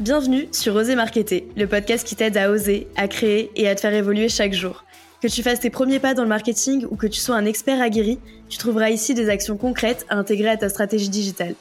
Bienvenue 0.00 0.48
sur 0.52 0.74
Oser 0.74 0.96
Marketer, 0.96 1.46
le 1.54 1.66
podcast 1.66 2.06
qui 2.06 2.16
t'aide 2.16 2.38
à 2.38 2.50
oser, 2.50 2.88
à 2.96 3.08
créer 3.08 3.50
et 3.56 3.68
à 3.68 3.74
te 3.74 3.82
faire 3.82 3.92
évoluer 3.92 4.30
chaque 4.30 4.54
jour. 4.54 4.84
Que 5.20 5.28
tu 5.28 5.42
fasses 5.42 5.60
tes 5.60 5.68
premiers 5.68 5.98
pas 5.98 6.14
dans 6.14 6.22
le 6.22 6.30
marketing 6.30 6.86
ou 6.90 6.96
que 6.96 7.06
tu 7.06 7.20
sois 7.20 7.36
un 7.36 7.44
expert 7.44 7.78
aguerri, 7.78 8.18
tu 8.48 8.56
trouveras 8.56 8.88
ici 8.88 9.12
des 9.12 9.28
actions 9.28 9.58
concrètes 9.58 10.06
à 10.08 10.16
intégrer 10.16 10.48
à 10.48 10.56
ta 10.56 10.70
stratégie 10.70 11.10
digitale. 11.10 11.54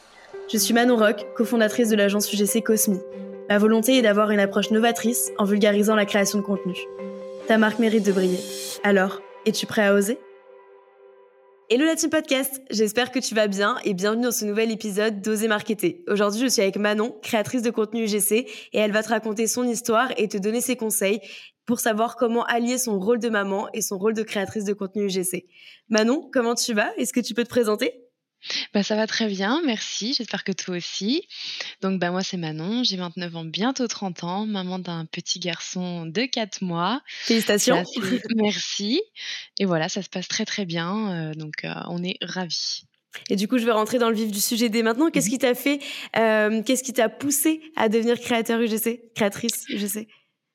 Je 0.52 0.57
suis 0.57 0.73
Manon 0.73 0.96
Rock, 0.96 1.25
cofondatrice 1.36 1.89
de 1.89 1.97
l'agence 1.97 2.31
UGC 2.31 2.63
Cosmi. 2.63 2.99
Ma 3.49 3.57
volonté 3.57 3.97
est 3.97 4.01
d'avoir 4.01 4.31
une 4.31 4.39
approche 4.39 4.71
novatrice 4.71 5.29
en 5.37 5.43
vulgarisant 5.43 5.95
la 5.95 6.05
création 6.05 6.39
de 6.39 6.43
contenu. 6.43 6.75
Ta 7.49 7.57
marque 7.57 7.79
mérite 7.79 8.05
de 8.05 8.13
briller. 8.13 8.39
Alors, 8.85 9.21
es-tu 9.45 9.65
prêt 9.65 9.85
à 9.85 9.93
oser? 9.93 10.17
Hello 11.74 11.85
la 11.85 11.96
podcast, 12.10 12.62
j'espère 12.69 13.12
que 13.12 13.19
tu 13.19 13.33
vas 13.33 13.47
bien 13.47 13.78
et 13.85 13.94
bienvenue 13.94 14.24
dans 14.24 14.31
ce 14.31 14.44
nouvel 14.44 14.72
épisode 14.72 15.22
d'Oser 15.22 15.47
Marketer. 15.47 16.04
Aujourd'hui 16.09 16.41
je 16.41 16.48
suis 16.48 16.62
avec 16.62 16.76
Manon, 16.76 17.17
créatrice 17.22 17.62
de 17.62 17.70
contenu 17.70 18.04
UGC 18.04 18.34
et 18.73 18.77
elle 18.77 18.91
va 18.91 19.02
te 19.02 19.08
raconter 19.08 19.48
son 19.48 19.64
histoire 19.64 20.12
et 20.18 20.28
te 20.28 20.38
donner 20.38 20.59
ses 20.59 20.76
conseils 20.76 21.22
pour 21.66 21.80
savoir 21.80 22.18
comment 22.18 22.44
allier 22.44 22.78
son 22.78 23.00
rôle 23.00 23.20
de 23.20 23.30
maman 23.30 23.70
et 23.73 23.81
son 23.81 23.98
rôle 23.98 24.16
de 24.16 24.23
créatrice 24.23 24.66
de 24.66 24.73
contenu 24.73 25.05
UGC. 25.05 25.45
Manon, 25.88 26.30
comment 26.34 26.55
tu 26.55 26.73
vas? 26.73 26.92
Est-ce 26.98 27.14
que 27.14 27.22
tu 27.22 27.34
peux 27.34 27.45
te 27.45 27.50
présenter? 27.50 28.11
Bah, 28.73 28.84
ça 28.84 28.95
va 28.95 29.08
très 29.08 29.27
bien, 29.27 29.62
merci. 29.66 30.13
J'espère 30.13 30.44
que 30.44 30.52
toi 30.52 30.77
aussi. 30.77 31.27
Donc, 31.81 32.00
bah, 32.00 32.12
moi, 32.12 32.23
c'est 32.23 32.38
Manon. 32.38 32.84
J'ai 32.84 32.98
29 32.98 33.36
ans, 33.36 33.45
bientôt 33.45 33.88
30 33.88 34.23
ans, 34.23 34.45
maman 34.45 34.80
d'un 34.80 35.05
petit 35.05 35.40
garçon 35.40 36.05
de 36.05 36.26
4 36.26 36.62
mois. 36.62 37.02
Félicitations. 37.08 37.84
merci. 38.36 39.02
Et 39.59 39.66
voilà, 39.66 39.90
ça 39.90 40.02
se 40.02 40.09
passe 40.09 40.27
très, 40.27 40.45
très 40.45 40.66
bien. 40.66 41.31
Euh, 41.31 41.34
donc, 41.34 41.64
euh, 41.64 41.73
on 41.90 42.04
est 42.04 42.17
ravis. 42.22 42.84
Et 43.30 43.36
du 43.36 43.48
coup, 43.48 43.58
je 43.58 43.66
vais 43.66 43.72
rentrer 43.72 44.00
dans 44.00 44.09
le 44.09 44.16
vif 44.16 44.31
du 44.31 44.40
sujet 44.40 44.70
dès 44.70 44.84
maintenant. 44.84 45.09
Qu'est-ce 45.09 45.28
mmh 45.28 45.31
qui 45.31 45.38
t'a 45.38 45.55
fait, 45.55 45.80
euh, 46.17 46.64
qu'est-ce 46.64 46.84
qui 46.84 46.94
t'a 46.94 47.09
poussé 47.09 47.62
à 47.76 47.89
devenir 47.89 48.20
créateur 48.20 48.62
UGC, 48.62 49.12
créatrice 49.16 49.66
UGC 49.70 50.08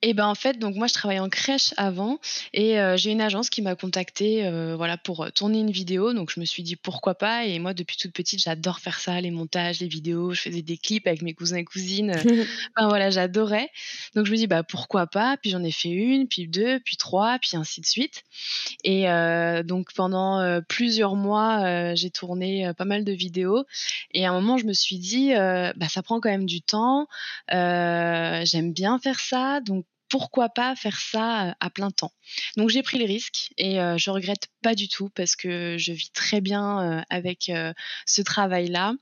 et 0.02 0.12
ben 0.12 0.26
en 0.26 0.34
fait, 0.34 0.58
donc 0.58 0.76
moi 0.76 0.88
je 0.88 0.92
travaillais 0.92 1.20
en 1.20 1.30
crèche 1.30 1.72
avant 1.78 2.18
et 2.52 2.78
euh, 2.78 2.98
j'ai 2.98 3.10
une 3.10 3.22
agence 3.22 3.48
qui 3.48 3.62
m'a 3.62 3.74
contactée 3.74 4.46
euh, 4.46 4.76
voilà 4.76 4.98
pour 4.98 5.24
euh, 5.24 5.30
tourner 5.30 5.60
une 5.60 5.70
vidéo. 5.70 6.12
Donc 6.12 6.30
je 6.30 6.38
me 6.38 6.44
suis 6.44 6.62
dit 6.62 6.76
pourquoi 6.76 7.14
pas? 7.14 7.46
Et 7.46 7.58
moi 7.58 7.72
depuis 7.72 7.96
toute 7.96 8.12
petite 8.12 8.40
j'adore 8.40 8.78
faire 8.78 9.00
ça, 9.00 9.18
les 9.22 9.30
montages, 9.30 9.80
les 9.80 9.88
vidéos. 9.88 10.34
Je 10.34 10.42
faisais 10.42 10.60
des 10.60 10.76
clips 10.76 11.06
avec 11.06 11.22
mes 11.22 11.32
cousins 11.32 11.56
et 11.56 11.64
cousines. 11.64 12.12
enfin 12.76 12.88
voilà, 12.88 13.08
j'adorais. 13.08 13.70
Donc 14.14 14.26
je 14.26 14.32
me 14.32 14.36
dis 14.36 14.46
bah 14.46 14.62
pourquoi 14.62 15.06
pas? 15.06 15.38
Puis 15.38 15.50
j'en 15.50 15.64
ai 15.64 15.72
fait 15.72 15.88
une, 15.88 16.28
puis 16.28 16.46
deux, 16.46 16.78
puis 16.80 16.98
trois, 16.98 17.38
puis 17.38 17.56
ainsi 17.56 17.80
de 17.80 17.86
suite. 17.86 18.22
Et 18.84 19.06
donc 19.64 19.94
pendant 19.94 20.60
plusieurs 20.68 21.16
mois 21.16 21.94
j'ai 21.94 22.10
tourné 22.10 22.70
pas 22.76 22.84
mal 22.84 23.04
de 23.04 23.12
vidéos. 23.12 23.64
Et 24.12 24.26
à 24.26 24.30
un 24.30 24.34
moment 24.34 24.58
je 24.58 24.66
me 24.66 24.74
suis 24.74 24.98
dit 24.98 25.32
bah 25.32 25.88
ça 25.88 26.02
prend 26.02 26.20
quand 26.20 26.30
même 26.30 26.46
du 26.46 26.60
temps. 26.60 27.08
J'aime 27.50 28.72
bien 28.72 28.98
faire 28.98 29.20
ça 29.20 29.60
donc 29.60 29.86
pourquoi 30.08 30.48
pas 30.48 30.76
faire 30.76 30.98
ça 31.00 31.56
à 31.58 31.70
plein 31.70 31.90
temps. 31.90 32.12
Donc 32.56 32.70
j'ai 32.70 32.82
pris 32.82 32.98
le 32.98 33.04
risque 33.04 33.50
et 33.58 33.76
je 33.96 34.10
regrette 34.10 34.48
pas 34.62 34.74
du 34.74 34.88
tout 34.88 35.08
parce 35.10 35.36
que 35.36 35.76
je 35.78 35.92
vis 35.92 36.10
très 36.12 36.40
bien 36.40 37.04
avec 37.10 37.50
ce 38.06 38.22
travail-là. 38.22 38.94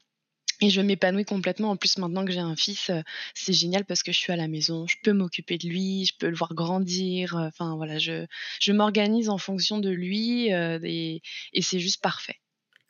Et 0.61 0.71
je 0.71 0.81
m'épanouis 0.81 1.25
complètement. 1.25 1.71
En 1.71 1.77
plus, 1.77 1.99
maintenant 1.99 2.25
que 2.25 2.31
j'ai 2.31 2.39
un 2.39 2.55
fils, 2.55 2.93
c'est 3.35 3.53
génial 3.53 3.85
parce 3.85 4.05
que 4.05 4.13
je 4.13 4.19
suis 4.19 4.33
à 4.33 4.37
la 4.37 4.47
maison, 4.47 4.87
je 4.87 4.97
peux 5.03 5.13
m'occuper 5.13 5.59
de 5.59 5.69
lui, 5.69 6.07
je 6.07 6.15
peux 6.17 6.29
le 6.29 6.37
voir 6.37 6.55
grandir. 6.55 7.35
Enfin 7.37 7.75
voilà, 7.77 7.99
je, 7.99 8.25
je 8.61 8.73
m'organise 8.73 9.29
en 9.29 9.39
fonction 9.39 9.79
de 9.79 9.91
lui 9.91 10.49
et 10.49 11.21
c'est 11.61 11.81
juste 11.81 12.01
parfait. 12.01 12.41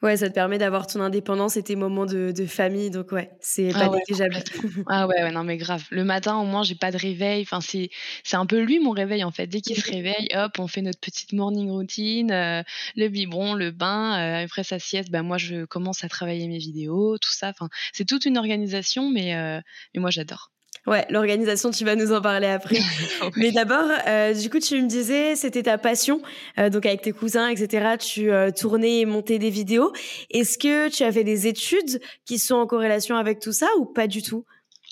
Ouais, 0.05 0.19
ça 0.19 0.29
te 0.29 0.35
permet 0.35 0.59
d'avoir 0.59 0.87
ton 0.87 1.01
indépendance 1.01 1.57
et 1.57 1.63
tes 1.63 1.77
moments 1.77 2.05
de, 2.05 2.31
de 2.31 2.45
famille. 2.45 2.91
Donc, 2.91 3.11
ouais, 3.13 3.31
c'est 3.41 3.71
pas 3.71 3.87
ah 3.87 3.89
négligeable. 3.89 4.37
ah 4.87 5.07
ouais, 5.07 5.23
ouais, 5.23 5.33
non, 5.33 5.45
mais 5.45 5.57
grave. 5.57 5.83
Le 5.91 6.05
matin, 6.05 6.37
au 6.37 6.45
moins, 6.45 6.63
j'ai 6.63 6.75
pas 6.75 6.91
de 6.91 6.99
réveil. 6.99 7.41
Enfin, 7.41 7.63
c'est, 7.63 7.89
c'est 8.23 8.37
un 8.37 8.45
peu 8.45 8.61
lui, 8.61 8.81
mon 8.81 8.91
réveil, 8.91 9.25
en 9.25 9.31
fait. 9.31 9.47
Dès 9.47 9.63
qu'il 9.63 9.81
se 9.81 9.91
réveille, 9.91 10.29
hop, 10.35 10.59
on 10.59 10.69
fait 10.69 10.83
notre 10.83 11.01
petite 11.01 11.33
morning 11.33 11.71
routine, 11.71 12.31
euh, 12.33 12.63
le 12.97 13.09
biberon, 13.09 13.55
le 13.55 13.71
bain. 13.71 14.19
Euh, 14.19 14.45
après 14.45 14.63
sa 14.63 14.79
sieste, 14.79 15.11
bah, 15.11 15.23
moi, 15.23 15.39
je 15.39 15.65
commence 15.65 16.05
à 16.05 16.11
travailler 16.11 16.49
mes 16.49 16.59
vidéos, 16.59 17.17
tout 17.17 17.33
ça. 17.33 17.49
Enfin, 17.49 17.71
c'est 17.95 18.05
toute 18.05 18.27
une 18.27 18.37
organisation, 18.37 19.09
mais, 19.09 19.35
euh, 19.35 19.59
mais 19.95 20.03
moi, 20.03 20.11
j'adore. 20.11 20.51
Ouais, 20.87 21.07
l'organisation, 21.09 21.71
tu 21.71 21.85
vas 21.85 21.97
nous 21.97 22.13
en 22.13 22.21
parler 22.21 22.47
après. 22.47 22.77
Mais 23.37 23.53
d'abord, 23.53 23.89
euh, 24.07 24.35
du 24.35 24.51
coup, 24.51 24.59
tu 24.59 24.81
me 24.83 24.87
disais, 24.87 25.35
c'était 25.35 25.63
ta 25.63 25.79
passion. 25.79 26.21
Euh, 26.59 26.69
donc, 26.69 26.85
avec 26.85 27.01
tes 27.01 27.13
cousins, 27.13 27.49
etc., 27.49 27.97
tu 27.99 28.31
euh, 28.31 28.51
tournais 28.51 29.01
et 29.01 29.07
montais 29.07 29.39
des 29.39 29.49
vidéos. 29.49 29.93
Est-ce 30.31 30.59
que 30.59 30.91
tu 30.91 31.03
avais 31.03 31.25
des 31.25 31.47
études 31.47 32.01
qui 32.27 32.39
sont 32.39 32.57
en 32.57 32.67
corrélation 32.67 33.17
avec 33.17 33.41
tout 33.41 33.53
ça 33.53 33.67
ou 33.79 33.87
pas 33.87 34.07
du 34.07 34.23
tout? 34.23 34.45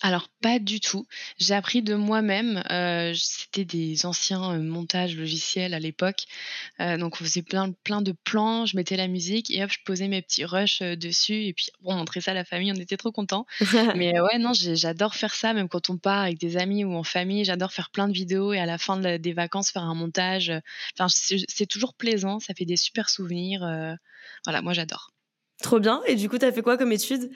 Alors 0.02 0.28
pas 0.40 0.58
du 0.58 0.80
tout. 0.80 1.06
J'ai 1.38 1.54
appris 1.54 1.80
de 1.80 1.94
moi-même. 1.94 2.62
Euh, 2.70 3.12
c'était 3.14 3.64
des 3.64 4.04
anciens 4.04 4.54
euh, 4.54 4.58
montages 4.58 5.16
logiciels 5.16 5.74
à 5.74 5.78
l'époque, 5.78 6.24
euh, 6.80 6.98
donc 6.98 7.20
on 7.20 7.24
faisait 7.24 7.42
plein, 7.42 7.70
plein 7.84 8.02
de 8.02 8.12
plans. 8.24 8.66
Je 8.66 8.76
mettais 8.76 8.96
la 8.96 9.06
musique 9.06 9.50
et 9.52 9.62
hop, 9.62 9.70
je 9.70 9.78
posais 9.84 10.08
mes 10.08 10.20
petits 10.20 10.44
rushs 10.44 10.82
dessus 10.82 11.44
et 11.44 11.52
puis 11.52 11.68
on 11.84 11.94
montrait 11.94 12.20
ça 12.20 12.32
à 12.32 12.34
la 12.34 12.44
famille. 12.44 12.72
On 12.72 12.80
était 12.80 12.96
trop 12.96 13.12
contents. 13.12 13.46
Mais 13.96 14.20
ouais, 14.20 14.38
non, 14.38 14.52
j'adore 14.52 15.14
faire 15.14 15.34
ça, 15.34 15.54
même 15.54 15.68
quand 15.68 15.88
on 15.88 15.96
part 15.96 16.22
avec 16.22 16.38
des 16.38 16.56
amis 16.56 16.84
ou 16.84 16.94
en 16.94 17.04
famille. 17.04 17.44
J'adore 17.44 17.72
faire 17.72 17.90
plein 17.90 18.08
de 18.08 18.12
vidéos 18.12 18.52
et 18.52 18.58
à 18.58 18.66
la 18.66 18.78
fin 18.78 18.96
des 18.98 19.32
vacances 19.32 19.70
faire 19.70 19.84
un 19.84 19.94
montage. 19.94 20.52
Enfin, 20.98 21.06
c'est 21.08 21.66
toujours 21.66 21.94
plaisant. 21.94 22.40
Ça 22.40 22.54
fait 22.54 22.64
des 22.64 22.76
super 22.76 23.08
souvenirs. 23.08 23.60
voilà, 24.44 24.62
moi 24.62 24.72
j'adore. 24.72 25.10
Trop 25.62 25.78
bien. 25.78 26.02
Et 26.08 26.16
du 26.16 26.28
coup, 26.28 26.38
tu 26.38 26.44
as 26.44 26.50
fait 26.50 26.62
quoi 26.62 26.76
comme 26.76 26.90
études 26.90 27.30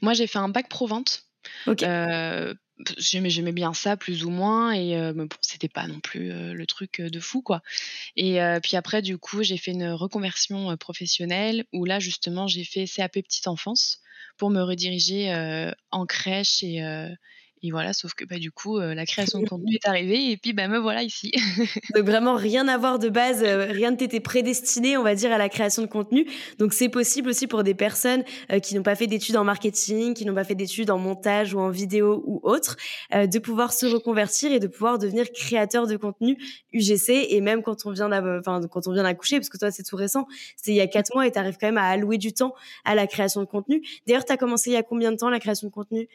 Moi, 0.00 0.14
j'ai 0.14 0.28
fait 0.28 0.38
un 0.38 0.48
bac 0.48 0.68
pro 0.68 0.86
vente. 0.86 1.26
Euh, 1.68 2.54
j'aimais, 2.98 3.52
bien 3.52 3.74
ça 3.74 3.96
plus 3.96 4.24
ou 4.24 4.30
moins 4.30 4.72
et 4.72 4.96
euh, 4.96 5.12
bon, 5.12 5.28
c'était 5.40 5.68
pas 5.68 5.86
non 5.86 6.00
plus 6.00 6.32
euh, 6.32 6.52
le 6.52 6.66
truc 6.66 7.00
de 7.00 7.20
fou 7.20 7.42
quoi. 7.42 7.62
Et 8.16 8.38
puis 8.62 8.76
après 8.76 9.02
du 9.02 9.18
coup 9.18 9.42
j'ai 9.42 9.56
fait 9.56 9.72
une 9.72 9.90
reconversion 9.90 10.76
professionnelle 10.76 11.64
où 11.72 11.84
là 11.84 12.00
justement 12.00 12.46
j'ai 12.46 12.64
fait 12.64 12.86
CAP 12.86 13.12
petite 13.12 13.46
enfance 13.46 14.00
pour 14.36 14.50
me 14.50 14.62
rediriger 14.62 15.32
en 15.90 16.06
crèche 16.06 16.62
et, 16.62 16.82
et 17.62 17.70
voilà, 17.70 17.92
sauf 17.92 18.14
que 18.14 18.24
bah, 18.24 18.38
du 18.38 18.50
coup, 18.50 18.78
euh, 18.78 18.94
la 18.94 19.06
création 19.06 19.40
de 19.40 19.46
contenu 19.48 19.74
est 19.74 19.88
arrivée 19.88 20.30
et 20.30 20.36
puis 20.36 20.52
bah, 20.52 20.68
me 20.68 20.78
voilà 20.78 21.02
ici. 21.02 21.32
Donc 21.94 22.04
vraiment 22.04 22.34
rien 22.34 22.66
à 22.68 22.76
voir 22.76 22.98
de 22.98 23.08
base, 23.08 23.42
euh, 23.42 23.66
rien 23.66 23.92
ne 23.92 23.96
t'était 23.96 24.20
prédestiné, 24.20 24.96
on 24.96 25.02
va 25.02 25.14
dire, 25.14 25.32
à 25.32 25.38
la 25.38 25.48
création 25.48 25.82
de 25.82 25.86
contenu. 25.86 26.26
Donc 26.58 26.72
c'est 26.72 26.88
possible 26.88 27.28
aussi 27.28 27.46
pour 27.46 27.62
des 27.62 27.74
personnes 27.74 28.24
euh, 28.50 28.58
qui 28.58 28.74
n'ont 28.74 28.82
pas 28.82 28.96
fait 28.96 29.06
d'études 29.06 29.36
en 29.36 29.44
marketing, 29.44 30.14
qui 30.14 30.24
n'ont 30.24 30.34
pas 30.34 30.44
fait 30.44 30.54
d'études 30.54 30.90
en 30.90 30.98
montage 30.98 31.54
ou 31.54 31.60
en 31.60 31.70
vidéo 31.70 32.22
ou 32.26 32.40
autre, 32.42 32.76
de 33.12 33.38
pouvoir 33.38 33.72
se 33.72 33.86
reconvertir 33.86 34.52
et 34.52 34.58
de 34.58 34.66
pouvoir 34.66 34.98
devenir 34.98 35.30
créateur 35.32 35.86
de 35.86 35.96
contenu 35.96 36.36
UGC. 36.72 37.26
Et 37.30 37.40
même 37.40 37.62
quand 37.62 37.86
on 37.86 37.90
vient 37.90 38.10
enfin, 38.38 38.60
quand 38.70 38.86
on 38.86 38.92
vient 38.92 39.02
d'accoucher, 39.02 39.36
parce 39.36 39.48
que 39.48 39.58
toi 39.58 39.70
c'est 39.70 39.82
tout 39.82 39.96
récent, 39.96 40.26
c'est 40.56 40.72
il 40.72 40.76
y 40.76 40.80
a 40.80 40.86
quatre 40.86 41.14
mois 41.14 41.26
et 41.26 41.32
tu 41.32 41.38
arrives 41.38 41.56
quand 41.60 41.66
même 41.66 41.78
à 41.78 41.86
allouer 41.86 42.18
du 42.18 42.32
temps 42.32 42.54
à 42.84 42.94
la 42.94 43.06
création 43.06 43.40
de 43.40 43.46
contenu. 43.46 43.82
D'ailleurs, 44.06 44.24
tu 44.24 44.32
as 44.32 44.36
commencé 44.36 44.70
il 44.70 44.74
y 44.74 44.76
a 44.76 44.82
combien 44.82 45.12
de 45.12 45.16
temps 45.16 45.30
la 45.30 45.40
création 45.40 45.68
de 45.68 45.72
contenu? 45.72 46.08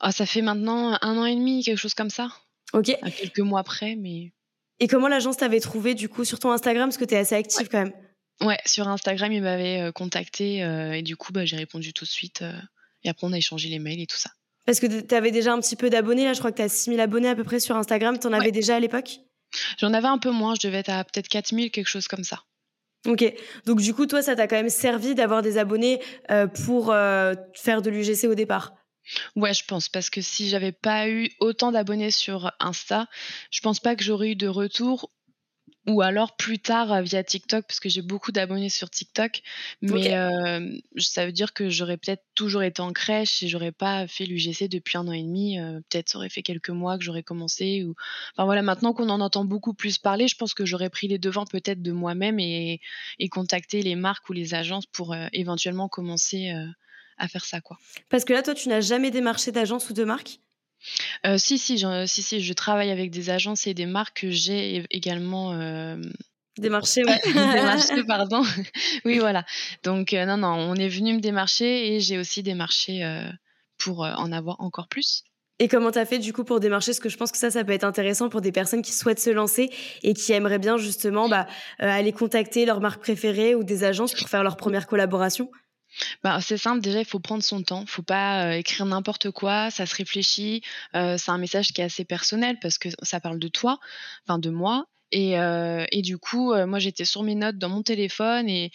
Ah, 0.00 0.12
ça 0.12 0.26
fait 0.26 0.42
maintenant 0.42 0.98
un 1.00 1.18
an 1.18 1.24
et 1.24 1.34
demi, 1.36 1.62
quelque 1.62 1.78
chose 1.78 1.94
comme 1.94 2.10
ça. 2.10 2.28
Ok. 2.72 2.90
À 3.02 3.10
quelques 3.10 3.40
mois 3.40 3.60
après, 3.60 3.96
mais. 3.96 4.32
Et 4.80 4.88
comment 4.88 5.08
l'agence 5.08 5.36
t'avait 5.36 5.60
trouvé 5.60 5.94
du 5.94 6.08
coup 6.08 6.24
sur 6.24 6.38
ton 6.38 6.50
Instagram? 6.50 6.88
Parce 6.88 6.98
que 6.98 7.04
tu 7.04 7.14
es 7.14 7.18
assez 7.18 7.34
active 7.34 7.68
quand 7.68 7.84
même 7.84 7.92
Ouais, 8.42 8.58
sur 8.66 8.88
Instagram, 8.88 9.32
il 9.32 9.42
m'avait 9.42 9.80
euh, 9.80 9.92
contacté 9.92 10.64
euh, 10.64 10.92
et 10.92 11.02
du 11.02 11.16
coup, 11.16 11.32
bah, 11.32 11.44
j'ai 11.44 11.56
répondu 11.56 11.92
tout 11.92 12.04
de 12.04 12.10
suite. 12.10 12.42
Euh, 12.42 12.52
et 13.04 13.08
après, 13.08 13.26
on 13.26 13.32
a 13.32 13.38
échangé 13.38 13.68
les 13.68 13.78
mails 13.78 14.00
et 14.00 14.06
tout 14.06 14.16
ça. 14.16 14.30
Parce 14.66 14.80
que 14.80 15.00
tu 15.00 15.14
avais 15.14 15.30
déjà 15.30 15.52
un 15.52 15.60
petit 15.60 15.76
peu 15.76 15.90
d'abonnés, 15.90 16.24
là, 16.24 16.32
je 16.32 16.38
crois 16.38 16.50
que 16.50 16.56
tu 16.56 16.62
as 16.62 16.68
6000 16.68 17.00
abonnés 17.00 17.28
à 17.28 17.34
peu 17.34 17.44
près 17.44 17.60
sur 17.60 17.76
Instagram. 17.76 18.18
Tu 18.18 18.26
en 18.26 18.32
avais 18.32 18.52
déjà 18.52 18.76
à 18.76 18.80
l'époque? 18.80 19.18
J'en 19.78 19.92
avais 19.92 20.08
un 20.08 20.18
peu 20.18 20.30
moins, 20.30 20.54
je 20.54 20.66
devais 20.66 20.78
être 20.78 20.90
à 20.90 21.04
peut-être 21.04 21.28
4000, 21.28 21.70
quelque 21.70 21.88
chose 21.88 22.08
comme 22.08 22.24
ça. 22.24 22.42
Ok, 23.06 23.24
donc 23.66 23.80
du 23.80 23.92
coup, 23.92 24.06
toi, 24.06 24.22
ça 24.22 24.36
t'a 24.36 24.46
quand 24.46 24.56
même 24.56 24.70
servi 24.70 25.16
d'avoir 25.16 25.42
des 25.42 25.58
abonnés 25.58 26.00
pour 26.64 26.86
faire 26.86 27.82
de 27.82 27.90
l'UGC 27.90 28.28
au 28.28 28.36
départ? 28.36 28.72
Ouais, 29.36 29.54
je 29.54 29.64
pense 29.64 29.88
parce 29.88 30.10
que 30.10 30.20
si 30.20 30.48
j'avais 30.48 30.72
pas 30.72 31.08
eu 31.08 31.30
autant 31.40 31.72
d'abonnés 31.72 32.10
sur 32.10 32.52
Insta, 32.60 33.08
je 33.50 33.60
pense 33.60 33.80
pas 33.80 33.96
que 33.96 34.04
j'aurais 34.04 34.30
eu 34.30 34.36
de 34.36 34.48
retour 34.48 35.10
ou 35.86 36.00
alors 36.00 36.36
plus 36.36 36.58
tard 36.60 36.92
euh, 36.92 37.02
via 37.02 37.24
TikTok 37.24 37.66
parce 37.66 37.80
que 37.80 37.88
j'ai 37.88 38.02
beaucoup 38.02 38.30
d'abonnés 38.30 38.68
sur 38.68 38.88
TikTok 38.88 39.42
mais 39.80 40.14
euh, 40.14 40.70
ça 40.96 41.26
veut 41.26 41.32
dire 41.32 41.52
que 41.52 41.70
j'aurais 41.70 41.96
peut-être 41.96 42.22
toujours 42.34 42.62
été 42.62 42.80
en 42.80 42.92
crèche 42.92 43.42
et 43.42 43.48
j'aurais 43.48 43.72
pas 43.72 44.06
fait 44.06 44.24
l'UGC 44.24 44.68
depuis 44.68 44.96
un 44.96 45.08
an 45.08 45.12
et 45.12 45.22
demi 45.22 45.58
euh, 45.58 45.80
peut-être 45.90 46.10
ça 46.10 46.18
aurait 46.18 46.28
fait 46.28 46.42
quelques 46.42 46.70
mois 46.70 46.98
que 46.98 47.04
j'aurais 47.04 47.24
commencé 47.24 47.82
ou 47.82 47.94
enfin 48.32 48.44
voilà 48.44 48.62
maintenant 48.62 48.92
qu'on 48.92 49.08
en 49.08 49.20
entend 49.20 49.44
beaucoup 49.44 49.74
plus 49.74 49.98
parler 49.98 50.28
je 50.28 50.36
pense 50.36 50.54
que 50.54 50.64
j'aurais 50.64 50.90
pris 50.90 51.08
les 51.08 51.18
devants 51.18 51.46
peut-être 51.46 51.82
de 51.82 51.92
moi-même 51.92 52.38
et, 52.38 52.80
et 53.18 53.28
contacter 53.28 53.82
les 53.82 53.96
marques 53.96 54.28
ou 54.28 54.32
les 54.32 54.54
agences 54.54 54.86
pour 54.86 55.16
éventuellement 55.32 55.88
commencer 55.88 56.52
à 57.22 57.28
faire 57.28 57.44
ça, 57.44 57.60
quoi. 57.60 57.78
Parce 58.08 58.24
que 58.24 58.32
là, 58.32 58.42
toi, 58.42 58.54
tu 58.54 58.68
n'as 58.68 58.80
jamais 58.80 59.10
démarché 59.10 59.52
d'agence 59.52 59.88
ou 59.88 59.92
de 59.94 60.04
marque? 60.04 60.40
Euh, 61.24 61.38
si, 61.38 61.58
si, 61.58 61.78
si, 62.06 62.22
si, 62.22 62.40
je 62.40 62.52
travaille 62.52 62.90
avec 62.90 63.10
des 63.10 63.30
agences 63.30 63.66
et 63.68 63.74
des 63.74 63.86
marques 63.86 64.22
que 64.22 64.30
j'ai 64.30 64.84
également. 64.90 65.52
Euh... 65.52 65.96
Démarché, 66.58 67.04
ouais. 67.06 67.20
démarché, 67.24 68.04
pardon. 68.06 68.42
oui, 69.04 69.18
voilà. 69.18 69.44
Donc, 69.84 70.12
euh, 70.12 70.26
non, 70.26 70.36
non, 70.36 70.54
on 70.54 70.74
est 70.74 70.88
venu 70.88 71.14
me 71.14 71.20
démarcher 71.20 71.94
et 71.94 72.00
j'ai 72.00 72.18
aussi 72.18 72.42
démarché 72.42 73.08
pour 73.78 74.00
en 74.00 74.32
avoir 74.32 74.60
encore 74.60 74.88
plus. 74.88 75.22
Et 75.58 75.68
comment 75.68 75.92
t'as 75.92 76.06
fait 76.06 76.18
du 76.18 76.32
coup 76.32 76.42
pour 76.42 76.58
démarcher? 76.58 76.90
Parce 76.90 76.98
que 76.98 77.08
je 77.08 77.16
pense 77.16 77.30
que 77.30 77.38
ça, 77.38 77.52
ça 77.52 77.62
peut 77.62 77.72
être 77.72 77.84
intéressant 77.84 78.28
pour 78.28 78.40
des 78.40 78.50
personnes 78.50 78.82
qui 78.82 78.92
souhaitent 78.92 79.20
se 79.20 79.30
lancer 79.30 79.70
et 80.02 80.12
qui 80.12 80.32
aimeraient 80.32 80.58
bien 80.58 80.76
justement 80.76 81.28
bah, 81.28 81.46
aller 81.78 82.12
contacter 82.12 82.66
leur 82.66 82.80
marque 82.80 83.00
préférée 83.00 83.54
ou 83.54 83.62
des 83.62 83.84
agences 83.84 84.12
pour 84.12 84.28
faire 84.28 84.42
leur 84.42 84.56
première 84.56 84.88
collaboration. 84.88 85.50
Bah, 86.22 86.40
c'est 86.40 86.56
simple, 86.56 86.80
déjà 86.80 87.00
il 87.00 87.04
faut 87.04 87.20
prendre 87.20 87.42
son 87.42 87.62
temps, 87.62 87.84
faut 87.86 88.02
pas 88.02 88.46
euh, 88.46 88.52
écrire 88.52 88.86
n'importe 88.86 89.30
quoi, 89.30 89.70
ça 89.70 89.86
se 89.86 89.94
réfléchit, 89.94 90.62
euh, 90.94 91.16
c'est 91.18 91.30
un 91.30 91.38
message 91.38 91.72
qui 91.72 91.80
est 91.80 91.84
assez 91.84 92.04
personnel 92.04 92.58
parce 92.60 92.78
que 92.78 92.88
ça 93.02 93.20
parle 93.20 93.38
de 93.38 93.48
toi, 93.48 93.78
enfin 94.26 94.38
de 94.38 94.50
moi, 94.50 94.86
et, 95.14 95.32
et 95.34 96.00
du 96.00 96.16
coup 96.16 96.54
moi 96.64 96.78
j'étais 96.78 97.04
sur 97.04 97.22
mes 97.22 97.34
notes 97.34 97.58
dans 97.58 97.68
mon 97.68 97.82
téléphone 97.82 98.48
et 98.48 98.70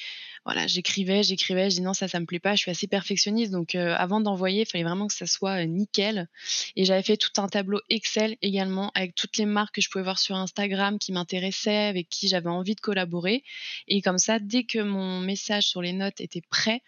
voilà, 0.48 0.66
j'écrivais, 0.66 1.24
j'écrivais, 1.24 1.70
je 1.70 1.76
dis 1.76 1.82
non, 1.82 1.94
ça, 1.94 2.08
ça 2.08 2.22
me 2.22 2.26
plaît 2.26 2.40
pas. 2.40 2.56
Je 2.56 2.62
suis 2.62 2.72
assez 2.72 2.88
perfectionniste, 2.88 3.52
donc 3.52 3.76
euh, 3.76 3.94
avant 3.98 4.22
d'envoyer, 4.22 4.62
il 4.62 4.66
fallait 4.66 4.86
vraiment 4.86 5.08
que 5.08 5.14
ça 5.14 5.26
soit 5.26 5.62
euh, 5.62 5.66
nickel. 5.66 6.30
Et 6.78 6.86
j'avais 6.86 7.04
fait 7.04 7.18
tout 7.18 7.42
un 7.42 7.50
tableau 7.50 7.82
Excel 7.90 8.38
également 8.42 8.90
avec 8.96 9.14
toutes 9.14 9.36
les 9.36 9.46
marques 9.46 9.76
que 9.76 9.82
je 9.82 9.90
pouvais 9.90 10.06
voir 10.06 10.18
sur 10.20 10.38
Instagram 10.38 11.00
qui 11.00 11.12
m'intéressaient, 11.12 11.88
avec 11.88 12.08
qui 12.08 12.30
j'avais 12.30 12.50
envie 12.50 12.76
de 12.76 12.80
collaborer. 12.80 13.44
Et 13.90 14.02
comme 14.02 14.20
ça, 14.20 14.40
dès 14.40 14.64
que 14.64 14.80
mon 14.80 15.20
message 15.20 15.64
sur 15.64 15.82
les 15.82 15.92
notes 15.92 16.22
était 16.22 16.44
prêt, 16.50 16.82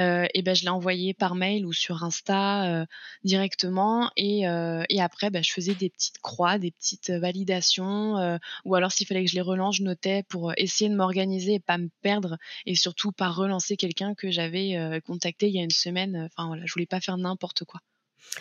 euh, 0.00 0.26
et 0.34 0.42
ben 0.42 0.56
je 0.56 0.64
l'ai 0.64 0.70
envoyé 0.70 1.14
par 1.14 1.36
mail 1.36 1.64
ou 1.64 1.72
sur 1.72 2.02
Insta 2.02 2.86
directement. 3.22 4.10
Et, 4.16 4.40
et 4.40 5.00
après, 5.00 5.30
ben, 5.30 5.44
je 5.44 5.52
faisais 5.52 5.74
des 5.76 5.90
petites 5.90 6.18
croix, 6.18 6.58
des 6.58 6.72
petites 6.72 7.10
validations, 7.10 8.38
ou 8.64 8.74
alors 8.74 8.90
s'il 8.90 9.06
fallait 9.06 9.24
que 9.24 9.30
je 9.30 9.36
les 9.36 9.40
relance, 9.42 9.76
je 9.76 9.84
notais 9.84 10.24
pour 10.28 10.52
essayer 10.56 10.90
de 10.90 10.96
m'organiser 10.96 11.54
et 11.54 11.60
pas 11.60 11.78
me 11.78 11.88
perdre 12.02 12.36
et 12.64 12.74
tout 12.96 13.12
par 13.12 13.36
relancer 13.36 13.76
quelqu'un 13.76 14.14
que 14.14 14.30
j'avais 14.30 14.76
euh, 14.76 15.00
contacté 15.00 15.48
il 15.48 15.54
y 15.54 15.60
a 15.60 15.64
une 15.64 15.70
semaine. 15.70 16.28
Enfin 16.32 16.48
voilà, 16.48 16.64
je 16.66 16.72
voulais 16.72 16.86
pas 16.86 17.00
faire 17.00 17.16
n'importe 17.18 17.64
quoi. 17.64 17.80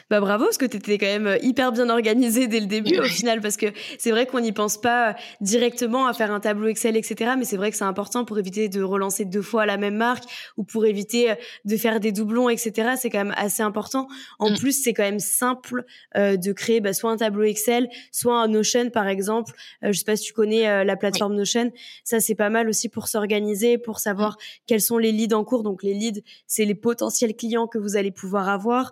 Bah 0.10 0.20
bravo, 0.20 0.46
parce 0.46 0.58
que 0.58 0.66
tu 0.66 0.78
étais 0.78 0.98
quand 0.98 1.06
même 1.06 1.28
euh, 1.28 1.38
hyper 1.42 1.72
bien 1.72 1.90
organisé 1.90 2.48
dès 2.48 2.60
le 2.60 2.68
début 2.68 3.00
au 3.00 3.06
final, 3.06 3.42
parce 3.42 3.58
que 3.58 3.68
c'est 3.98 4.12
vrai 4.12 4.26
qu'on 4.26 4.40
n'y 4.40 4.52
pense 4.52 4.78
pas 4.78 5.10
euh, 5.10 5.14
directement 5.42 6.06
à 6.06 6.14
faire 6.14 6.32
un 6.32 6.40
tableau 6.40 6.68
Excel, 6.68 6.96
etc. 6.96 7.32
Mais 7.38 7.46
c'est 7.46 7.58
vrai 7.58 7.72
que 7.72 7.78
c'est 7.78 7.86
important 7.86 8.26
pour 8.26 8.38
éviter 8.38 8.70
de 8.70 8.82
relancer 8.84 9.26
deux 9.26 9.42
fois 9.42 9.66
la 9.66 9.78
même 9.78 9.96
marque 9.96 10.26
ou 10.58 10.64
pour 10.64 10.86
éviter 10.86 11.32
euh, 11.32 11.36
de 11.66 11.78
faire 11.78 12.00
des 12.00 12.12
doublons, 12.12 12.50
etc. 12.50 12.92
C'est 12.98 13.10
quand 13.10 13.24
même 13.24 13.34
assez 13.38 13.64
important. 13.64 14.08
En 14.40 14.52
mm. 14.52 14.58
plus, 14.58 14.84
c'est 14.84 14.94
quand 14.94 15.04
même 15.04 15.20
simple 15.20 15.86
de 16.16 16.52
créer 16.52 16.82
bah, 16.82 16.94
soit 16.94 17.12
un 17.12 17.18
tableau 17.18 17.44
Excel, 17.44 17.90
soit 18.12 18.40
un 18.40 18.48
Notion 18.48 18.90
par 18.90 19.08
exemple. 19.08 19.54
je 19.82 19.92
sais 19.92 20.06
pas 20.06 20.16
si 20.16 20.26
tu 20.26 20.34
connais 20.34 20.84
la 20.84 20.96
plateforme 20.96 21.36
Notion. 21.36 21.72
Ça, 22.04 22.20
c'est 22.20 22.36
pas 22.36 22.50
mal 22.50 22.70
aussi 22.70 22.90
pour 22.90 23.08
s'organiser, 23.08 23.78
pour 23.78 24.00
savoir 24.00 24.34
mm. 24.34 24.38
quels 24.68 24.82
sont 24.82 24.98
les 24.98 25.12
leads 25.12 25.36
en 25.36 25.44
cours. 25.44 25.64
Donc 25.64 25.84
les 25.84 25.94
leads, 25.94 26.22
c'est 26.48 26.66
les 26.66 26.76
potentiels 26.76 27.36
clients 27.36 27.68
que 27.68 27.78
vous 27.78 27.96
allez 27.96 28.12
pouvoir 28.12 28.50
avoir 28.50 28.92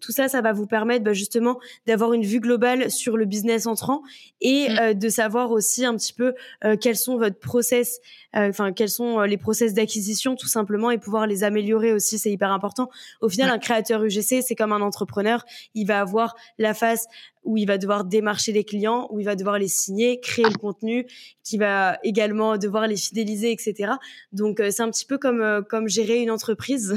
tout 0.00 0.12
ça, 0.12 0.28
ça 0.28 0.40
va 0.40 0.52
vous 0.52 0.66
permettre 0.66 1.04
bah, 1.04 1.12
justement 1.12 1.58
d'avoir 1.86 2.12
une 2.12 2.24
vue 2.24 2.40
globale 2.40 2.90
sur 2.90 3.16
le 3.16 3.24
business 3.24 3.66
entrant 3.66 4.02
et 4.40 4.68
mm. 4.68 4.78
euh, 4.78 4.94
de 4.94 5.08
savoir 5.08 5.50
aussi 5.50 5.84
un 5.84 5.96
petit 5.96 6.12
peu 6.12 6.34
euh, 6.64 6.76
quels 6.76 6.96
sont 6.96 7.18
votre 7.18 7.38
process, 7.38 8.00
euh, 8.36 8.48
enfin 8.48 8.72
quels 8.72 8.88
sont 8.88 9.20
les 9.22 9.36
process 9.36 9.74
d'acquisition 9.74 10.36
tout 10.36 10.48
simplement 10.48 10.90
et 10.90 10.98
pouvoir 10.98 11.26
les 11.26 11.44
améliorer 11.44 11.92
aussi, 11.92 12.18
c'est 12.18 12.30
hyper 12.30 12.52
important. 12.52 12.90
Au 13.20 13.28
final, 13.28 13.50
un 13.50 13.58
créateur 13.58 14.02
UGC, 14.02 14.42
c'est 14.42 14.54
comme 14.54 14.72
un 14.72 14.80
entrepreneur, 14.80 15.44
il 15.74 15.86
va 15.86 16.00
avoir 16.00 16.34
la 16.58 16.74
phase 16.74 17.06
où 17.42 17.56
il 17.56 17.66
va 17.66 17.78
devoir 17.78 18.04
démarcher 18.04 18.52
les 18.52 18.64
clients, 18.64 19.08
où 19.10 19.18
il 19.18 19.24
va 19.24 19.34
devoir 19.34 19.58
les 19.58 19.68
signer, 19.68 20.20
créer 20.20 20.44
le 20.44 20.58
contenu, 20.58 21.06
qui 21.42 21.56
va 21.56 21.98
également 22.04 22.58
devoir 22.58 22.86
les 22.86 22.96
fidéliser, 22.96 23.50
etc. 23.50 23.92
Donc 24.32 24.60
c'est 24.70 24.82
un 24.82 24.90
petit 24.90 25.06
peu 25.06 25.16
comme 25.16 25.64
comme 25.68 25.88
gérer 25.88 26.20
une 26.20 26.30
entreprise. 26.30 26.94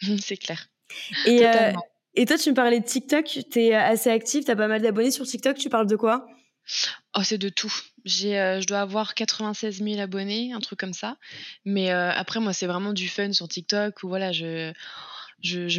c'est 0.20 0.36
clair. 0.36 0.68
Et, 1.26 1.44
et 2.14 2.26
toi, 2.26 2.38
tu 2.38 2.50
me 2.50 2.54
parlais 2.54 2.80
de 2.80 2.84
TikTok, 2.84 3.26
tu 3.50 3.60
es 3.60 3.74
assez 3.74 4.10
active, 4.10 4.44
tu 4.44 4.50
as 4.50 4.56
pas 4.56 4.68
mal 4.68 4.82
d'abonnés 4.82 5.10
sur 5.10 5.26
TikTok, 5.26 5.56
tu 5.56 5.68
parles 5.68 5.86
de 5.86 5.96
quoi? 5.96 6.26
Oh, 7.16 7.22
c'est 7.22 7.38
de 7.38 7.48
tout. 7.48 7.72
Euh, 8.06 8.60
je 8.60 8.66
dois 8.66 8.80
avoir 8.80 9.14
96 9.14 9.82
000 9.82 10.00
abonnés, 10.00 10.52
un 10.52 10.60
truc 10.60 10.78
comme 10.78 10.92
ça. 10.92 11.16
Mais 11.64 11.90
euh, 11.90 12.10
après, 12.12 12.40
moi, 12.40 12.52
c'est 12.52 12.66
vraiment 12.66 12.92
du 12.92 13.08
fun 13.08 13.32
sur 13.32 13.48
TikTok 13.48 14.02
où 14.02 14.08
voilà, 14.08 14.32
je, 14.32 14.72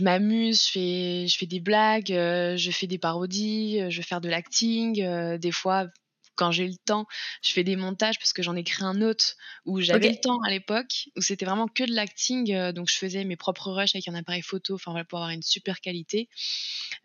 m'amuse, 0.02 0.68
je 0.68 1.36
fais, 1.38 1.46
des 1.46 1.60
blagues, 1.60 2.12
euh, 2.12 2.58
je 2.58 2.72
fais 2.72 2.88
des 2.88 2.98
parodies, 2.98 3.80
je 3.90 3.98
vais 3.98 4.04
faire 4.04 4.22
de 4.22 4.30
l'acting. 4.30 5.38
des 5.38 5.52
fois, 5.52 5.88
quand 6.36 6.52
j'ai 6.52 6.68
le 6.68 6.76
temps, 6.76 7.08
je 7.42 7.52
fais 7.52 7.64
des 7.64 7.76
montages 7.76 8.20
parce 8.20 8.34
que 8.34 8.44
j'en 8.44 8.56
ai 8.56 8.64
créé 8.64 8.86
un 8.86 9.02
autre 9.02 9.36
où 9.66 9.80
j'avais 9.82 10.10
le 10.10 10.20
temps 10.20 10.40
à 10.42 10.50
l'époque, 10.50 11.10
où 11.16 11.22
c'était 11.22 11.46
vraiment 11.46 11.68
que 11.68 11.84
de 11.84 11.94
l'acting. 11.94 12.54
Euh, 12.54 12.72
donc 12.72 12.90
je 12.90 12.98
faisais 12.98 13.24
mes 13.24 13.36
propres 13.36 13.72
rushs 13.72 13.96
avec 13.96 14.08
un 14.08 14.16
appareil 14.16 14.42
photo, 14.42 14.76
enfin 14.76 14.92
voilà, 14.92 15.06
pour 15.06 15.20
avoir 15.20 15.32
une 15.32 15.42
super 15.42 15.82
qualité 15.82 16.30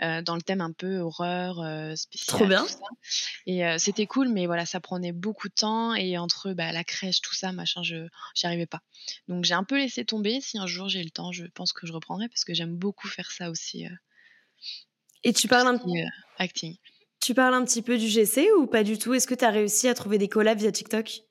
euh, 0.02 0.22
dans 0.22 0.34
le 0.34 0.42
thème 0.42 0.60
un 0.60 0.72
peu 0.72 0.98
horreur, 0.98 1.60
euh, 1.60 1.94
spécial. 1.96 2.36
Trop 2.36 2.46
bien. 2.46 2.66
Et 3.46 3.62
c'était 3.78 4.06
cool, 4.06 4.28
mais 4.28 4.46
voilà, 4.46 4.66
ça 4.66 4.80
prenait 4.80 5.12
beaucoup 5.12 5.48
de 5.48 5.54
temps 5.54 5.94
et 5.94 6.18
entre 6.18 6.52
bah, 6.52 6.72
la 6.72 6.84
crèche, 6.84 7.20
tout 7.20 7.34
ça, 7.34 7.52
machin, 7.52 7.82
je 7.82 7.96
n'y 7.96 8.08
arrivais 8.44 8.66
pas. 8.66 8.80
Donc 9.28 9.44
j'ai 9.44 9.54
un 9.54 9.64
peu 9.64 9.76
laissé 9.76 10.04
tomber. 10.04 10.40
Si 10.40 10.58
un 10.58 10.66
jour 10.66 10.88
j'ai 10.88 11.02
le 11.02 11.10
temps, 11.10 11.32
je 11.32 11.44
pense 11.46 11.72
que 11.72 11.86
je 11.86 11.92
reprendrai 11.92 12.28
parce 12.28 12.44
que 12.44 12.54
j'aime 12.54 12.76
beaucoup 12.76 13.08
faire 13.08 13.30
ça 13.30 13.50
aussi. 13.50 13.86
et 15.24 15.32
tu 15.32 15.48
parles 15.48 15.68
un 15.68 15.78
peu 15.78 15.90
acting. 16.38 16.76
Tu 17.20 17.34
parles 17.34 17.54
un 17.54 17.64
petit 17.64 17.82
peu 17.82 17.98
du 17.98 18.08
GC 18.08 18.50
ou 18.58 18.66
pas 18.66 18.82
du 18.82 18.98
tout? 18.98 19.12
Est-ce 19.12 19.26
que 19.26 19.34
tu 19.34 19.44
as 19.44 19.50
réussi 19.50 19.88
à 19.88 19.94
trouver 19.94 20.16
des 20.16 20.28
collabs 20.28 20.58
via 20.58 20.72
TikTok? 20.72 21.22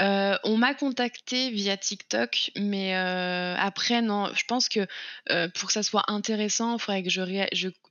Euh, 0.00 0.36
on 0.44 0.56
m'a 0.56 0.74
contacté 0.74 1.50
via 1.50 1.76
TikTok, 1.76 2.50
mais 2.56 2.96
euh, 2.96 3.54
après, 3.56 4.02
non, 4.02 4.32
je 4.34 4.44
pense 4.44 4.68
que 4.68 4.86
euh, 5.30 5.48
pour 5.48 5.68
que 5.68 5.72
ça 5.72 5.82
soit 5.82 6.04
intéressant, 6.08 6.74
il 6.74 6.80
faudrait 6.80 7.02
que 7.02 7.10
je, 7.10 7.22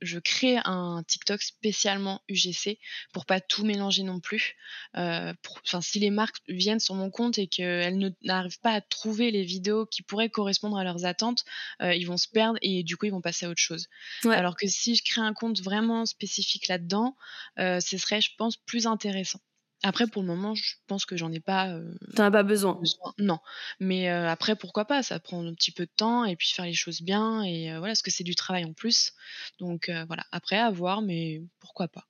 je, 0.02 0.18
crée 0.18 0.58
un 0.64 1.02
TikTok 1.06 1.42
spécialement 1.42 2.22
UGC 2.28 2.78
pour 3.12 3.26
pas 3.26 3.40
tout 3.40 3.64
mélanger 3.64 4.02
non 4.02 4.20
plus. 4.20 4.56
Enfin, 4.94 5.80
si 5.80 5.98
les 5.98 6.10
marques 6.10 6.36
viennent 6.48 6.80
sur 6.80 6.94
mon 6.94 7.10
compte 7.10 7.38
et 7.38 7.46
qu'elles 7.46 8.14
n'arrivent 8.22 8.60
pas 8.60 8.72
à 8.72 8.80
trouver 8.80 9.30
les 9.30 9.44
vidéos 9.44 9.86
qui 9.86 10.02
pourraient 10.02 10.30
correspondre 10.30 10.76
à 10.76 10.84
leurs 10.84 11.04
attentes, 11.04 11.44
ils 11.80 12.06
vont 12.06 12.16
se 12.16 12.28
perdre 12.28 12.58
et 12.62 12.82
du 12.82 12.96
coup, 12.96 13.06
ils 13.06 13.12
vont 13.12 13.20
passer 13.20 13.46
à 13.46 13.50
autre 13.50 13.60
chose. 13.60 13.88
Alors 14.24 14.56
que 14.56 14.66
si 14.66 14.94
je 14.94 15.02
crée 15.02 15.20
un 15.20 15.32
compte 15.32 15.60
vraiment 15.60 16.06
spécifique 16.06 16.68
là-dedans, 16.68 17.16
ce 17.58 17.98
serait, 17.98 18.20
je 18.20 18.30
pense, 18.36 18.56
plus 18.56 18.86
intéressant. 18.86 19.40
Après, 19.84 20.06
pour 20.06 20.22
le 20.22 20.28
moment, 20.28 20.54
je 20.54 20.76
pense 20.86 21.04
que 21.04 21.14
j'en 21.14 21.30
ai 21.30 21.40
pas. 21.40 21.68
Euh, 21.68 21.94
T'en 22.16 22.24
as 22.24 22.30
pas 22.30 22.42
besoin. 22.42 22.80
Non. 23.18 23.38
Mais 23.80 24.10
euh, 24.10 24.30
après, 24.30 24.56
pourquoi 24.56 24.86
pas 24.86 25.02
Ça 25.02 25.20
prend 25.20 25.46
un 25.46 25.52
petit 25.52 25.72
peu 25.72 25.84
de 25.84 25.90
temps 25.94 26.24
et 26.24 26.36
puis 26.36 26.48
faire 26.48 26.64
les 26.64 26.72
choses 26.72 27.02
bien. 27.02 27.42
Et 27.42 27.70
euh, 27.70 27.78
voilà, 27.78 27.90
parce 27.90 28.00
que 28.00 28.10
c'est 28.10 28.24
du 28.24 28.34
travail 28.34 28.64
en 28.64 28.72
plus. 28.72 29.12
Donc 29.60 29.90
voilà, 30.06 30.24
après, 30.32 30.56
à 30.56 30.70
voir, 30.70 31.02
mais 31.02 31.42
pourquoi 31.60 31.88
pas. 31.88 32.06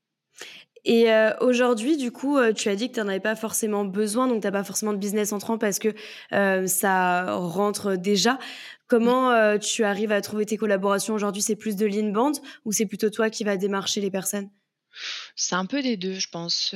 Et 0.84 1.06
aujourd'hui, 1.40 1.96
du 1.96 2.12
coup, 2.12 2.38
tu 2.52 2.68
as 2.68 2.76
dit 2.76 2.90
que 2.90 2.94
tu 2.94 3.00
n'en 3.00 3.08
avais 3.08 3.18
pas 3.18 3.34
forcément 3.34 3.84
besoin, 3.86 4.28
donc 4.28 4.42
tu 4.42 4.46
n'as 4.46 4.52
pas 4.52 4.64
forcément 4.64 4.92
de 4.92 4.98
business 4.98 5.32
entrant 5.32 5.56
parce 5.58 5.78
que 5.78 5.94
ça 6.66 7.34
rentre 7.34 7.96
déjà. 7.96 8.38
Comment 8.86 9.58
tu 9.58 9.82
arrives 9.82 10.12
à 10.12 10.20
trouver 10.20 10.46
tes 10.46 10.58
collaborations 10.58 11.14
aujourd'hui? 11.14 11.42
C'est 11.42 11.56
plus 11.56 11.74
de 11.76 11.86
l'inbound 11.86 12.36
ou 12.64 12.72
c'est 12.72 12.86
plutôt 12.86 13.10
toi 13.10 13.30
qui 13.30 13.44
vas 13.44 13.56
démarcher 13.56 14.00
les 14.00 14.10
personnes? 14.10 14.50
C'est 15.36 15.54
un 15.54 15.66
peu 15.66 15.82
des 15.82 15.96
deux, 15.96 16.18
je 16.18 16.28
pense. 16.28 16.74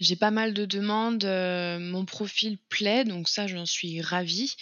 j'ai 0.00 0.16
pas 0.16 0.30
mal 0.30 0.54
de 0.54 0.64
demandes, 0.64 1.24
mon 1.24 2.04
profil 2.04 2.58
plaît, 2.68 3.04
donc 3.04 3.28
ça, 3.28 3.46
j'en 3.46 3.66
suis 3.66 4.00
ravie. 4.00 4.54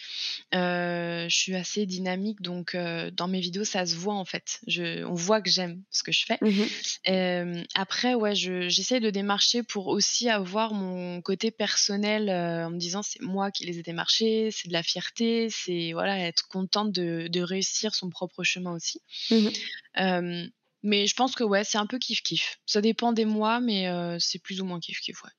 je 0.52 1.26
suis 1.28 1.54
assez 1.54 1.86
dynamique, 1.86 2.42
donc 2.42 2.76
dans 2.76 3.28
mes 3.28 3.40
vidéos, 3.40 3.64
ça 3.64 3.86
se 3.86 3.94
voit 3.96 4.14
en 4.14 4.24
fait. 4.24 4.60
Je 4.66 5.04
on 5.04 5.14
voit 5.14 5.40
que 5.40 5.50
j'aime 5.50 5.82
ce 5.90 6.02
que 6.02 6.12
je 6.12 6.24
fais. 6.26 6.38
Mmh 6.40 7.64
après, 7.74 8.14
ouais, 8.14 8.34
je 8.34 8.68
j'essaie 8.68 9.00
de 9.00 9.10
démarcher 9.10 9.62
pour 9.62 9.88
aussi 9.88 10.28
avoir 10.28 10.74
mon 10.74 11.20
côté 11.22 11.50
personnel, 11.50 12.30
en 12.30 12.70
me 12.70 12.78
disant: 12.78 13.02
«C'est 13.02 13.20
moi 13.22 13.50
qui 13.50 13.64
les 13.64 13.78
ai 13.78 13.82
démarchés», 13.82 14.50
c'est 14.50 14.68
de 14.68 14.72
la 14.72 14.82
fierté, 14.82 15.48
c'est 15.50 15.92
voilà, 15.92 16.18
être 16.18 16.46
contente 16.48 16.92
de 16.92 17.28
de 17.28 17.40
réussir 17.40 17.94
son 17.94 18.10
propre 18.10 18.42
chemin 18.42 18.72
aussi. 18.74 19.00
Mmh 19.30 20.44
mais 20.84 21.06
je 21.08 21.14
pense 21.16 21.34
que 21.34 21.42
ouais, 21.44 21.64
c'est 21.64 21.78
un 21.78 21.86
peu 21.86 21.98
kiff-kiff. 21.98 22.58
Ça 22.66 22.80
dépend 22.80 23.12
des 23.12 23.24
mois, 23.24 23.60
mais 23.60 23.88
euh, 23.88 24.18
c'est 24.20 24.38
plus 24.38 24.60
ou 24.60 24.64
moins 24.66 24.78
kiff-kiff, 24.78 25.24
ouais. 25.24 25.30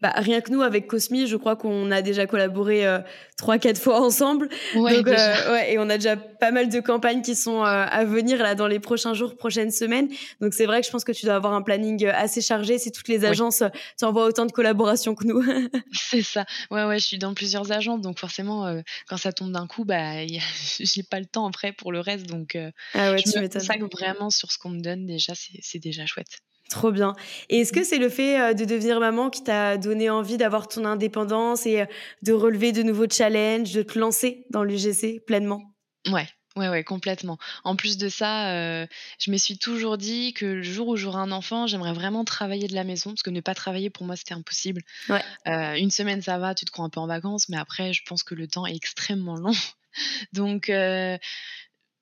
Bah, 0.00 0.12
rien 0.16 0.40
que 0.40 0.50
nous, 0.50 0.62
avec 0.62 0.86
Cosmi, 0.86 1.26
je 1.26 1.36
crois 1.36 1.56
qu'on 1.56 1.90
a 1.90 2.00
déjà 2.00 2.26
collaboré 2.26 2.86
euh, 2.86 3.00
trois, 3.36 3.58
quatre 3.58 3.80
fois 3.80 4.00
ensemble. 4.00 4.48
Ouais, 4.74 4.96
Donc, 4.96 5.08
euh, 5.08 5.52
ouais, 5.52 5.74
et 5.74 5.78
on 5.78 5.90
a 5.90 5.98
déjà 5.98 6.16
pas 6.16 6.50
mal 6.50 6.70
de 6.70 6.80
campagnes 6.80 7.20
qui 7.20 7.34
sont 7.34 7.62
euh, 7.62 7.84
à 7.86 8.04
venir 8.04 8.38
là 8.38 8.54
dans 8.54 8.66
les 8.66 8.80
prochains 8.80 9.12
jours, 9.12 9.36
prochaines 9.36 9.70
semaines. 9.70 10.08
Donc, 10.40 10.54
c'est 10.54 10.64
vrai 10.64 10.80
que 10.80 10.86
je 10.86 10.90
pense 10.90 11.04
que 11.04 11.12
tu 11.12 11.26
dois 11.26 11.34
avoir 11.34 11.52
un 11.52 11.60
planning 11.60 12.06
assez 12.06 12.40
chargé 12.40 12.78
si 12.78 12.92
toutes 12.92 13.08
les 13.08 13.24
agences 13.24 13.62
t'envoient 13.98 14.24
autant 14.24 14.46
de 14.46 14.52
collaborations 14.52 15.14
que 15.14 15.26
nous. 15.26 15.42
c'est 15.92 16.22
ça. 16.22 16.46
Ouais, 16.70 16.84
ouais, 16.84 16.98
je 16.98 17.06
suis 17.06 17.18
dans 17.18 17.34
plusieurs 17.34 17.70
agences. 17.70 18.00
Donc, 18.00 18.18
forcément, 18.18 18.74
quand 19.06 19.18
ça 19.18 19.32
tombe 19.32 19.52
d'un 19.52 19.66
coup, 19.66 19.84
bah, 19.84 20.26
j'ai 20.80 21.02
pas 21.02 21.20
le 21.20 21.26
temps 21.26 21.46
après 21.46 21.72
pour 21.72 21.92
le 21.92 22.00
reste. 22.00 22.26
Donc, 22.26 22.56
ah 22.94 23.12
ouais, 23.12 23.18
je 23.18 23.30
tu 23.30 23.38
me 23.38 23.88
vraiment 23.88 24.30
sur 24.30 24.50
ce 24.50 24.58
qu'on 24.58 24.70
me 24.70 24.80
donne 24.80 25.04
déjà. 25.04 25.34
C'est 25.34 25.78
déjà 25.78 26.06
chouette. 26.06 26.40
Trop 26.70 26.92
bien. 26.92 27.14
Et 27.48 27.58
est-ce 27.58 27.72
que 27.72 27.82
c'est 27.82 27.98
le 27.98 28.08
fait 28.08 28.40
euh, 28.40 28.54
de 28.54 28.64
devenir 28.64 29.00
maman 29.00 29.28
qui 29.28 29.42
t'a 29.42 29.76
donné 29.76 30.08
envie 30.08 30.36
d'avoir 30.36 30.68
ton 30.68 30.84
indépendance 30.84 31.66
et 31.66 31.80
euh, 31.80 31.86
de 32.22 32.32
relever 32.32 32.70
de 32.70 32.84
nouveaux 32.84 33.10
challenges, 33.10 33.72
de 33.72 33.82
te 33.82 33.98
lancer 33.98 34.46
dans 34.50 34.62
l'UGC 34.62 35.20
pleinement? 35.26 35.74
Ouais, 36.08 36.28
Ouais, 36.56 36.68
ouais, 36.68 36.82
complètement. 36.82 37.38
En 37.64 37.76
plus 37.76 37.96
de 37.96 38.08
ça, 38.08 38.54
heu, 38.54 38.86
je 39.18 39.30
me 39.30 39.36
suis 39.36 39.58
toujours 39.58 39.98
dit 39.98 40.32
que 40.32 40.46
le 40.46 40.62
jour 40.62 40.88
où 40.88 40.96
j'aurai 40.96 41.18
un 41.18 41.30
enfant, 41.30 41.66
j'aimerais 41.66 41.92
vraiment 41.92 42.24
travailler 42.24 42.66
de 42.66 42.74
la 42.74 42.84
maison 42.84 43.10
parce 43.10 43.22
que 43.22 43.30
ne 43.30 43.40
pas 43.40 43.54
travailler 43.54 43.88
pour 43.88 44.04
moi, 44.04 44.16
c'était 44.16 44.34
impossible. 44.34 44.82
Ouais. 45.08 45.22
Une 45.78 45.90
semaine, 45.92 46.22
ça 46.22 46.38
va, 46.38 46.54
tu 46.56 46.64
te 46.64 46.72
crois 46.72 46.84
un 46.84 46.88
peu 46.88 46.98
en 46.98 47.06
vacances, 47.06 47.48
mais 47.48 47.56
après, 47.56 47.92
je 47.92 48.02
pense 48.04 48.24
que 48.24 48.34
le 48.34 48.48
temps 48.48 48.66
est 48.66 48.74
extrêmement 48.74 49.36
long. 49.36 49.52
Donc 50.32 50.66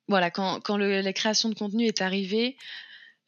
voilà, 0.07 0.31
quand 0.31 0.59
quand 0.61 0.77
le 0.77 1.01
la 1.01 1.13
création 1.13 1.49
de 1.49 1.55
contenu 1.55 1.85
est 1.85 2.01
arrivée, 2.01 2.57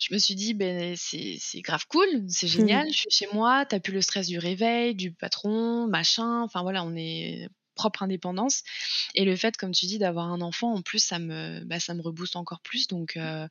je 0.02 0.14
me 0.14 0.20
suis 0.20 0.36
dit: 0.36 0.54
ben 0.54 0.96
c'est 0.98 1.62
grave 1.62 1.86
cool, 1.88 2.08
c'est 2.28 2.48
génial, 2.48 2.88
je 2.92 2.98
suis 2.98 3.12
chez 3.12 3.28
moi, 3.34 3.66
tu 3.66 3.80
plus 3.80 3.94
le 3.94 4.02
stress 4.02 4.28
du 4.28 4.40
réveil, 4.40 4.96
du 4.96 5.12
patron, 5.12 5.88
machin». 5.88 6.42
Enfin 6.44 6.62
voilà, 6.64 6.84
on 6.84 6.96
est 6.96 7.48
propre 7.76 8.04
indépendance 8.04 8.64
et 9.16 9.26
le 9.26 9.36
fait, 9.36 9.56
comme 9.58 9.72
tu 9.72 9.86
dis, 9.86 9.98
d'avoir 9.98 10.28
un 10.32 10.42
enfant, 10.42 10.74
en 10.74 10.82
plus, 10.82 11.00
ça 11.00 11.20
me 11.20 11.64
bah, 11.66 11.80
ça 11.80 11.94
me 11.94 12.02
rebooste 12.02 12.36
encore 12.36 12.62
plus 12.62 12.88
donc 12.88 13.16
heu 13.18 13.48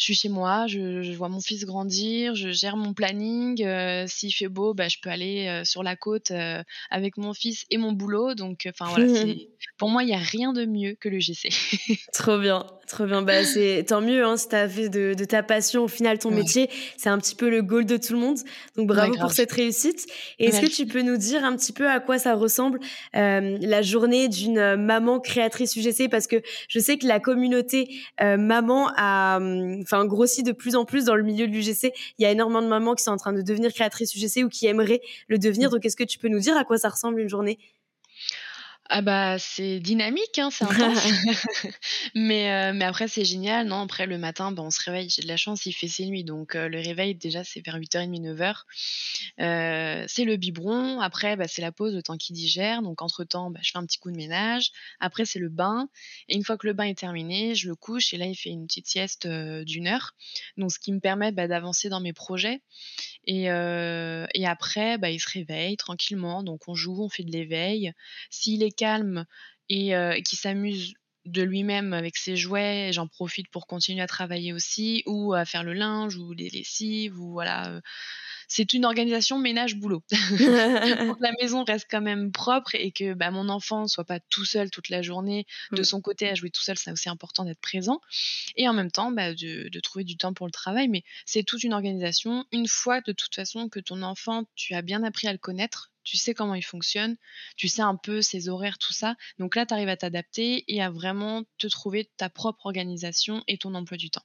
je 0.00 0.06
suis 0.06 0.14
chez 0.14 0.28
moi, 0.30 0.66
je, 0.66 1.02
je, 1.02 1.12
vois 1.12 1.28
mon 1.28 1.40
fils 1.40 1.66
grandir, 1.66 2.34
je 2.34 2.48
gère 2.48 2.78
mon 2.78 2.94
planning. 2.94 3.62
Euh, 3.62 4.04
S'il 4.06 4.32
fait 4.32 4.48
beau, 4.48 4.72
bah, 4.72 4.88
je 4.88 4.96
peux 5.02 5.10
aller 5.10 5.46
euh, 5.46 5.64
sur 5.64 5.82
la 5.82 5.94
côte 5.94 6.30
euh, 6.30 6.62
avec 6.90 7.18
mon 7.18 7.34
fils 7.34 7.66
et 7.68 7.76
mon 7.76 7.92
boulot. 7.92 8.34
Donc, 8.34 8.66
enfin 8.66 8.86
voilà, 8.88 9.06
pour 9.76 9.90
moi, 9.90 10.02
il 10.02 10.06
n'y 10.06 10.14
a 10.14 10.18
rien 10.18 10.54
de 10.54 10.64
mieux 10.64 10.96
que 10.98 11.10
le 11.10 11.20
GC. 11.20 11.50
trop 12.14 12.38
bien, 12.38 12.64
trop 12.88 13.04
bien. 13.04 13.20
Bah, 13.20 13.44
c'est 13.44 13.84
tant 13.86 14.00
mieux 14.00 14.24
hein, 14.24 14.38
si 14.38 14.48
tu 14.48 14.54
as 14.54 14.70
fait 14.70 14.88
de, 14.88 15.12
de, 15.12 15.24
ta 15.26 15.42
passion 15.42 15.84
au 15.84 15.88
final 15.88 16.18
ton 16.18 16.30
métier. 16.30 16.70
C'est 16.96 17.10
un 17.10 17.18
petit 17.18 17.34
peu 17.34 17.50
le 17.50 17.60
goal 17.60 17.84
de 17.84 17.98
tout 17.98 18.14
le 18.14 18.20
monde. 18.20 18.38
Donc 18.78 18.86
bravo 18.86 19.14
pour 19.20 19.32
cette 19.32 19.52
réussite. 19.52 20.06
Et 20.38 20.46
est-ce 20.46 20.62
que 20.62 20.74
tu 20.74 20.86
peux 20.86 21.02
nous 21.02 21.18
dire 21.18 21.44
un 21.44 21.54
petit 21.56 21.74
peu 21.74 21.90
à 21.90 22.00
quoi 22.00 22.18
ça 22.18 22.34
ressemble 22.34 22.80
la 23.12 23.82
journée 23.82 24.28
d'une 24.28 24.76
maman 24.76 25.20
créatrice 25.20 25.76
UGC 25.76 26.08
Parce 26.10 26.26
que 26.26 26.36
je 26.68 26.78
sais 26.78 26.96
que 26.96 27.06
la 27.06 27.20
communauté 27.20 28.00
maman 28.18 28.90
a 28.96 29.36
hum, 29.36 29.84
enfin 29.90 30.06
grossit 30.06 30.44
de 30.44 30.52
plus 30.52 30.76
en 30.76 30.84
plus 30.84 31.04
dans 31.04 31.16
le 31.16 31.22
milieu 31.22 31.46
de 31.46 31.52
l'UGC. 31.52 31.92
Il 32.18 32.22
y 32.22 32.26
a 32.26 32.30
énormément 32.30 32.62
de 32.62 32.68
mamans 32.68 32.94
qui 32.94 33.02
sont 33.02 33.10
en 33.10 33.16
train 33.16 33.32
de 33.32 33.42
devenir 33.42 33.72
créatrices 33.72 34.14
UGC 34.14 34.44
ou 34.44 34.48
qui 34.48 34.66
aimeraient 34.66 35.00
le 35.28 35.38
devenir. 35.38 35.68
Mm. 35.68 35.72
Donc, 35.72 35.86
est-ce 35.86 35.96
que 35.96 36.04
tu 36.04 36.18
peux 36.18 36.28
nous 36.28 36.40
dire 36.40 36.56
à 36.56 36.64
quoi 36.64 36.78
ça 36.78 36.88
ressemble 36.88 37.20
une 37.20 37.28
journée? 37.28 37.58
Ah 38.92 39.02
bah 39.02 39.38
c'est 39.38 39.78
dynamique, 39.78 40.36
hein, 40.40 40.50
c'est 40.50 40.64
intense. 40.64 41.06
mais, 42.16 42.50
euh, 42.50 42.72
mais 42.74 42.84
après 42.84 43.06
c'est 43.06 43.24
génial. 43.24 43.68
Non, 43.68 43.82
après 43.82 44.06
le 44.06 44.18
matin, 44.18 44.50
bah, 44.50 44.64
on 44.64 44.70
se 44.72 44.82
réveille. 44.82 45.08
J'ai 45.08 45.22
de 45.22 45.28
la 45.28 45.36
chance, 45.36 45.64
il 45.64 45.72
fait 45.72 45.86
ses 45.86 46.06
nuits. 46.06 46.24
Donc 46.24 46.56
euh, 46.56 46.68
le 46.68 46.80
réveil 46.80 47.14
déjà 47.14 47.44
c'est 47.44 47.64
vers 47.64 47.78
8h30, 47.78 48.20
9h. 48.20 48.54
Euh, 49.38 50.04
c'est 50.08 50.24
le 50.24 50.36
biberon. 50.36 50.98
Après 50.98 51.36
bah, 51.36 51.46
c'est 51.46 51.62
la 51.62 51.70
pause, 51.70 51.94
le 51.94 52.02
temps 52.02 52.16
qu'il 52.16 52.34
digère. 52.34 52.82
Donc 52.82 53.00
entre 53.00 53.22
temps, 53.22 53.52
bah, 53.52 53.60
je 53.62 53.70
fais 53.70 53.78
un 53.78 53.86
petit 53.86 54.00
coup 54.00 54.10
de 54.10 54.16
ménage. 54.16 54.72
Après 54.98 55.24
c'est 55.24 55.38
le 55.38 55.50
bain. 55.50 55.88
Et 56.28 56.34
une 56.34 56.42
fois 56.42 56.58
que 56.58 56.66
le 56.66 56.72
bain 56.72 56.84
est 56.84 56.98
terminé, 56.98 57.54
je 57.54 57.68
le 57.68 57.76
couche. 57.76 58.12
Et 58.12 58.16
là 58.16 58.26
il 58.26 58.34
fait 58.34 58.50
une 58.50 58.66
petite 58.66 58.88
sieste 58.88 59.28
d'une 59.28 59.86
heure. 59.86 60.16
Donc 60.56 60.72
ce 60.72 60.80
qui 60.80 60.92
me 60.92 60.98
permet 60.98 61.30
d'avancer 61.30 61.90
dans 61.90 62.00
mes 62.00 62.12
projets. 62.12 62.60
Et, 63.26 63.50
euh, 63.50 64.26
et 64.34 64.46
après, 64.46 64.98
bah, 64.98 65.10
il 65.10 65.20
se 65.20 65.28
réveille 65.30 65.76
tranquillement. 65.76 66.42
Donc 66.42 66.68
on 66.68 66.74
joue, 66.74 67.02
on 67.04 67.08
fait 67.08 67.24
de 67.24 67.32
l'éveil. 67.32 67.92
S'il 68.30 68.62
est 68.62 68.72
calme 68.72 69.26
et, 69.68 69.94
euh, 69.96 70.20
qu'il 70.22 70.38
s'amuse 70.38 70.94
de 71.26 71.42
lui-même 71.42 71.92
avec 71.92 72.16
ses 72.16 72.36
jouets, 72.36 72.90
j'en 72.92 73.06
profite 73.06 73.48
pour 73.48 73.66
continuer 73.66 74.00
à 74.00 74.06
travailler 74.06 74.52
aussi, 74.52 75.02
ou 75.06 75.34
à 75.34 75.44
faire 75.44 75.64
le 75.64 75.74
linge, 75.74 76.16
ou 76.16 76.32
les 76.32 76.48
lessives, 76.50 77.18
ou 77.18 77.32
voilà. 77.32 77.68
Euh, 77.68 77.80
c'est 78.48 78.72
une 78.72 78.84
organisation 78.84 79.38
ménage-boulot. 79.38 80.02
pour 80.10 81.18
que 81.18 81.22
la 81.22 81.32
maison 81.40 81.62
reste 81.62 81.86
quand 81.88 82.00
même 82.00 82.32
propre 82.32 82.74
et 82.74 82.90
que 82.90 83.14
bah, 83.14 83.30
mon 83.30 83.48
enfant 83.48 83.86
soit 83.86 84.04
pas 84.04 84.18
tout 84.18 84.44
seul 84.44 84.70
toute 84.70 84.88
la 84.88 85.02
journée 85.02 85.46
de 85.70 85.84
son 85.84 86.00
côté 86.00 86.28
à 86.28 86.34
jouer 86.34 86.50
tout 86.50 86.60
seul, 86.60 86.76
c'est 86.76 86.90
aussi 86.90 87.08
important 87.08 87.44
d'être 87.44 87.60
présent. 87.60 88.00
Et 88.56 88.68
en 88.68 88.72
même 88.72 88.90
temps, 88.90 89.12
bah, 89.12 89.34
de, 89.34 89.68
de, 89.68 89.80
trouver 89.80 90.04
du 90.04 90.16
temps 90.16 90.34
pour 90.34 90.46
le 90.46 90.52
travail. 90.52 90.88
Mais 90.88 91.04
c'est 91.26 91.44
toute 91.44 91.62
une 91.62 91.72
organisation. 91.72 92.44
Une 92.50 92.66
fois 92.66 93.00
de 93.02 93.12
toute 93.12 93.36
façon 93.36 93.68
que 93.68 93.78
ton 93.78 94.02
enfant, 94.02 94.42
tu 94.56 94.74
as 94.74 94.82
bien 94.82 95.04
appris 95.04 95.28
à 95.28 95.32
le 95.32 95.38
connaître, 95.38 95.89
tu 96.04 96.16
sais 96.16 96.34
comment 96.34 96.54
il 96.54 96.64
fonctionne, 96.64 97.16
tu 97.56 97.68
sais 97.68 97.82
un 97.82 97.96
peu 97.96 98.22
ses 98.22 98.48
horaires, 98.48 98.78
tout 98.78 98.92
ça. 98.92 99.16
Donc 99.38 99.56
là, 99.56 99.66
tu 99.66 99.74
arrives 99.74 99.88
à 99.88 99.96
t'adapter 99.96 100.64
et 100.68 100.82
à 100.82 100.90
vraiment 100.90 101.44
te 101.58 101.66
trouver 101.66 102.10
ta 102.16 102.28
propre 102.30 102.66
organisation 102.66 103.42
et 103.48 103.58
ton 103.58 103.74
emploi 103.74 103.96
du 103.96 104.10
temps. 104.10 104.24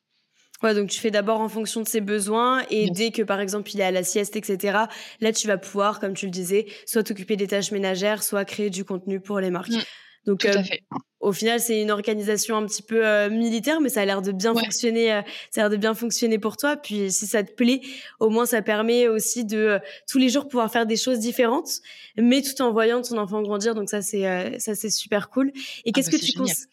Ouais, 0.63 0.73
donc 0.73 0.89
tu 0.89 0.99
fais 0.99 1.11
d'abord 1.11 1.41
en 1.41 1.49
fonction 1.49 1.81
de 1.81 1.87
ses 1.87 1.99
besoins 1.99 2.63
et 2.69 2.89
dès 2.89 3.11
que 3.11 3.21
par 3.21 3.41
exemple 3.41 3.69
il 3.73 3.81
est 3.81 3.83
à 3.83 3.91
la 3.91 4.03
sieste, 4.03 4.37
etc., 4.37 4.87
là 5.19 5.33
tu 5.33 5.47
vas 5.47 5.57
pouvoir, 5.57 5.99
comme 5.99 6.13
tu 6.13 6.25
le 6.25 6.31
disais, 6.31 6.67
soit 6.85 7.03
t'occuper 7.03 7.35
des 7.35 7.47
tâches 7.47 7.71
ménagères, 7.71 8.23
soit 8.23 8.45
créer 8.45 8.69
du 8.69 8.85
contenu 8.85 9.19
pour 9.19 9.41
les 9.41 9.49
marques. 9.49 9.71
Mmh. 9.71 9.83
Donc, 10.25 10.39
Tout 10.39 10.47
à 10.47 10.57
euh, 10.57 10.63
fait. 10.63 10.81
au 11.19 11.31
final, 11.31 11.59
c'est 11.59 11.81
une 11.81 11.91
organisation 11.91 12.57
un 12.57 12.65
petit 12.65 12.81
peu 12.81 13.05
euh, 13.05 13.29
militaire, 13.29 13.79
mais 13.81 13.89
ça 13.89 14.01
a 14.01 14.05
l'air 14.05 14.21
de 14.21 14.31
bien 14.31 14.53
fonctionner. 14.53 15.13
Euh, 15.13 15.21
ça 15.51 15.61
a 15.61 15.63
l'air 15.63 15.69
de 15.69 15.77
bien 15.77 15.93
fonctionner 15.93 16.39
pour 16.39 16.57
toi. 16.57 16.77
Puis, 16.77 17.11
si 17.11 17.27
ça 17.27 17.43
te 17.43 17.53
plaît, 17.53 17.81
au 18.19 18.29
moins, 18.29 18.45
ça 18.45 18.61
permet 18.61 19.07
aussi 19.07 19.45
de 19.45 19.79
tous 20.09 20.17
les 20.17 20.29
jours 20.29 20.47
pouvoir 20.47 20.71
faire 20.71 20.85
des 20.85 20.97
choses 20.97 21.19
différentes, 21.19 21.69
mais 22.17 22.41
tout 22.41 22.61
en 22.61 22.71
voyant 22.71 23.01
ton 23.01 23.17
enfant 23.17 23.41
grandir. 23.41 23.75
Donc 23.75 23.89
ça, 23.89 24.01
c'est 24.01 24.59
ça, 24.59 24.75
c'est 24.75 24.89
super 24.89 25.29
cool. 25.29 25.51
Et 25.85 25.89
ah 25.89 25.91
qu'est-ce 25.93 26.11
bah, 26.11 26.17
que 26.17 26.23
tu 26.23 26.33
penses 26.33 26.67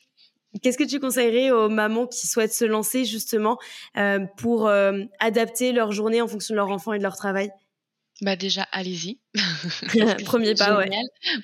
Qu'est-ce 0.61 0.77
que 0.77 0.85
tu 0.85 1.01
conseillerais 1.01 1.51
aux 1.51 1.71
mamans 1.71 2.07
qui 2.07 2.27
souhaitent 2.27 2.53
se 2.53 2.67
lancer 2.67 3.07
justement 3.07 3.59
euh, 3.97 4.27
pour 4.37 4.69
euh, 4.69 5.05
adapter 5.19 5.73
leur 5.73 5.93
journée 5.93 6.21
en 6.21 6.29
fonction 6.29 6.53
de 6.53 6.57
leur 6.57 6.69
enfant 6.69 6.93
et 6.93 6.99
de 6.99 7.03
leur 7.03 7.17
travail? 7.17 7.51
Bah 8.21 8.37
déjà, 8.37 8.67
allez-y. 8.71 9.19
Premier 10.25 10.55
pas, 10.55 10.77
ouais. 10.77 10.91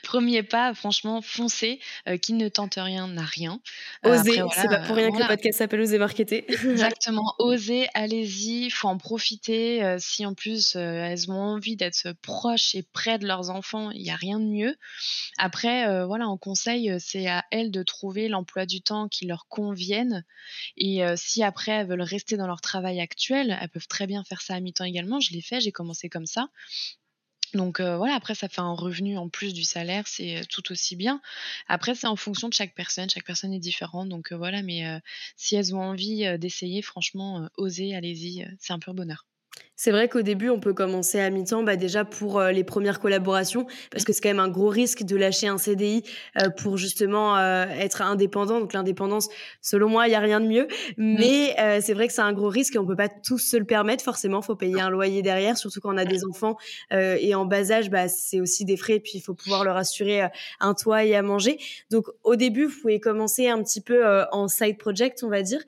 Premier 0.03 0.43
pas, 0.43 0.75
franchement, 0.75 1.23
foncez. 1.23 1.81
Euh, 2.07 2.17
qui 2.17 2.33
ne 2.35 2.49
tente 2.49 2.75
rien 2.77 3.09
n'a 3.09 3.25
rien. 3.25 3.61
Euh, 4.05 4.21
oser, 4.21 4.43
c'est 4.55 4.69
pas 4.69 4.81
pour 4.81 4.97
rien 4.97 5.11
que 5.11 5.19
le 5.19 5.27
podcast 5.27 5.59
s'appelle 5.59 5.81
Oser 5.81 5.99
Marketer. 5.99 6.45
Exactement, 6.49 7.35
osez, 7.39 7.89
allez-y, 7.95 8.71
faut 8.71 8.89
en 8.89 8.99
profiter. 8.99 9.83
Euh, 9.83 9.97
si 9.99 10.27
en 10.27 10.35
plus 10.35 10.77
elles 10.77 11.31
ont 11.31 11.35
envie 11.35 11.77
d'être 11.77 12.13
proches 12.23 12.75
et 12.75 12.83
près 12.83 13.19
de 13.19 13.27
leurs 13.27 13.51
enfants, 13.51 13.91
il 13.91 14.03
n'y 14.03 14.11
a 14.11 14.17
rien 14.17 14.39
de 14.39 14.45
mieux. 14.45 14.77
Après, 15.39 16.05
voilà, 16.05 16.29
en 16.29 16.37
conseil, 16.37 16.95
c'est 16.99 17.27
à 17.27 17.45
elles 17.51 17.71
de 17.71 17.83
trouver 17.83 18.29
l'emploi 18.29 18.67
du 18.67 18.83
temps 18.83 19.09
qui 19.09 19.27
leur 19.27 19.47
convienne. 19.49 20.25
Et 20.77 21.03
si 21.17 21.43
après 21.43 21.73
elles 21.73 21.87
veulent 21.87 22.03
rester 22.03 22.37
dans 22.37 22.47
leur 22.47 22.61
travail 22.61 23.01
actuel, 23.01 23.57
elles 23.61 23.69
peuvent 23.69 23.89
très 23.89 24.07
bien 24.07 24.25
faire 24.25 24.41
ça 24.41 24.55
à 24.55 24.61
mi-temps 24.61 24.85
également. 24.85 25.21
Je 25.21 25.33
l'ai 25.33 25.43
fait, 25.43 25.61
j'ai 25.61 25.73
commencé 25.73 26.09
comme 26.09 26.27
ça. 26.27 26.49
Donc 27.55 27.81
voilà, 27.81 28.15
après 28.15 28.35
ça 28.35 28.49
fait 28.49 28.61
un 28.61 28.75
revenu 28.75 29.17
en 29.17 29.29
plus 29.29 29.55
du 29.55 29.65
salaire, 29.65 30.07
c'est 30.07 30.43
tout 30.49 30.71
aussi 30.71 30.97
bien. 30.97 31.21
Après 31.67 31.95
c'est 31.95 32.07
en 32.07 32.17
fonction 32.17 32.49
de 32.49 32.55
chaque 32.55 32.75
personne, 32.75 33.09
chaque 33.09 33.25
personne 33.25 33.53
est 33.55 33.59
différente, 33.59 34.09
donc 34.09 34.33
euh, 34.33 34.37
voilà. 34.37 34.63
Mais 34.63 34.85
si 35.37 35.57
elles 35.57 35.75
ont 35.75 35.81
envie 35.81 36.39
d'essayer, 36.39 36.83
franchement, 36.83 37.49
osez, 37.57 37.95
allez-y, 37.95 38.47
c'est 38.59 38.73
un 38.73 38.79
pur 38.79 38.95
bonheur. 38.95 39.27
C'est 39.81 39.93
vrai 39.93 40.09
qu'au 40.09 40.23
début, 40.23 40.49
on 40.51 40.59
peut 40.59 40.75
commencer 40.75 41.21
à 41.21 41.31
mi-temps, 41.31 41.63
bah 41.63 41.77
déjà 41.77 42.05
pour 42.05 42.41
euh, 42.41 42.51
les 42.51 42.65
premières 42.65 42.99
collaborations, 42.99 43.65
parce 43.93 44.03
que 44.03 44.13
c'est 44.13 44.21
quand 44.21 44.29
même 44.29 44.41
un 44.41 44.49
gros 44.49 44.71
risque 44.71 45.05
de 45.05 45.15
lâcher 45.15 45.47
un 45.47 45.57
CDI 45.57 46.03
euh, 46.37 46.51
pour 46.51 46.77
justement 46.77 47.37
euh, 47.37 47.65
être 47.79 48.03
indépendant. 48.03 48.59
Donc 48.59 48.73
l'indépendance, 48.73 49.29
selon 49.63 49.89
moi, 49.89 50.09
il 50.09 50.11
y 50.11 50.17
a 50.17 50.21
rien 50.21 50.41
de 50.41 50.49
mieux. 50.49 50.67
Mais 50.97 51.55
c'est 51.81 51.95
vrai 51.95 52.09
que 52.09 52.13
c'est 52.13 52.23
un 52.23 52.33
gros 52.33 52.49
risque 52.49 52.75
et 52.75 52.79
on 52.79 52.87
peut 52.87 52.97
pas 52.97 53.09
tous 53.09 53.39
se 53.39 53.57
le 53.57 53.65
permettre. 53.65 54.03
Forcément, 54.03 54.43
faut 54.43 54.57
payer 54.57 54.81
un 54.81 54.91
loyer 54.91 55.23
derrière, 55.23 55.57
surtout 55.57 55.81
quand 55.81 55.95
on 55.95 55.97
a 55.97 56.05
des 56.05 56.25
enfants 56.25 56.57
et 56.91 57.35
en 57.37 57.45
bas 57.45 57.71
âge, 57.71 57.89
bah 57.89 58.09
c'est 58.09 58.41
aussi 58.41 58.65
des 58.65 58.77
frais. 58.77 58.95
Et 58.95 59.01
puis 59.01 59.13
il 59.15 59.21
faut 59.21 59.35
pouvoir 59.35 59.63
leur 59.63 59.77
assurer 59.77 60.29
un 60.59 60.75
toit 60.75 61.05
et 61.05 61.15
à 61.15 61.23
manger. 61.23 61.59
Donc 61.91 62.07
au 62.25 62.35
début, 62.35 62.65
vous 62.65 62.81
pouvez 62.81 62.99
commencer 62.99 63.49
un 63.49 63.63
petit 63.63 63.81
peu 63.81 64.05
en 64.33 64.49
side 64.49 64.79
project, 64.79 65.23
on 65.23 65.29
va 65.29 65.43
dire, 65.43 65.61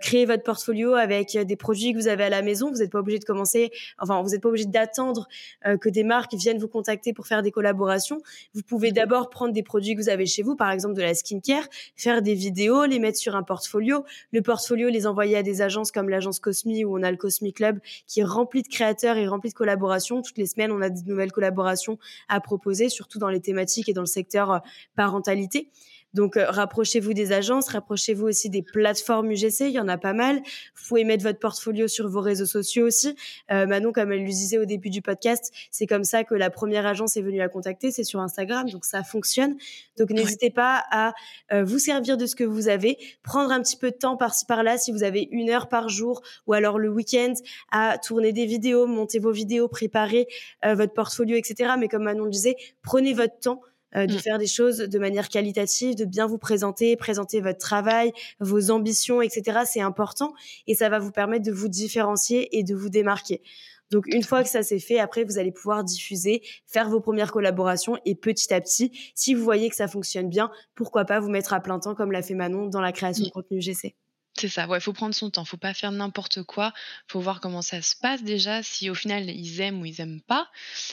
créer 0.00 0.26
votre 0.26 0.44
portfolio 0.44 0.94
avec 0.94 1.36
des 1.36 1.56
produits 1.56 1.92
que 1.92 1.98
vous 1.98 2.08
avez 2.08 2.24
à 2.24 2.30
la 2.30 2.42
maison. 2.42 2.70
Vous 2.70 2.78
n'êtes 2.78 2.92
pas 2.92 3.00
obligé 3.00 3.18
de 3.18 3.24
commencer 3.28 3.70
enfin, 3.98 4.22
vous 4.22 4.30
n'êtes 4.30 4.42
pas 4.42 4.48
obligé 4.48 4.66
d'attendre 4.66 5.28
euh, 5.66 5.76
que 5.76 5.88
des 5.88 6.04
marques 6.04 6.34
viennent 6.34 6.58
vous 6.58 6.68
contacter 6.68 7.12
pour 7.12 7.26
faire 7.26 7.42
des 7.42 7.50
collaborations. 7.50 8.20
Vous 8.54 8.62
pouvez 8.62 8.92
d'abord 8.92 9.30
prendre 9.30 9.52
des 9.52 9.62
produits 9.62 9.94
que 9.94 10.00
vous 10.00 10.08
avez 10.08 10.26
chez 10.26 10.42
vous, 10.42 10.56
par 10.56 10.70
exemple 10.70 10.94
de 10.94 11.02
la 11.02 11.14
skincare, 11.14 11.64
faire 11.96 12.22
des 12.22 12.34
vidéos, 12.34 12.84
les 12.84 12.98
mettre 12.98 13.18
sur 13.18 13.36
un 13.36 13.42
portfolio. 13.42 14.04
Le 14.32 14.42
portfolio, 14.42 14.88
les 14.88 15.06
envoyer 15.06 15.36
à 15.36 15.42
des 15.42 15.62
agences 15.62 15.92
comme 15.92 16.08
l'agence 16.08 16.40
Cosmi 16.40 16.84
où 16.84 16.98
on 16.98 17.02
a 17.02 17.10
le 17.10 17.16
Cosmi 17.16 17.52
Club 17.52 17.78
qui 18.06 18.20
est 18.20 18.24
rempli 18.24 18.62
de 18.62 18.68
créateurs 18.68 19.16
et 19.16 19.26
rempli 19.26 19.50
de 19.50 19.54
collaborations. 19.54 20.22
Toutes 20.22 20.38
les 20.38 20.46
semaines, 20.46 20.72
on 20.72 20.80
a 20.80 20.90
de 20.90 21.00
nouvelles 21.06 21.32
collaborations 21.32 21.98
à 22.28 22.40
proposer, 22.40 22.88
surtout 22.88 23.18
dans 23.18 23.28
les 23.28 23.40
thématiques 23.40 23.88
et 23.88 23.92
dans 23.92 24.02
le 24.02 24.06
secteur 24.06 24.50
euh, 24.50 24.58
parentalité. 24.96 25.68
Donc, 26.14 26.36
euh, 26.36 26.46
rapprochez-vous 26.48 27.12
des 27.12 27.32
agences, 27.32 27.68
rapprochez-vous 27.68 28.26
aussi 28.26 28.48
des 28.48 28.62
plateformes 28.62 29.30
UGC, 29.30 29.60
il 29.60 29.72
y 29.72 29.80
en 29.80 29.88
a 29.88 29.98
pas 29.98 30.14
mal. 30.14 30.36
Vous 30.36 30.88
pouvez 30.88 31.04
mettre 31.04 31.22
votre 31.22 31.38
portfolio 31.38 31.86
sur 31.86 32.08
vos 32.08 32.20
réseaux 32.20 32.46
sociaux 32.46 32.86
aussi. 32.86 33.14
Euh, 33.50 33.66
Manon, 33.66 33.92
comme 33.92 34.12
elle 34.12 34.22
le 34.22 34.28
disait 34.28 34.58
au 34.58 34.64
début 34.64 34.90
du 34.90 35.02
podcast, 35.02 35.52
c'est 35.70 35.86
comme 35.86 36.04
ça 36.04 36.24
que 36.24 36.34
la 36.34 36.50
première 36.50 36.86
agence 36.86 37.16
est 37.16 37.22
venue 37.22 37.38
la 37.38 37.48
contacter, 37.48 37.90
c'est 37.90 38.04
sur 38.04 38.20
Instagram, 38.20 38.68
donc 38.70 38.84
ça 38.84 39.02
fonctionne. 39.02 39.56
Donc, 39.98 40.10
n'hésitez 40.10 40.50
pas 40.50 40.82
à 40.90 41.12
euh, 41.52 41.64
vous 41.64 41.78
servir 41.78 42.16
de 42.16 42.26
ce 42.26 42.34
que 42.34 42.44
vous 42.44 42.68
avez, 42.68 42.96
prendre 43.22 43.52
un 43.52 43.60
petit 43.60 43.76
peu 43.76 43.90
de 43.90 43.96
temps 43.96 44.16
par-ci 44.16 44.46
par-là, 44.46 44.78
si 44.78 44.92
vous 44.92 45.02
avez 45.02 45.28
une 45.30 45.50
heure 45.50 45.68
par 45.68 45.88
jour 45.88 46.22
ou 46.46 46.54
alors 46.54 46.78
le 46.78 46.88
week-end, 46.88 47.34
à 47.70 47.98
tourner 47.98 48.32
des 48.32 48.46
vidéos, 48.46 48.86
monter 48.86 49.18
vos 49.18 49.32
vidéos, 49.32 49.68
préparer 49.68 50.26
votre 50.64 50.92
portfolio, 50.92 51.36
etc. 51.36 51.72
Mais 51.78 51.88
comme 51.88 52.04
Manon 52.04 52.24
le 52.24 52.30
disait, 52.30 52.56
prenez 52.82 53.12
votre 53.12 53.38
temps 53.38 53.60
de 53.94 54.14
mmh. 54.14 54.18
faire 54.18 54.38
des 54.38 54.46
choses 54.46 54.78
de 54.78 54.98
manière 54.98 55.28
qualitative, 55.28 55.94
de 55.94 56.04
bien 56.04 56.26
vous 56.26 56.38
présenter, 56.38 56.96
présenter 56.96 57.40
votre 57.40 57.58
travail, 57.58 58.12
vos 58.40 58.70
ambitions, 58.70 59.22
etc. 59.22 59.60
C'est 59.64 59.80
important 59.80 60.32
et 60.66 60.74
ça 60.74 60.88
va 60.88 60.98
vous 60.98 61.12
permettre 61.12 61.46
de 61.46 61.52
vous 61.52 61.68
différencier 61.68 62.58
et 62.58 62.62
de 62.64 62.74
vous 62.74 62.88
démarquer. 62.88 63.42
Donc 63.90 64.06
une 64.08 64.22
fois 64.22 64.42
que 64.42 64.50
ça 64.50 64.62
s'est 64.62 64.78
fait, 64.78 64.98
après 64.98 65.24
vous 65.24 65.38
allez 65.38 65.52
pouvoir 65.52 65.82
diffuser, 65.84 66.42
faire 66.66 66.88
vos 66.90 67.00
premières 67.00 67.32
collaborations 67.32 67.96
et 68.04 68.14
petit 68.14 68.52
à 68.52 68.60
petit, 68.60 68.92
si 69.14 69.34
vous 69.34 69.42
voyez 69.42 69.70
que 69.70 69.76
ça 69.76 69.88
fonctionne 69.88 70.28
bien, 70.28 70.50
pourquoi 70.74 71.04
pas 71.04 71.20
vous 71.20 71.30
mettre 71.30 71.52
à 71.52 71.60
plein 71.60 71.78
temps 71.78 71.94
comme 71.94 72.12
l'a 72.12 72.22
fait 72.22 72.34
Manon 72.34 72.66
dans 72.66 72.80
la 72.80 72.92
création 72.92 73.24
de 73.24 73.30
contenu 73.30 73.60
GC. 73.60 73.94
C'est 74.38 74.48
ça, 74.48 74.66
ouais, 74.68 74.78
faut 74.80 74.92
prendre 74.92 75.14
son 75.14 75.30
temps, 75.30 75.44
faut 75.44 75.56
pas 75.56 75.74
faire 75.74 75.90
n'importe 75.92 76.42
quoi, 76.44 76.72
faut 77.08 77.18
voir 77.20 77.40
comment 77.40 77.60
ça 77.60 77.82
se 77.82 77.96
passe 77.96 78.22
déjà, 78.22 78.62
si 78.62 78.88
au 78.88 78.94
final 78.94 79.28
ils 79.30 79.60
aiment 79.60 79.80
ou 79.82 79.84
ils 79.84 80.00
aiment 80.00 80.20
pas, 80.22 80.48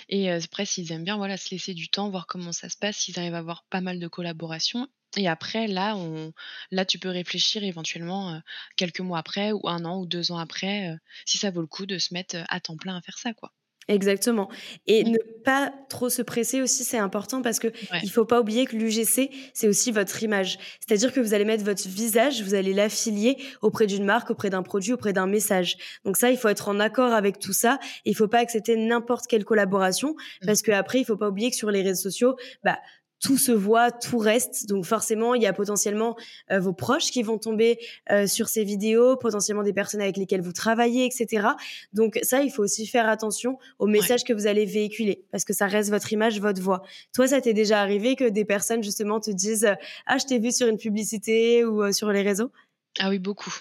et 0.10 0.32
euh, 0.32 0.40
après 0.44 0.66
s'ils 0.66 0.92
aiment 0.92 1.04
bien, 1.04 1.16
voilà, 1.18 1.38
se 1.38 1.50
laisser 1.52 1.74
du 1.75 1.88
temps, 1.88 2.10
voir 2.10 2.25
comment 2.28 2.52
ça 2.52 2.70
se 2.70 2.78
passe, 2.78 2.98
s'ils 2.98 3.20
arrivent 3.20 3.36
à 3.36 3.40
avoir 3.40 3.64
pas 3.70 3.82
mal 3.82 4.00
de 4.00 4.08
collaborations, 4.08 4.88
et 5.16 5.28
après 5.28 5.68
là, 5.68 5.96
on, 5.96 6.34
là 6.72 6.86
tu 6.86 6.98
peux 7.00 7.10
réfléchir 7.10 7.64
éventuellement 7.64 8.34
euh, 8.34 8.40
quelques 8.78 9.00
mois 9.02 9.20
après 9.20 9.52
ou 9.52 9.68
un 9.70 9.86
an 9.86 10.00
ou 10.00 10.06
deux 10.08 10.32
ans 10.32 10.40
après, 10.40 10.90
euh, 10.92 10.98
si 11.25 11.38
ça 11.38 11.52
vaut 11.52 11.62
le 11.62 11.68
coup 11.68 11.86
de 11.86 12.00
se 12.00 12.14
mettre 12.16 12.38
à 12.50 12.60
temps 12.60 12.78
plein 12.78 12.98
à 12.98 13.02
faire 13.02 13.20
ça, 13.20 13.34
quoi. 13.34 13.54
Exactement. 13.88 14.50
Et 14.88 15.04
mmh. 15.04 15.12
ne 15.12 15.18
pas 15.44 15.72
trop 15.89 16.10
se 16.10 16.24
presser 16.24 16.62
aussi, 16.62 16.84
c'est 16.84 16.98
important 16.98 17.44
parce 17.44 17.60
que 17.60 17.68
il 18.01 18.10
faut 18.10 18.25
pas 18.25 18.42
oublier 18.42 18.65
que 18.65 18.75
l'UGC, 18.75 19.30
c'est 19.54 19.68
aussi 19.68 19.92
votre 19.92 20.24
image. 20.24 20.58
C'est-à-dire 20.80 21.13
que 21.13 21.20
vous 21.20 21.36
allez 21.36 21.46
mettre 21.46 21.63
votre 21.63 21.88
visage, 21.88 22.42
vous 22.42 22.56
allez 22.56 22.74
l'affilier 22.74 23.38
auprès 23.62 23.86
d'une 23.86 24.04
marque, 24.04 24.32
auprès 24.32 24.50
d'un 24.50 24.63
produit, 24.63 24.94
auprès 24.94 25.13
d'un 25.13 25.27
message. 25.27 25.77
Donc 26.04 26.18
ça, 26.18 26.32
il 26.32 26.38
faut 26.38 26.48
être 26.48 26.68
en 26.68 26.80
accord 26.80 27.13
avec 27.13 27.38
tout 27.38 27.54
ça. 27.54 27.80
Il 28.06 28.15
faut 28.15 28.27
pas 28.27 28.39
accepter 28.39 28.75
n'importe 28.75 29.27
quelle 29.27 29.46
collaboration 29.46 30.15
mmh. 30.15 30.46
parce 30.48 30.63
que 30.63 30.72
après, 30.72 31.00
il 31.00 31.06
faut 31.06 31.18
pas 31.18 31.30
oublier 31.30 31.51
que 31.51 31.56
sur 31.56 31.70
les 31.70 31.84
réseaux 31.84 32.10
sociaux, 32.10 32.36
bah, 32.63 32.80
tout 33.25 33.39
se 33.39 33.51
voit, 33.51 33.89
tout 33.91 34.20
reste. 34.20 34.70
Donc 34.70 34.86
forcément, 34.86 35.34
il 35.34 35.41
y 35.41 35.48
a 35.48 35.53
potentiellement 35.53 36.15
euh, 36.51 36.60
vos 36.60 36.74
proches 36.74 37.10
qui 37.10 37.24
vont 37.24 37.39
tomber 37.39 37.79
euh, 38.12 38.27
sur 38.27 38.50
ces 38.50 38.63
vidéos, 38.63 39.17
potentiellement 39.17 39.63
des 39.63 39.74
personnes 39.74 40.01
avec 40.01 40.15
lesquelles 40.15 40.41
vous 40.41 40.53
travaillez, 40.53 41.05
etc. 41.05 41.48
Donc 41.91 42.20
ça, 42.22 42.44
il 42.44 42.51
faut 42.51 42.62
aussi 42.62 42.86
faire 42.86 43.10
attention 43.10 43.58
aux 43.79 43.88
messages 43.88 44.24
que 44.24 44.34
vous 44.34 44.46
allez 44.46 44.65
véhiculer, 44.65 45.24
parce 45.32 45.44
que 45.44 45.53
ça 45.53 45.65
reste 45.65 45.89
votre 45.89 46.13
image, 46.13 46.39
votre 46.39 46.62
voix. 46.62 46.84
Toi, 47.15 47.29
ça 47.29 47.41
t'est 47.41 47.53
déjà 47.53 47.82
arrivé 47.82 48.15
que 48.15 48.29
des 48.29 48.46
personnes 48.46 48.84
justement 48.84 49.20
te 49.20 49.32
disent 49.32 49.74
ah 50.05 50.20
je 50.20 50.25
t'ai 50.25 50.38
vu 50.38 50.51
sur 50.51 50.67
une 50.67 50.77
publicité 50.77 51.65
ou 51.65 51.82
euh, 51.82 51.91
sur 51.91 52.12
les 52.12 52.22
réseaux? 52.22 52.51
Ah 53.00 53.10
oui, 53.10 53.20
beaucoup. 53.20 53.54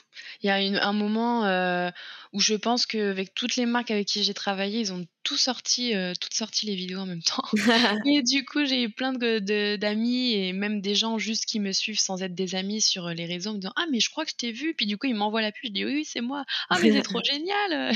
Il 0.43 0.47
y 0.47 0.51
a 0.51 0.87
un 0.87 0.93
moment 0.93 1.45
euh, 1.45 1.91
où 2.33 2.41
je 2.41 2.55
pense 2.55 2.87
qu'avec 2.87 3.35
toutes 3.35 3.57
les 3.57 3.67
marques 3.67 3.91
avec 3.91 4.07
qui 4.07 4.23
j'ai 4.23 4.35
travaillé, 4.35 4.81
ils 4.81 4.93
ont 4.93 5.07
tout 5.25 5.37
sorti, 5.37 5.95
euh, 5.95 6.13
toutes 6.21 6.35
sorti 6.35 6.67
les 6.67 6.77
vidéos 6.77 7.01
en 7.01 7.07
même 7.07 7.23
temps. 7.23 7.45
et 8.07 8.23
du 8.23 8.45
coup, 8.45 8.65
j'ai 8.65 8.85
eu 8.85 8.91
plein 8.91 9.13
de, 9.13 9.77
d'amis 9.77 10.33
et 10.35 10.53
même 10.53 10.81
des 10.81 10.95
gens 10.95 11.19
juste 11.19 11.47
qui 11.47 11.59
me 11.59 11.73
suivent 11.73 11.99
sans 11.99 12.23
être 12.23 12.35
des 12.35 12.55
amis 12.55 12.81
sur 12.81 13.09
les 13.09 13.27
réseaux 13.27 13.53
me 13.53 13.59
disant 13.59 13.73
Ah, 13.77 13.87
mais 13.91 14.01
je 14.01 14.11
crois 14.11 14.25
que 14.25 14.31
je 14.31 14.37
t'ai 14.37 14.53
vu. 14.53 14.75
Puis 14.75 14.87
du 14.87 14.99
coup, 14.99 15.07
ils 15.07 15.15
m'envoient 15.15 15.43
la 15.43 15.53
pub. 15.53 15.65
Je 15.65 15.73
dis 15.73 15.85
Oui, 15.85 15.95
oui, 15.95 16.05
c'est 16.05 16.21
moi. 16.21 16.45
Ah, 16.71 16.79
mais 16.81 16.93
c'est 16.93 17.03
trop 17.03 17.23
génial. 17.25 17.93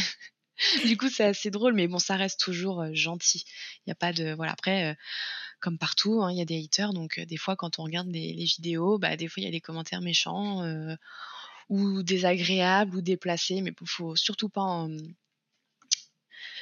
du 0.85 0.97
coup, 0.97 1.09
c'est 1.09 1.25
assez 1.25 1.50
drôle, 1.50 1.75
mais 1.75 1.87
bon, 1.87 1.99
ça 1.99 2.16
reste 2.16 2.40
toujours 2.40 2.83
euh, 2.83 2.90
gentil. 2.92 3.45
Il 3.87 3.88
n'y 3.88 3.92
a 3.92 3.97
pas 3.97 4.12
de. 4.12 4.35
Voilà, 4.35 4.52
après 4.52 4.97
comme 5.60 5.78
partout, 5.78 6.22
hein, 6.22 6.30
il 6.30 6.38
y 6.38 6.42
a 6.42 6.44
des 6.44 6.62
haters. 6.62 6.92
Donc, 6.92 7.20
des 7.20 7.36
fois, 7.36 7.56
quand 7.56 7.78
on 7.78 7.84
regarde 7.84 8.08
les, 8.08 8.32
vidéos, 8.44 8.98
bah, 8.98 9.16
des 9.16 9.28
fois, 9.28 9.42
il 9.42 9.44
y 9.44 9.48
a 9.48 9.52
des 9.52 9.60
commentaires 9.60 10.00
méchants 10.00 10.62
ou 11.68 12.02
désagréables 12.02 12.96
ou 12.96 13.00
déplacés. 13.00 13.60
Mais 13.60 13.72
il 13.80 13.88
faut 13.88 14.16
surtout 14.16 14.48
pas 14.48 14.86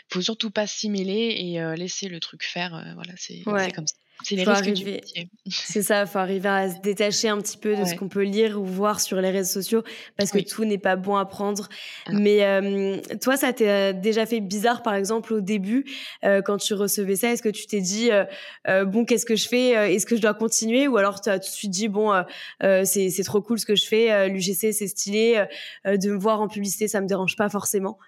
faut 0.09 0.23
surtout 0.23 0.51
pas 0.51 0.67
s'y 0.67 0.89
mêler 0.89 1.35
et 1.39 1.77
laisser 1.77 2.09
le 2.09 2.21
truc 2.21 2.45
faire. 2.45 2.95
voilà, 2.95 3.13
c'est 3.17 3.43
comme 3.45 3.87
ça. 3.87 3.97
C'est 4.23 4.37
les 4.37 4.45
risques 4.45 4.63
arriver... 4.63 5.03
C'est 5.49 5.83
ça, 5.83 6.03
il 6.03 6.07
faut 6.07 6.19
arriver 6.19 6.49
à 6.49 6.71
se 6.71 6.81
détacher 6.81 7.29
un 7.29 7.39
petit 7.41 7.57
peu 7.57 7.77
de 7.77 7.85
ce 7.85 7.95
qu'on 7.95 8.09
peut 8.09 8.23
lire 8.23 8.61
ou 8.61 8.65
voir 8.65 9.01
sur 9.01 9.21
les 9.21 9.31
réseaux 9.31 9.61
sociaux 9.61 9.83
parce 10.17 10.31
que 10.31 10.39
tout 10.39 10.65
n'est 10.65 10.79
pas 10.79 10.97
bon 10.97 11.17
à 11.17 11.25
prendre. 11.25 11.69
Ah 12.07 12.13
Mais 12.13 12.45
euh, 12.45 12.99
toi, 13.21 13.37
ça 13.37 13.53
t'est 13.53 13.95
déjà 13.95 14.27
fait 14.27 14.41
bizarre, 14.41 14.83
par 14.83 14.95
exemple, 14.95 15.35
au 15.35 15.41
début, 15.41 15.85
euh, 16.25 16.43
quand 16.43 16.57
tu 16.57 16.75
recevais 16.75 17.17
ça 17.17 17.33
Est-ce 17.33 17.43
que 17.43 17.49
tu 17.49 17.67
t'es 17.67 17.81
dit, 17.81 18.11
euh, 18.11 18.85
bon, 18.85 19.05
qu'est-ce 19.05 19.27
que 19.27 19.37
je 19.37 19.49
fais 19.49 19.95
Est-ce 19.95 20.07
que 20.07 20.17
je 20.17 20.23
dois 20.23 20.35
continuer? 20.35 20.89
Ou 20.89 20.97
alors 20.97 21.21
tu 21.21 21.29
as 21.29 21.39
tout 21.39 21.49
de 21.49 21.55
suite 21.55 21.71
dit, 21.71 21.89
bon, 21.89 22.13
c'est 22.61 23.25
trop 23.25 23.41
cool 23.41 23.59
ce 23.59 23.67
que 23.67 23.77
je 23.77 23.87
fais, 23.87 24.29
l'UGC, 24.29 24.73
c'est 24.73 24.89
stylé, 24.89 25.45
de 25.85 26.11
me 26.11 26.19
voir 26.19 26.41
en 26.41 26.49
publicité, 26.49 26.89
ça 26.89 27.01
me 27.01 27.07
dérange 27.07 27.37
pas 27.37 27.49
forcément? 27.49 27.99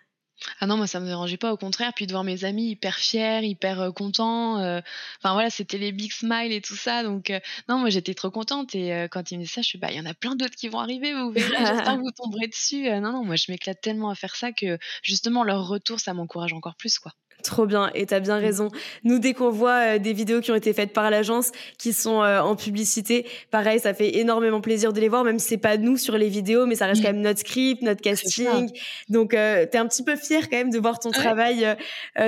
Ah 0.60 0.66
non, 0.66 0.76
moi 0.76 0.86
ça 0.86 1.00
me 1.00 1.06
dérangeait 1.06 1.36
pas, 1.36 1.52
au 1.52 1.56
contraire. 1.56 1.92
Puis 1.94 2.06
de 2.06 2.12
voir 2.12 2.24
mes 2.24 2.44
amis 2.44 2.70
hyper 2.70 2.96
fiers, 2.96 3.40
hyper 3.42 3.80
euh, 3.80 3.90
contents. 3.92 4.58
Euh, 4.58 4.80
enfin 5.18 5.32
voilà, 5.32 5.50
c'était 5.50 5.78
les 5.78 5.92
big 5.92 6.12
smiles 6.12 6.52
et 6.52 6.60
tout 6.60 6.76
ça. 6.76 7.02
Donc 7.02 7.30
euh, 7.30 7.40
non, 7.68 7.78
moi 7.78 7.90
j'étais 7.90 8.14
trop 8.14 8.30
contente. 8.30 8.74
Et 8.74 9.06
quand 9.10 9.30
ils 9.30 9.38
me 9.38 9.42
disaient 9.42 9.54
ça, 9.54 9.62
je 9.62 9.68
suis 9.68 9.78
bah 9.78 9.88
il 9.90 9.96
y 9.96 10.00
en 10.00 10.06
a 10.06 10.14
plein 10.14 10.36
d'autres 10.36 10.54
qui 10.56 10.68
vont 10.68 10.80
arriver. 10.80 11.12
Vous 11.14 11.30
verrez, 11.30 11.48
j'espère 11.58 11.96
que 11.96 12.00
vous 12.00 12.12
tomberez 12.12 12.48
dessus. 12.48 12.88
non 12.88 13.12
non, 13.12 13.24
moi 13.24 13.36
je 13.36 13.50
m'éclate 13.50 13.80
tellement 13.80 14.10
à 14.10 14.14
faire 14.14 14.36
ça 14.36 14.52
que 14.52 14.78
justement 15.02 15.44
leur 15.44 15.66
retour, 15.66 16.00
ça 16.00 16.14
m'encourage 16.14 16.52
encore 16.52 16.76
plus 16.76 16.98
quoi. 16.98 17.12
Trop 17.44 17.66
bien, 17.66 17.90
et 17.94 18.04
t'as 18.04 18.18
bien 18.18 18.38
raison. 18.38 18.68
Nous, 19.04 19.20
dès 19.20 19.32
qu'on 19.32 19.50
voit 19.50 19.94
euh, 19.94 19.98
des 19.98 20.12
vidéos 20.12 20.40
qui 20.40 20.50
ont 20.50 20.56
été 20.56 20.72
faites 20.72 20.92
par 20.92 21.08
l'agence, 21.08 21.52
qui 21.78 21.92
sont 21.92 22.22
euh, 22.22 22.40
en 22.40 22.56
publicité, 22.56 23.26
pareil, 23.52 23.78
ça 23.78 23.94
fait 23.94 24.16
énormément 24.18 24.60
plaisir 24.60 24.92
de 24.92 25.00
les 25.00 25.08
voir, 25.08 25.22
même 25.22 25.38
si 25.38 25.48
c'est 25.48 25.56
pas 25.56 25.76
nous 25.76 25.96
sur 25.96 26.18
les 26.18 26.28
vidéos, 26.28 26.66
mais 26.66 26.74
ça 26.74 26.86
reste 26.86 27.00
mmh. 27.00 27.04
quand 27.04 27.12
même 27.12 27.22
notre 27.22 27.40
script, 27.40 27.82
notre 27.82 28.02
casting. 28.02 28.70
Donc, 29.08 29.34
euh, 29.34 29.66
t'es 29.70 29.78
un 29.78 29.86
petit 29.86 30.02
peu 30.02 30.16
fier 30.16 30.48
quand 30.50 30.56
même 30.56 30.70
de 30.70 30.78
voir 30.78 30.98
ton 30.98 31.10
travail 31.10 31.76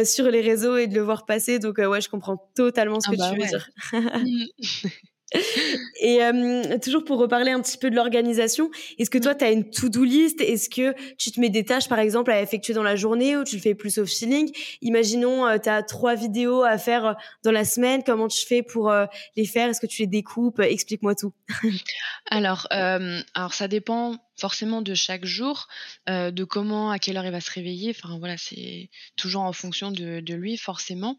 sur 0.04 0.30
les 0.30 0.40
réseaux 0.40 0.76
et 0.76 0.86
de 0.86 0.94
le 0.94 1.02
voir 1.02 1.26
passer. 1.26 1.58
Donc, 1.58 1.78
ouais, 1.78 2.00
je 2.00 2.08
comprends 2.08 2.50
totalement 2.54 3.00
ce 3.00 3.08
ah 3.08 3.12
que 3.12 3.18
bah 3.18 3.30
tu 3.32 3.40
veux 3.40 3.46
dire. 3.46 3.70
Et 6.00 6.22
euh, 6.22 6.78
toujours 6.78 7.04
pour 7.04 7.18
reparler 7.18 7.52
un 7.52 7.60
petit 7.60 7.78
peu 7.78 7.90
de 7.90 7.96
l'organisation, 7.96 8.70
est-ce 8.98 9.10
que 9.10 9.18
toi, 9.18 9.34
tu 9.34 9.44
as 9.44 9.50
une 9.50 9.68
to-do 9.70 10.02
list? 10.04 10.40
Est-ce 10.40 10.68
que 10.68 10.94
tu 11.16 11.30
te 11.30 11.40
mets 11.40 11.50
des 11.50 11.64
tâches, 11.64 11.88
par 11.88 11.98
exemple, 11.98 12.30
à 12.30 12.42
effectuer 12.42 12.74
dans 12.74 12.82
la 12.82 12.96
journée 12.96 13.36
ou 13.36 13.44
tu 13.44 13.56
le 13.56 13.62
fais 13.62 13.74
plus 13.74 13.98
au 13.98 14.06
feeling? 14.06 14.50
Imaginons, 14.82 15.46
euh, 15.46 15.58
tu 15.58 15.68
as 15.68 15.82
trois 15.82 16.14
vidéos 16.14 16.62
à 16.62 16.78
faire 16.78 17.04
euh, 17.06 17.12
dans 17.44 17.52
la 17.52 17.64
semaine. 17.64 18.02
Comment 18.04 18.28
tu 18.28 18.44
fais 18.46 18.62
pour 18.62 18.92
les 19.36 19.46
faire? 19.46 19.68
Est-ce 19.68 19.80
que 19.80 19.86
tu 19.86 20.02
les 20.02 20.08
découpes? 20.08 20.60
Explique-moi 20.60 21.14
tout. 21.14 21.32
alors, 22.30 22.66
alors, 22.70 23.54
ça 23.54 23.68
dépend 23.68 24.16
forcément 24.40 24.82
de 24.82 24.94
chaque 24.94 25.24
jour, 25.24 25.68
euh, 26.08 26.30
de 26.30 26.44
comment, 26.44 26.90
à 26.90 26.98
quelle 26.98 27.16
heure 27.16 27.24
il 27.24 27.30
va 27.30 27.40
se 27.40 27.50
réveiller. 27.50 27.90
Enfin 27.90 28.18
voilà, 28.18 28.36
c'est 28.36 28.90
toujours 29.16 29.42
en 29.42 29.52
fonction 29.52 29.90
de, 29.90 30.20
lui 30.34 30.56
forcément. 30.56 31.18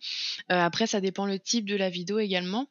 Euh, 0.52 0.60
après, 0.60 0.88
ça 0.88 1.02
dépend 1.02 1.26
le 1.26 1.40
type 1.40 1.66
de 1.66 1.76
la 1.76 1.90
vidéo 1.90 2.20
également. 2.20 2.68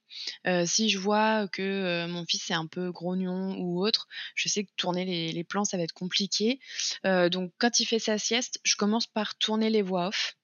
Euh, 0.47 0.65
si 0.67 0.89
je 0.89 0.99
vois 0.99 1.49
que 1.49 2.07
mon 2.07 2.25
fils 2.25 2.51
est 2.51 2.55
un 2.55 2.67
peu 2.67 2.91
grognon 2.91 3.57
ou 3.59 3.85
autre, 3.85 4.09
je 4.35 4.49
sais 4.49 4.65
que 4.65 4.71
tourner 4.77 5.05
les, 5.05 5.33
les 5.33 5.45
plans 5.45 5.65
ça 5.65 5.77
va 5.77 5.85
être 5.85 5.93
compliqué. 5.93 6.59
donc 7.05 7.53
quand 7.59 7.81
il 7.81 7.87
fait 7.87 7.99
sa 7.99 8.19
sieste, 8.19 8.61
je 8.65 8.77
commence 8.77 9.07
par 9.07 9.37
tourner 9.37 9.71
les 9.71 9.83
voix 9.83 10.09
off. 10.09 10.37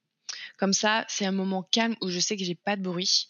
Comme 0.57 0.73
ça, 0.73 1.05
c'est 1.07 1.25
un 1.25 1.31
moment 1.31 1.63
calme 1.71 1.95
où 2.01 2.09
je 2.09 2.19
sais 2.19 2.35
que 2.35 2.43
j'ai 2.43 2.55
pas 2.55 2.75
de 2.75 2.81
bruit. 2.81 3.27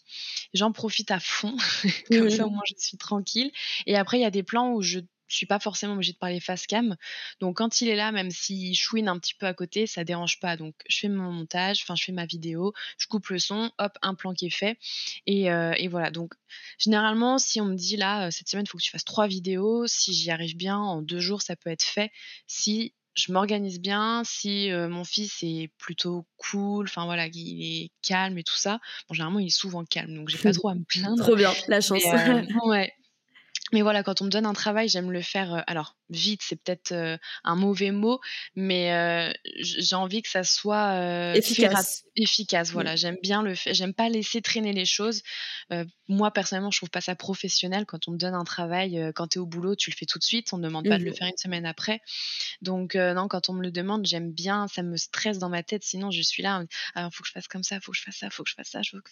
J'en 0.54 0.72
profite 0.72 1.10
à 1.10 1.20
fond. 1.20 1.56
Comme 2.10 2.30
ça, 2.30 2.46
au 2.46 2.50
moins, 2.50 2.62
je 2.66 2.74
suis 2.78 2.96
tranquille. 2.96 3.52
Et 3.86 3.96
après, 3.96 4.18
il 4.18 4.22
y 4.22 4.26
a 4.26 4.30
des 4.30 4.42
plans 4.42 4.72
où 4.72 4.82
je 4.82 5.00
je 5.28 5.36
suis 5.36 5.46
pas 5.46 5.58
forcément 5.58 5.94
obligée 5.94 6.12
de 6.12 6.18
parler 6.18 6.40
face 6.40 6.66
cam. 6.66 6.96
Donc 7.40 7.58
quand 7.58 7.80
il 7.80 7.88
est 7.88 7.96
là, 7.96 8.12
même 8.12 8.30
s'il 8.30 8.74
chouine 8.74 9.08
un 9.08 9.18
petit 9.18 9.34
peu 9.34 9.46
à 9.46 9.54
côté, 9.54 9.86
ça 9.86 10.04
dérange 10.04 10.40
pas. 10.40 10.56
Donc 10.56 10.74
je 10.88 10.98
fais 10.98 11.08
mon 11.08 11.30
montage, 11.30 11.80
enfin 11.82 11.94
je 11.94 12.04
fais 12.04 12.12
ma 12.12 12.26
vidéo, 12.26 12.72
je 12.98 13.06
coupe 13.06 13.28
le 13.28 13.38
son, 13.38 13.70
hop, 13.78 13.92
un 14.02 14.14
plan 14.14 14.32
qui 14.34 14.46
est 14.46 14.50
fait. 14.50 14.78
Et, 15.26 15.50
euh, 15.50 15.72
et 15.76 15.88
voilà. 15.88 16.10
Donc 16.10 16.34
généralement, 16.78 17.38
si 17.38 17.60
on 17.60 17.66
me 17.66 17.76
dit 17.76 17.96
là, 17.96 18.26
euh, 18.26 18.30
cette 18.30 18.48
semaine, 18.48 18.64
il 18.66 18.70
faut 18.70 18.78
que 18.78 18.82
tu 18.82 18.90
fasses 18.90 19.04
trois 19.04 19.26
vidéos, 19.26 19.86
si 19.86 20.14
j'y 20.14 20.30
arrive 20.30 20.56
bien, 20.56 20.78
en 20.78 21.02
deux 21.02 21.20
jours, 21.20 21.42
ça 21.42 21.56
peut 21.56 21.70
être 21.70 21.84
fait. 21.84 22.10
Si 22.46 22.94
je 23.14 23.32
m'organise 23.32 23.80
bien, 23.80 24.22
si 24.24 24.70
euh, 24.70 24.88
mon 24.88 25.04
fils 25.04 25.42
est 25.42 25.70
plutôt 25.78 26.24
cool, 26.36 26.86
enfin 26.86 27.04
voilà, 27.04 27.26
il 27.26 27.82
est 27.82 27.90
calme 28.02 28.38
et 28.38 28.44
tout 28.44 28.56
ça. 28.56 28.78
Bon, 29.08 29.14
généralement, 29.14 29.40
il 29.40 29.46
est 29.46 29.50
souvent 29.50 29.84
calme, 29.84 30.14
donc 30.14 30.28
j'ai 30.28 30.38
pas 30.38 30.52
trop 30.52 30.68
à 30.68 30.74
me 30.74 30.84
plaindre. 30.84 31.22
Trop 31.22 31.36
bien, 31.36 31.52
la 31.66 31.80
chance. 31.80 32.02
ouais, 32.66 32.92
mais 33.72 33.82
voilà, 33.82 34.02
quand 34.02 34.22
on 34.22 34.24
me 34.24 34.30
donne 34.30 34.46
un 34.46 34.52
travail, 34.52 34.88
j'aime 34.88 35.10
le 35.10 35.22
faire. 35.22 35.54
Euh, 35.54 35.60
alors, 35.66 35.96
vite, 36.10 36.40
c'est 36.42 36.56
peut-être 36.56 36.92
euh, 36.92 37.16
un 37.44 37.54
mauvais 37.54 37.90
mot, 37.90 38.20
mais 38.54 38.92
euh, 38.92 39.32
j'ai 39.60 39.94
envie 39.94 40.22
que 40.22 40.28
ça 40.28 40.42
soit 40.42 41.34
efficace. 41.34 42.04
efficace. 42.16 42.70
Voilà, 42.70 42.96
j'aime 42.96 43.18
bien 43.22 43.42
le 43.42 43.54
fait. 43.54 43.74
J'aime 43.74 43.92
pas 43.92 44.08
laisser 44.08 44.40
traîner 44.40 44.72
les 44.72 44.86
choses. 44.86 45.22
moi 46.08 46.30
personnellement, 46.30 46.70
je 46.70 46.78
trouve 46.78 46.90
pas 46.90 47.02
ça 47.02 47.14
professionnel 47.14 47.84
quand 47.84 48.08
on 48.08 48.12
me 48.12 48.16
donne 48.16 48.34
un 48.34 48.44
travail. 48.44 49.12
quand 49.14 49.28
tu 49.28 49.38
es 49.38 49.40
au 49.40 49.46
boulot, 49.46 49.76
tu 49.76 49.90
le 49.90 49.96
fais 49.96 50.06
tout 50.06 50.18
de 50.18 50.24
suite. 50.24 50.52
On 50.52 50.58
ne 50.58 50.64
demande 50.64 50.88
pas 50.88 50.98
de 50.98 51.04
le 51.04 51.12
faire 51.12 51.28
une 51.28 51.36
semaine 51.36 51.66
après. 51.66 52.00
Donc 52.62 52.94
non, 52.94 53.28
quand 53.28 53.50
on 53.50 53.52
me 53.52 53.62
le 53.62 53.70
demande, 53.70 54.06
j'aime 54.06 54.32
bien. 54.32 54.66
Ça 54.68 54.82
me 54.82 54.96
stresse 54.96 55.38
dans 55.38 55.50
ma 55.50 55.62
tête. 55.62 55.84
Sinon, 55.84 56.10
je 56.10 56.22
suis 56.22 56.42
là. 56.42 56.64
Alors, 56.94 57.12
faut 57.12 57.22
que 57.22 57.28
je 57.28 57.32
fasse 57.32 57.48
comme 57.48 57.62
ça, 57.62 57.80
faut 57.80 57.92
que 57.92 57.98
je 57.98 58.02
fasse 58.02 58.16
ça, 58.16 58.30
faut 58.30 58.44
que 58.44 58.50
je 58.50 58.54
fasse 58.54 58.70
ça. 58.70 58.80
Faut 58.90 58.98
que... 58.98 59.10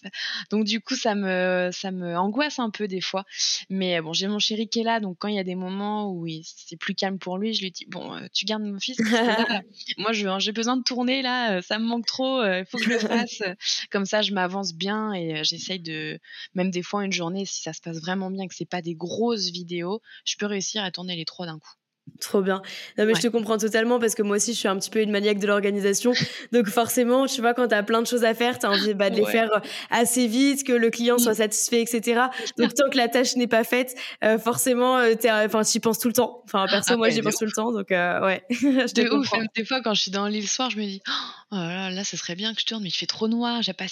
Donc 0.50 0.64
du 0.64 0.80
coup, 0.80 0.96
ça 0.96 1.14
me 1.14 1.68
ça 1.72 1.90
me 1.90 2.16
angoisse 2.16 2.58
un 2.58 2.70
peu 2.70 2.88
des 2.88 3.02
fois. 3.02 3.24
Mais 3.68 4.00
bon, 4.00 4.14
j'ai 4.14 4.28
mon 4.28 4.38
chéri 4.46 4.68
qui 4.68 4.80
est 4.80 4.85
là, 4.85 5.00
donc 5.00 5.16
quand 5.18 5.28
il 5.28 5.35
y 5.35 5.38
a 5.38 5.44
des 5.44 5.54
moments 5.54 6.12
où 6.12 6.26
c'est 6.42 6.76
plus 6.76 6.94
calme 6.94 7.18
pour 7.18 7.38
lui, 7.38 7.54
je 7.54 7.62
lui 7.62 7.70
dis 7.70 7.87
bon, 7.87 8.18
tu 8.32 8.44
gardes 8.44 8.62
mon 8.62 8.78
fils. 8.78 8.98
moi, 9.98 10.12
j'ai 10.12 10.52
besoin 10.52 10.76
de 10.76 10.82
tourner 10.82 11.22
là, 11.22 11.62
ça 11.62 11.78
me 11.78 11.85
manque 11.85 12.06
trop, 12.06 12.42
il 12.44 12.64
faut 12.66 12.78
que 12.78 12.85
je 12.85 12.90
le 12.90 12.98
fasse. 12.98 13.42
Comme 13.90 14.06
ça, 14.06 14.22
je 14.22 14.32
m'avance 14.32 14.74
bien 14.74 15.12
et 15.12 15.44
j'essaye 15.44 15.80
de, 15.80 16.18
même 16.54 16.70
des 16.70 16.82
fois 16.82 17.04
une 17.04 17.12
journée, 17.12 17.44
si 17.44 17.62
ça 17.62 17.72
se 17.72 17.80
passe 17.80 17.98
vraiment 17.98 18.30
bien, 18.30 18.46
que 18.46 18.54
c'est 18.54 18.64
pas 18.64 18.82
des 18.82 18.94
grosses 18.94 19.50
vidéos, 19.50 20.00
je 20.24 20.37
peux 20.37 20.46
réussir 20.46 20.82
à 20.85 20.90
tourner 20.90 21.16
les 21.16 21.24
trois 21.24 21.46
d'un 21.46 21.59
coup. 21.59 21.74
Trop 22.20 22.40
bien. 22.40 22.62
Non, 22.98 23.04
mais 23.04 23.14
je 23.14 23.20
te 23.20 23.26
comprends 23.28 23.58
totalement 23.58 23.98
parce 23.98 24.14
que 24.14 24.22
moi 24.22 24.36
aussi, 24.36 24.54
je 24.54 24.58
suis 24.58 24.68
un 24.68 24.76
petit 24.78 24.90
peu 24.90 25.00
une 25.00 25.10
maniaque 25.10 25.38
de 25.38 25.46
l'organisation. 25.46 26.12
Donc, 26.52 26.68
forcément, 26.68 27.26
tu 27.26 27.40
vois, 27.40 27.52
quand 27.52 27.68
tu 27.68 27.74
as 27.74 27.82
plein 27.82 28.00
de 28.00 28.06
choses 28.06 28.24
à 28.24 28.34
faire, 28.34 28.58
tu 28.58 28.66
as 28.66 28.70
envie 28.70 28.94
bah, 28.94 29.10
de 29.10 29.16
les 29.16 29.26
faire 29.26 29.52
euh, 29.52 29.60
assez 29.90 30.26
vite, 30.26 30.64
que 30.64 30.72
le 30.72 30.90
client 30.90 31.18
soit 31.18 31.34
satisfait, 31.34 31.82
etc. 31.82 32.22
Donc, 32.58 32.74
tant 32.74 32.88
que 32.88 32.96
la 32.96 33.08
tâche 33.08 33.36
n'est 33.36 33.46
pas 33.46 33.64
faite, 33.64 33.94
euh, 34.24 34.38
forcément, 34.38 34.98
euh, 34.98 35.14
enfin, 35.44 35.62
tu 35.62 35.76
y 35.76 35.80
penses 35.80 35.98
tout 35.98 36.08
le 36.08 36.14
temps. 36.14 36.42
Enfin, 36.44 36.66
perso, 36.70 36.94
ah 36.94 36.96
moi, 36.96 37.10
j'y 37.10 37.20
pense 37.20 37.36
tout 37.36 37.44
le 37.44 37.52
temps. 37.52 37.72
Donc, 37.72 37.90
ouais. 37.90 38.42
je 38.50 38.92
te 38.92 39.14
ouf. 39.14 39.30
des 39.54 39.64
fois, 39.64 39.82
quand 39.82 39.94
je 39.94 40.02
suis 40.02 40.10
dans 40.10 40.26
le 40.26 40.32
lit 40.32 40.40
le 40.40 40.46
soir, 40.46 40.70
je 40.70 40.78
me 40.78 40.84
dis, 40.84 41.02
oh 41.50 41.56
là, 41.56 41.90
là, 41.90 42.04
ça 42.04 42.16
serait 42.16 42.34
bien 42.34 42.54
que 42.54 42.60
je 42.60 42.66
tourne, 42.66 42.82
mais 42.82 42.88
il 42.88 42.96
fait 42.96 43.06
trop 43.06 43.28
noir, 43.28 43.62
j'ai 43.62 43.74
pas, 43.74 43.86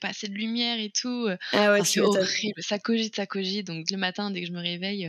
pas 0.00 0.08
assez 0.08 0.28
de 0.28 0.34
lumière 0.34 0.80
et 0.80 0.90
tout. 0.90 1.28
Ah 1.52 1.72
ouais, 1.72 1.84
c'est 1.84 2.00
horrible. 2.00 2.60
Ça 2.60 2.78
cogite, 2.78 3.14
ça 3.16 3.26
cogite. 3.26 3.66
Donc, 3.66 3.90
le 3.90 3.98
matin, 3.98 4.30
dès 4.30 4.40
que 4.40 4.48
je 4.48 4.52
me 4.52 4.60
réveille, 4.60 5.08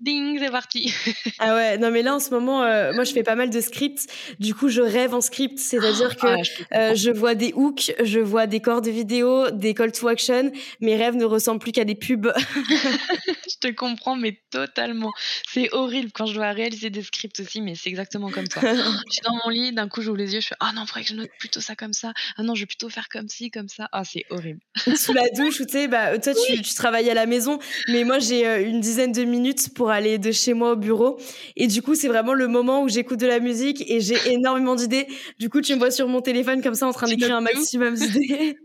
ding, 0.00 0.38
c'est 0.40 0.50
parti. 0.50 0.92
ah 1.38 1.54
ouais, 1.54 1.78
non, 1.78 1.90
mais 1.90 1.97
mais 1.98 2.04
là 2.04 2.14
en 2.14 2.20
ce 2.20 2.30
moment, 2.30 2.62
euh, 2.62 2.92
moi 2.92 3.02
je 3.02 3.12
fais 3.12 3.24
pas 3.24 3.34
mal 3.34 3.50
de 3.50 3.60
scripts. 3.60 4.06
Du 4.38 4.54
coup, 4.54 4.68
je 4.68 4.80
rêve 4.80 5.14
en 5.14 5.20
script, 5.20 5.58
c'est-à-dire 5.58 6.16
que 6.16 6.28
ah, 6.70 6.94
je, 6.94 7.10
euh, 7.10 7.12
vois 7.12 7.34
des 7.34 7.52
hooks, 7.56 7.92
je 8.04 8.20
vois 8.20 8.46
des 8.46 8.60
corps 8.60 8.82
de 8.82 8.90
vidéo, 8.90 9.50
des 9.50 9.74
call 9.74 9.90
to 9.90 10.06
action. 10.06 10.52
Mes 10.80 10.94
rêves 10.94 11.16
ne 11.16 11.24
ressemblent 11.24 11.58
plus 11.58 11.72
qu'à 11.72 11.84
des 11.84 11.96
pubs. 11.96 12.32
je 12.46 13.56
te 13.60 13.72
comprends, 13.72 14.14
mais 14.14 14.40
totalement. 14.52 15.10
C'est 15.48 15.72
horrible 15.72 16.12
quand 16.14 16.26
je 16.26 16.34
dois 16.34 16.52
réaliser 16.52 16.88
des 16.88 17.02
scripts 17.02 17.40
aussi, 17.40 17.60
mais 17.60 17.74
c'est 17.74 17.88
exactement 17.88 18.30
comme 18.30 18.46
toi. 18.46 18.62
je 18.62 19.12
suis 19.12 19.22
dans 19.24 19.34
mon 19.44 19.50
lit, 19.50 19.72
d'un 19.72 19.88
coup 19.88 20.00
j'ouvre 20.00 20.18
les 20.18 20.34
yeux, 20.34 20.40
je 20.40 20.46
fais 20.46 20.56
ah 20.60 20.70
non, 20.72 20.86
faudrait 20.86 21.02
que 21.02 21.08
je 21.08 21.14
note 21.14 21.30
plutôt 21.40 21.60
ça 21.60 21.74
comme 21.74 21.94
ça. 21.94 22.12
Ah 22.36 22.44
non, 22.44 22.54
je 22.54 22.60
vais 22.60 22.66
plutôt 22.66 22.90
faire 22.90 23.08
comme 23.08 23.28
ci, 23.28 23.50
comme 23.50 23.68
ça. 23.68 23.88
Ah 23.90 24.04
c'est 24.04 24.24
horrible. 24.30 24.60
Sous 24.94 25.12
la 25.14 25.28
douche, 25.30 25.58
tu 25.58 25.64
sais, 25.68 25.88
bah 25.88 26.16
toi 26.20 26.32
tu, 26.32 26.62
tu, 26.62 26.74
travailles 26.74 27.10
à 27.10 27.14
la 27.14 27.26
maison, 27.26 27.58
mais 27.88 28.04
moi 28.04 28.20
j'ai 28.20 28.46
euh, 28.46 28.64
une 28.64 28.80
dizaine 28.80 29.10
de 29.10 29.24
minutes 29.24 29.74
pour 29.74 29.90
aller 29.90 30.18
de 30.18 30.30
chez 30.30 30.54
moi 30.54 30.72
au 30.72 30.76
bureau, 30.76 31.18
et 31.56 31.66
du 31.66 31.82
coup 31.82 31.87
c'est 31.94 32.08
vraiment 32.08 32.34
le 32.34 32.48
moment 32.48 32.82
où 32.82 32.88
j'écoute 32.88 33.18
de 33.20 33.26
la 33.26 33.40
musique 33.40 33.88
et 33.90 34.00
j'ai 34.00 34.16
énormément 34.32 34.74
d'idées. 34.74 35.06
Du 35.38 35.48
coup, 35.48 35.60
tu 35.60 35.74
me 35.74 35.78
vois 35.78 35.90
sur 35.90 36.08
mon 36.08 36.20
téléphone 36.20 36.62
comme 36.62 36.74
ça 36.74 36.86
en 36.86 36.92
train 36.92 37.06
d'écrire 37.06 37.34
un 37.34 37.40
maximum 37.40 37.94
d'idées. 37.94 38.56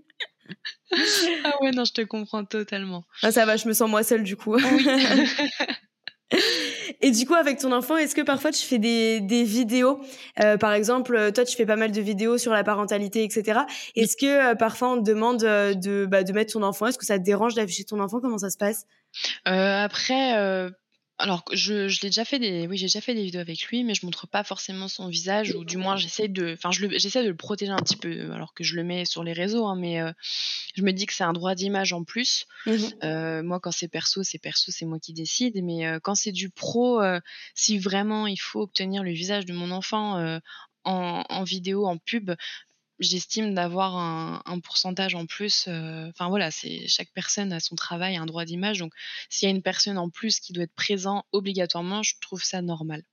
ah 1.43 1.53
ouais, 1.61 1.71
non, 1.71 1.85
je 1.85 1.93
te 1.93 2.01
comprends 2.01 2.45
totalement. 2.45 3.03
Ah, 3.21 3.31
ça 3.31 3.45
va, 3.45 3.57
je 3.57 3.67
me 3.67 3.73
sens 3.73 3.89
moi 3.89 4.03
seule 4.03 4.23
du 4.23 4.35
coup. 4.35 4.55
Oui. 4.55 4.87
Et 7.01 7.11
du 7.11 7.25
coup, 7.25 7.35
avec 7.35 7.59
ton 7.59 7.71
enfant, 7.71 7.97
est-ce 7.97 8.15
que 8.15 8.21
parfois 8.21 8.51
tu 8.51 8.65
fais 8.65 8.79
des, 8.79 9.19
des 9.19 9.43
vidéos? 9.43 10.01
Euh, 10.41 10.57
Par 10.57 10.73
exemple, 10.73 11.31
toi, 11.33 11.45
tu 11.45 11.55
fais 11.55 11.65
pas 11.65 11.75
mal 11.75 11.91
de 11.91 12.01
vidéos 12.01 12.37
sur 12.37 12.53
la 12.53 12.63
parentalité, 12.63 13.23
etc. 13.23 13.61
Est-ce 13.95 14.17
que 14.17 14.51
euh, 14.51 14.55
parfois 14.55 14.93
on 14.93 14.97
te 14.97 15.09
demande 15.09 15.43
euh, 15.43 15.73
de, 15.73 16.07
bah, 16.09 16.23
de 16.23 16.33
mettre 16.33 16.53
ton 16.53 16.63
enfant? 16.63 16.87
Est-ce 16.87 16.97
que 16.97 17.05
ça 17.05 17.19
te 17.19 17.23
dérange 17.23 17.55
d'afficher 17.55 17.83
ton 17.83 17.99
enfant? 17.99 18.19
Comment 18.19 18.37
ça 18.37 18.49
se 18.49 18.57
passe? 18.57 18.85
Après, 19.45 20.69
alors, 21.19 21.43
je, 21.51 21.87
je 21.87 22.01
l'ai 22.01 22.09
déjà 22.09 22.25
fait 22.25 22.39
des, 22.39 22.67
oui, 22.67 22.75
j'ai 22.77 22.85
déjà 22.85 22.99
fait 22.99 23.13
des 23.13 23.23
vidéos 23.23 23.41
avec 23.41 23.61
lui, 23.67 23.83
mais 23.83 23.93
je 23.93 24.05
montre 24.05 24.27
pas 24.27 24.43
forcément 24.43 24.87
son 24.87 25.07
visage, 25.07 25.53
ou 25.55 25.63
du 25.63 25.77
moins 25.77 25.95
j'essaie 25.95 26.27
de, 26.27 26.53
enfin, 26.53 26.71
je 26.71 26.87
j'essaie 26.97 27.23
de 27.23 27.29
le 27.29 27.35
protéger 27.35 27.71
un 27.71 27.77
petit 27.77 27.95
peu, 27.95 28.31
alors 28.31 28.53
que 28.55 28.63
je 28.63 28.75
le 28.75 28.83
mets 28.83 29.05
sur 29.05 29.23
les 29.23 29.33
réseaux, 29.33 29.67
hein, 29.67 29.75
mais 29.75 30.01
euh, 30.01 30.11
je 30.75 30.81
me 30.81 30.91
dis 30.91 31.05
que 31.05 31.13
c'est 31.13 31.23
un 31.23 31.33
droit 31.33 31.53
d'image 31.53 31.93
en 31.93 32.03
plus. 32.03 32.45
Mmh 32.65 32.73
euh, 33.03 33.43
moi, 33.43 33.59
quand 33.59 33.71
c'est 33.71 33.87
perso, 33.87 34.23
c'est 34.23 34.39
perso, 34.39 34.71
c'est 34.71 34.85
moi 34.85 34.99
qui 34.99 35.13
décide, 35.13 35.63
mais 35.63 35.85
euh, 35.85 35.99
quand 36.01 36.15
c'est 36.15 36.31
du 36.31 36.49
pro, 36.49 37.01
si 37.53 37.77
vraiment 37.77 38.25
il 38.25 38.39
faut 38.39 38.61
obtenir 38.61 39.03
le 39.03 39.11
visage 39.11 39.45
de 39.45 39.53
mon 39.53 39.69
enfant 39.71 40.39
en, 40.83 41.23
en, 41.29 41.43
vidéo, 41.43 41.85
en 41.85 41.97
pub, 41.97 42.31
j'estime 43.03 43.53
d'avoir 43.53 43.97
un, 43.97 44.59
pourcentage 44.59 45.15
en 45.15 45.25
plus. 45.25 45.65
Euh, 45.67 46.09
enfin 46.09 46.29
voilà, 46.29 46.51
c'est 46.51 46.87
chaque 46.87 47.11
personne 47.13 47.51
a 47.51 47.59
son 47.59 47.75
travail, 47.75 48.15
un 48.15 48.25
droit 48.25 48.45
d'image. 48.45 48.79
Donc 48.79 48.93
s'il 49.29 49.47
y 49.47 49.51
a 49.51 49.55
une 49.55 49.61
personne 49.61 49.97
en 49.97 50.09
plus 50.09 50.39
qui 50.39 50.53
doit 50.53 50.63
être 50.63 50.75
présent 50.75 51.25
obligatoirement, 51.31 52.03
je 52.03 52.13
trouve 52.21 52.43
ça 52.43 52.61
normal. 52.61 53.03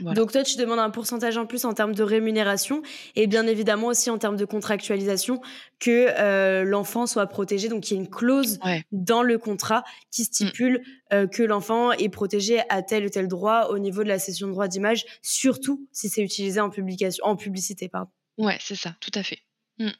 Donc 0.00 0.32
toi, 0.32 0.42
tu 0.42 0.56
demandes 0.56 0.78
un 0.78 0.90
pourcentage 0.90 1.36
en 1.36 1.46
plus 1.46 1.64
en 1.64 1.72
termes 1.72 1.94
de 1.94 2.02
rémunération 2.02 2.82
et 3.14 3.26
bien 3.26 3.46
évidemment 3.46 3.88
aussi 3.88 4.10
en 4.10 4.18
termes 4.18 4.36
de 4.36 4.44
contractualisation 4.44 5.40
que 5.78 6.08
euh, 6.18 6.64
l'enfant 6.64 7.06
soit 7.06 7.26
protégé. 7.26 7.68
Donc 7.68 7.90
il 7.90 7.94
y 7.94 7.96
a 7.96 8.00
une 8.00 8.10
clause 8.10 8.58
dans 8.92 9.22
le 9.22 9.38
contrat 9.38 9.84
qui 10.10 10.24
stipule 10.24 10.82
euh, 11.12 11.26
que 11.26 11.42
l'enfant 11.42 11.92
est 11.92 12.08
protégé 12.08 12.60
à 12.68 12.82
tel 12.82 13.06
ou 13.06 13.08
tel 13.08 13.28
droit 13.28 13.68
au 13.70 13.78
niveau 13.78 14.02
de 14.02 14.08
la 14.08 14.18
cession 14.18 14.46
de 14.46 14.52
droit 14.52 14.68
d'image, 14.68 15.04
surtout 15.22 15.86
si 15.92 16.08
c'est 16.08 16.22
utilisé 16.22 16.60
en 16.60 16.70
publication, 16.70 17.24
en 17.24 17.36
publicité, 17.36 17.88
pardon. 17.88 18.10
Ouais, 18.38 18.56
c'est 18.60 18.76
ça, 18.76 18.94
tout 19.00 19.10
à 19.14 19.22
fait. 19.22 19.40
Mmh. 19.78 19.90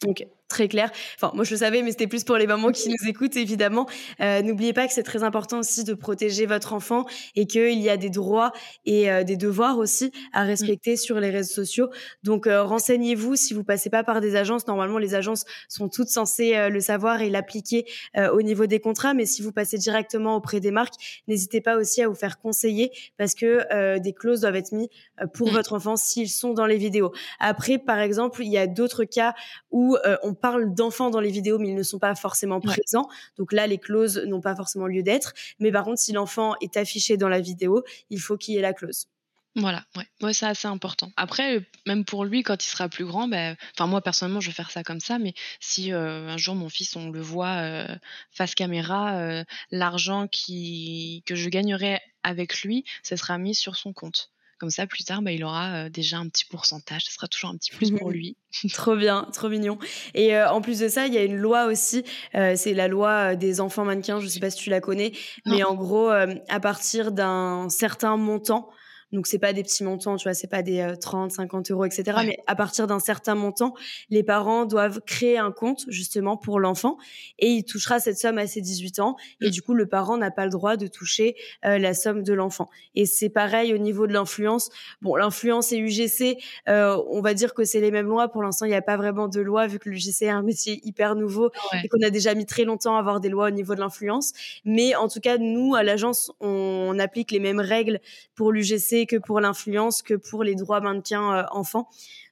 Très 0.48 0.68
clair. 0.68 0.90
Enfin, 1.16 1.30
moi 1.34 1.44
je 1.44 1.52
le 1.52 1.58
savais, 1.58 1.82
mais 1.82 1.90
c'était 1.90 2.06
plus 2.06 2.24
pour 2.24 2.37
les 2.37 2.46
mamans 2.46 2.72
qui 2.72 2.88
nous 2.88 3.08
écoutent, 3.08 3.37
évidemment. 3.37 3.87
Euh, 4.20 4.42
N'oubliez 4.42 4.72
pas 4.72 4.87
que 4.87 4.94
c'est 4.94 5.02
très 5.02 5.22
important 5.22 5.58
aussi 5.58 5.84
de 5.84 5.94
protéger 5.94 6.46
votre 6.46 6.72
enfant 6.72 7.04
et 7.37 7.46
qu'il 7.46 7.78
y 7.78 7.90
a 7.90 7.96
des 7.96 8.11
droits 8.11 8.52
et 8.87 9.11
euh, 9.11 9.24
des 9.24 9.37
devoirs 9.37 9.78
aussi 9.78 10.11
à 10.32 10.44
mmh. 10.44 10.46
respecter 10.46 10.96
sur 10.96 11.20
les 11.20 11.30
réseaux 11.30 11.54
sociaux. 11.54 11.90
Donc 12.22 12.46
euh, 12.46 12.62
renseignez-vous 12.62 13.37
si 13.37 13.54
vous 13.54 13.64
passez 13.64 13.90
pas 13.90 14.04
par 14.04 14.20
des 14.20 14.37
agences. 14.37 14.66
Normalement, 14.66 14.98
les 14.98 15.14
agences 15.14 15.44
sont 15.68 15.88
toutes 15.88 16.08
censées 16.08 16.56
euh, 16.56 16.68
le 16.68 16.80
savoir 16.80 17.20
et 17.20 17.30
l'appliquer 17.30 17.84
au 18.32 18.42
niveau 18.42 18.66
des 18.66 18.80
contrats. 18.80 19.14
Mais 19.14 19.26
si 19.26 19.42
vous 19.42 19.52
passez 19.52 19.78
directement 19.78 20.37
auprès 20.37 20.61
des 20.61 20.70
marques, 20.70 20.94
n'hésitez 21.28 21.61
pas 21.61 21.76
aussi 21.76 22.02
à 22.02 22.08
vous 22.08 22.14
faire 22.14 22.38
conseiller 22.38 22.90
parce 23.16 23.34
que 23.34 23.98
des 23.98 24.12
clauses 24.12 24.40
doivent 24.40 24.56
être 24.56 24.72
mises 24.72 24.88
pour 25.34 25.48
mmh. 25.48 25.52
votre 25.52 25.72
enfant 25.74 25.96
s'ils 25.96 26.28
sont 26.28 26.54
dans 26.54 26.66
les 26.66 26.78
vidéos. 26.78 27.12
Après, 27.38 27.78
par 27.78 27.98
exemple, 27.98 28.42
il 28.42 28.48
y 28.48 28.58
a 28.58 28.66
d'autres 28.66 29.04
cas 29.04 29.34
où 29.70 29.96
on 30.22 30.34
parle 30.40 30.74
d'enfants 30.74 31.11
dans 31.11 31.20
les 31.20 31.31
vidéos, 31.31 31.59
mais 31.59 31.68
ils 31.68 31.74
ne 31.74 31.83
sont 31.83 31.98
pas 31.98 32.14
forcément 32.14 32.61
présents. 32.61 33.09
Donc 33.37 33.53
là, 33.53 33.66
les 33.66 33.79
clauses 33.79 34.22
n'ont 34.27 34.40
pas 34.40 34.55
forcément 34.55 34.87
lieu 34.87 35.03
d'être. 35.03 35.33
Mais 35.59 35.72
par 35.72 35.85
contre, 35.85 35.98
si 35.98 36.12
l'enfant 36.12 36.55
est 36.61 36.77
affiché 36.77 37.16
dans 37.16 37.29
la 37.29 37.40
vidéo, 37.40 37.85
il 38.11 38.20
faut 38.20 38.37
qu'il 38.37 38.55
y 38.55 38.59
ait 38.59 38.62
la 38.62 38.72
clause. 38.72 39.07
Voilà, 39.57 39.85
ouais, 39.96 40.07
ouais 40.22 40.33
c'est 40.33 40.46
assez 40.46 40.68
important. 40.68 41.11
Après, 41.16 41.66
même 41.87 42.05
pour 42.05 42.24
lui, 42.24 42.42
quand 42.42 42.64
il 42.64 42.68
sera 42.68 42.88
plus 42.88 43.05
grand, 43.05 43.27
ben, 43.27 43.57
enfin 43.74 43.88
moi 43.88 44.01
personnellement, 44.01 44.40
je 44.40 44.48
vais 44.48 44.55
faire 44.55 44.70
ça 44.70 44.85
comme 44.85 45.01
ça, 45.01 45.18
mais 45.18 45.35
si 45.59 45.92
euh, 45.92 46.29
un 46.29 46.37
jour 46.37 46.55
mon 46.55 46.68
fils, 46.68 46.94
on 46.94 47.11
le 47.11 47.20
voit 47.20 47.57
euh, 47.62 47.96
face 48.31 48.55
caméra, 48.55 49.42
l'argent 49.72 50.29
qui 50.29 51.24
que 51.27 51.35
je 51.35 51.48
gagnerai 51.48 52.01
avec 52.22 52.62
lui, 52.62 52.85
ça 53.03 53.16
sera 53.16 53.37
mis 53.38 53.55
sur 53.55 53.74
son 53.74 53.92
compte. 53.92 54.31
Comme 54.58 54.70
ça, 54.70 54.86
plus 54.86 55.04
tard, 55.04 55.22
bah, 55.22 55.32
il 55.32 55.44
aura 55.44 55.88
déjà 55.88 56.18
un 56.18 56.28
petit 56.28 56.44
pourcentage. 56.44 57.04
Ce 57.04 57.12
sera 57.12 57.28
toujours 57.28 57.50
un 57.50 57.56
petit 57.56 57.70
plus 57.70 57.90
pour 57.92 58.10
lui. 58.10 58.36
trop 58.72 58.96
bien, 58.96 59.28
trop 59.32 59.48
mignon. 59.48 59.78
Et 60.14 60.36
en 60.38 60.60
plus 60.60 60.80
de 60.80 60.88
ça, 60.88 61.06
il 61.06 61.14
y 61.14 61.18
a 61.18 61.24
une 61.24 61.36
loi 61.36 61.66
aussi. 61.66 62.04
c'est 62.32 62.74
la 62.74 62.88
loi 62.88 63.36
des 63.36 63.60
enfants 63.60 63.84
mannequins. 63.84 64.20
Je 64.20 64.24
ne 64.24 64.30
sais 64.30 64.40
pas 64.40 64.50
si 64.50 64.58
tu 64.58 64.70
la 64.70 64.80
connais, 64.80 65.12
mais 65.46 65.62
en 65.62 65.74
gros, 65.74 66.08
à 66.08 66.60
partir 66.60 67.12
d'un 67.12 67.68
certain 67.68 68.16
montant, 68.16 68.68
donc 69.12 69.26
c'est 69.26 69.38
pas 69.38 69.52
des 69.52 69.62
petits 69.62 69.84
montants, 69.84 70.16
tu 70.16 70.24
vois, 70.24 70.34
c'est 70.34 70.48
pas 70.48 70.62
des 70.62 70.94
30, 71.00 71.30
euh, 71.30 71.34
50 71.34 71.70
euros, 71.70 71.84
etc. 71.84 72.18
Mais 72.26 72.38
à 72.46 72.54
partir 72.54 72.86
d'un 72.86 72.98
certain 72.98 73.34
montant, 73.34 73.74
les 74.10 74.22
parents 74.22 74.66
doivent 74.66 75.00
créer 75.06 75.38
un 75.38 75.50
compte 75.50 75.84
justement 75.88 76.36
pour 76.36 76.60
l'enfant 76.60 76.98
et 77.38 77.48
il 77.48 77.64
touchera 77.64 78.00
cette 78.00 78.18
somme 78.18 78.38
à 78.38 78.46
ses 78.46 78.60
18 78.60 78.98
ans. 78.98 79.16
Et 79.40 79.48
mmh. 79.48 79.50
du 79.50 79.62
coup, 79.62 79.74
le 79.74 79.86
parent 79.86 80.18
n'a 80.18 80.30
pas 80.30 80.44
le 80.44 80.50
droit 80.50 80.76
de 80.76 80.86
toucher 80.86 81.36
euh, 81.64 81.78
la 81.78 81.94
somme 81.94 82.22
de 82.22 82.32
l'enfant. 82.34 82.68
Et 82.94 83.06
c'est 83.06 83.30
pareil 83.30 83.72
au 83.72 83.78
niveau 83.78 84.06
de 84.06 84.12
l'influence. 84.12 84.68
Bon, 85.00 85.16
l'influence 85.16 85.72
et 85.72 85.78
UGC, 85.78 86.36
euh, 86.68 87.00
on 87.10 87.22
va 87.22 87.32
dire 87.32 87.54
que 87.54 87.64
c'est 87.64 87.80
les 87.80 87.90
mêmes 87.90 88.08
lois. 88.08 88.28
Pour 88.28 88.42
l'instant, 88.42 88.66
il 88.66 88.70
n'y 88.70 88.74
a 88.74 88.82
pas 88.82 88.96
vraiment 88.96 89.28
de 89.28 89.40
loi 89.40 89.66
vu 89.66 89.78
que 89.78 89.88
l'UGC 89.88 90.22
est 90.22 90.28
un 90.28 90.42
métier 90.42 90.80
hyper 90.84 91.14
nouveau 91.14 91.50
et 91.82 91.88
qu'on 91.88 92.02
a 92.02 92.10
déjà 92.10 92.34
mis 92.34 92.46
très 92.46 92.64
longtemps 92.64 92.96
à 92.96 92.98
avoir 92.98 93.20
des 93.20 93.28
lois 93.28 93.46
au 93.46 93.50
niveau 93.50 93.74
de 93.74 93.80
l'influence. 93.80 94.32
Mais 94.64 94.94
en 94.94 95.08
tout 95.08 95.20
cas, 95.20 95.38
nous, 95.38 95.74
à 95.74 95.82
l'agence, 95.82 96.30
on 96.40 96.98
applique 96.98 97.30
les 97.30 97.40
mêmes 97.40 97.60
règles 97.60 98.00
pour 98.34 98.52
l'UGC 98.52 98.97
que 99.06 99.16
pour 99.16 99.40
l'influence, 99.40 100.02
que 100.02 100.14
pour 100.14 100.44
les 100.44 100.54
droits 100.54 100.80
mannequins 100.80 101.38
euh, 101.38 101.44
enfants. 101.50 101.88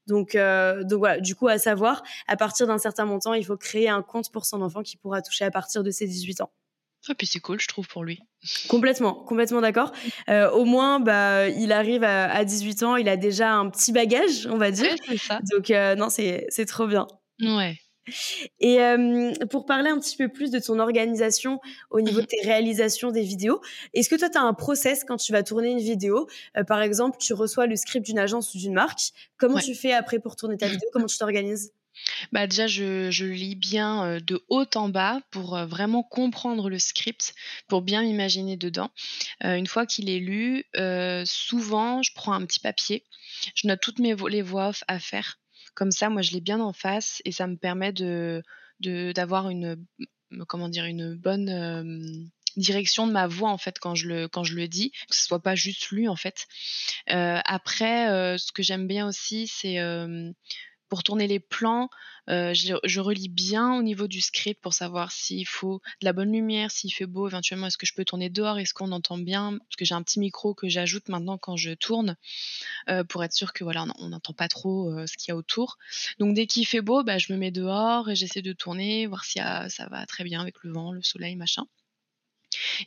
Donc, 0.06 0.34
euh, 0.34 0.84
donc 0.84 1.00
voilà, 1.00 1.20
du 1.20 1.34
coup, 1.34 1.48
à 1.48 1.58
savoir, 1.58 2.02
à 2.28 2.36
partir 2.36 2.66
d'un 2.66 2.78
certain 2.78 3.04
montant, 3.04 3.34
il 3.34 3.44
faut 3.44 3.56
créer 3.56 3.88
un 3.88 4.02
compte 4.02 4.30
pour 4.30 4.44
son 4.44 4.62
enfant 4.62 4.82
qui 4.82 4.96
pourra 4.96 5.20
toucher 5.22 5.44
à 5.44 5.50
partir 5.50 5.82
de 5.82 5.90
ses 5.90 6.06
18 6.06 6.42
ans. 6.42 6.50
Et 7.08 7.12
ah, 7.12 7.14
puis 7.14 7.26
c'est 7.26 7.40
cool, 7.40 7.60
je 7.60 7.68
trouve, 7.68 7.86
pour 7.86 8.02
lui. 8.02 8.20
Complètement, 8.68 9.14
complètement 9.14 9.60
d'accord. 9.60 9.92
Euh, 10.28 10.50
au 10.50 10.64
moins, 10.64 10.98
bah, 10.98 11.48
il 11.48 11.70
arrive 11.70 12.02
à, 12.02 12.44
18 12.44 12.82
ans, 12.82 12.96
il 12.96 13.08
a 13.08 13.16
déjà 13.16 13.54
un 13.54 13.70
petit 13.70 13.92
bagage, 13.92 14.46
on 14.50 14.58
va 14.58 14.70
dire. 14.72 14.92
ça. 15.18 15.38
Donc, 15.52 15.70
non, 15.70 16.08
c'est 16.08 16.66
trop 16.66 16.86
bien. 16.86 17.06
Ouais. 17.40 17.78
Et 18.60 18.78
pour 19.50 19.66
parler 19.66 19.90
un 19.90 19.98
petit 19.98 20.16
peu 20.16 20.28
plus 20.28 20.50
de 20.50 20.58
ton 20.58 20.78
organisation 20.78 21.60
au 21.90 22.00
niveau 22.00 22.20
de 22.20 22.24
mmh 22.24 22.26
tes 22.26 22.40
réalisations 22.42 23.10
des 23.10 23.22
vidéos, 23.22 23.60
est-ce 23.94 24.08
que 24.08 24.16
toi, 24.16 24.28
tu 24.28 24.38
as 24.38 24.42
un 24.42 24.54
process 24.54 25.04
quand 25.04 25.16
tu 25.16 25.32
vas 25.32 25.42
tourner 25.42 25.70
une 25.70 25.78
vidéo? 25.78 26.28
Par 26.66 26.82
exemple, 26.82 27.18
tu 27.20 27.34
reçois 27.34 27.66
le 27.66 27.76
script 27.76 28.06
d'une 28.06 28.18
agence 28.18 28.54
ou 28.54 28.58
d'une 28.58 28.74
marque. 28.74 29.12
Comment 29.38 29.58
tu 29.58 29.74
fais 29.74 29.92
après 29.92 30.18
pour 30.18 30.36
tourner 30.36 30.56
ta 30.56 30.68
vidéo? 30.68 30.88
Comment 30.92 31.06
tu 31.06 31.18
t'organises? 31.18 31.72
Bah, 32.30 32.46
déjà, 32.46 32.66
je 32.66 33.10
je 33.10 33.24
lis 33.24 33.54
bien, 33.54 34.18
de 34.20 34.44
haut 34.48 34.66
en 34.74 34.88
bas 34.88 35.20
pour, 35.30 35.56
vraiment 35.66 36.02
comprendre 36.02 36.68
le 36.68 36.78
script, 36.78 37.34
pour 37.68 37.80
bien 37.80 38.02
m'imaginer 38.02 38.56
dedans. 38.56 38.90
Une 39.42 39.66
fois 39.66 39.86
qu'il 39.86 40.10
est 40.10 40.18
lu, 40.18 40.64
souvent, 41.24 42.02
je 42.02 42.12
prends 42.14 42.32
un 42.32 42.44
petit 42.44 42.60
papier, 42.60 43.04
je 43.54 43.66
note 43.66 43.80
toutes 43.80 43.98
mes 43.98 44.14
vo 44.14 44.28
les 44.28 44.42
voix 44.42 44.68
off 44.68 44.84
à 44.88 44.98
faire. 44.98 45.38
Comme 45.76 45.92
ça, 45.92 46.10
moi, 46.10 46.22
je 46.22 46.32
l'ai 46.32 46.40
bien 46.40 46.60
en 46.60 46.72
face 46.72 47.22
et 47.24 47.30
ça 47.32 47.46
me 47.46 47.56
permet 47.56 47.92
de 47.92 48.42
d'avoir 48.80 49.48
une, 49.50 49.86
comment 50.48 50.68
dire? 50.68 50.86
Une 50.86 51.14
bonne, 51.16 51.48
hem, 51.48 52.28
direction 52.56 53.06
de 53.06 53.12
ma 53.12 53.26
voix, 53.28 53.50
en 53.50 53.58
fait, 53.58 53.78
quand 53.78 53.94
je 53.94 54.08
le 54.08 54.28
quand 54.28 54.44
je 54.44 54.54
le 54.56 54.68
dis, 54.68 54.90
que 55.08 55.16
ce 55.16 55.24
soit 55.26 55.42
pas 55.42 55.54
juste 55.54 55.90
lu, 55.90 56.08
en 56.08 56.16
fait. 56.16 56.46
Heu, 57.10 57.38
après, 57.44 58.10
heu, 58.10 58.38
ce 58.38 58.52
que 58.52 58.62
j'aime 58.62 58.86
bien 58.88 59.06
aussi, 59.08 59.46
c'est, 59.48 59.78
pour 60.88 61.02
tourner 61.02 61.26
les 61.26 61.40
plans, 61.40 61.88
heu, 62.30 62.52
je 62.54 63.00
relis 63.00 63.28
bien 63.28 63.74
au 63.78 63.82
niveau 63.82 64.06
du 64.08 64.20
script 64.20 64.60
pour 64.62 64.74
savoir 64.74 65.12
s'il 65.12 65.46
faut 65.46 65.80
de 66.00 66.04
la 66.06 66.12
bonne 66.12 66.32
lumière, 66.32 66.70
s'il 66.70 66.92
fait 66.92 67.06
beau, 67.06 67.28
éventuellement 67.28 67.66
est-ce 67.68 67.78
que 67.78 67.86
je 67.86 67.94
peux 67.94 68.04
tourner 68.04 68.30
dehors? 68.30 68.58
Est-ce 68.58 68.74
qu'on 68.74 68.92
entend 68.92 69.18
bien? 69.18 69.58
Parce 69.58 69.76
que 69.76 69.84
j'ai 69.84 69.94
un 69.94 70.02
petit 70.02 70.20
micro 70.20 70.54
que 70.54 70.68
j'ajoute 70.68 71.08
maintenant 71.08 71.38
quand 71.38 71.56
je 71.56 71.72
tourne, 71.72 72.16
heu, 72.90 73.04
pour 73.04 73.24
être 73.24 73.32
sûr 73.34 73.52
que 73.52 73.64
voilà, 73.64 73.86
on 73.98 74.08
n'entend 74.10 74.32
pas 74.34 74.48
trop, 74.48 74.90
heu, 74.98 75.06
ce 75.06 75.16
qu'il 75.16 75.30
y 75.30 75.32
a 75.32 75.36
autour. 75.36 75.78
Donc 76.18 76.34
dès 76.34 76.46
qu'il 76.46 76.66
fait 76.66 76.82
beau, 76.82 77.04
bah, 77.04 77.18
je 77.18 77.32
me 77.32 77.38
mets 77.38 77.50
dehors 77.52 78.10
et 78.10 78.16
j'essaie 78.16 78.42
de 78.42 78.52
tourner, 78.52 79.06
voir 79.06 79.24
si 79.24 79.38
ça 79.40 79.88
va 79.90 80.06
très 80.06 80.24
bien 80.24 80.40
avec 80.40 80.56
le 80.62 80.72
vent, 80.72 80.92
le 80.92 81.02
soleil, 81.02 81.36
machin. 81.36 81.66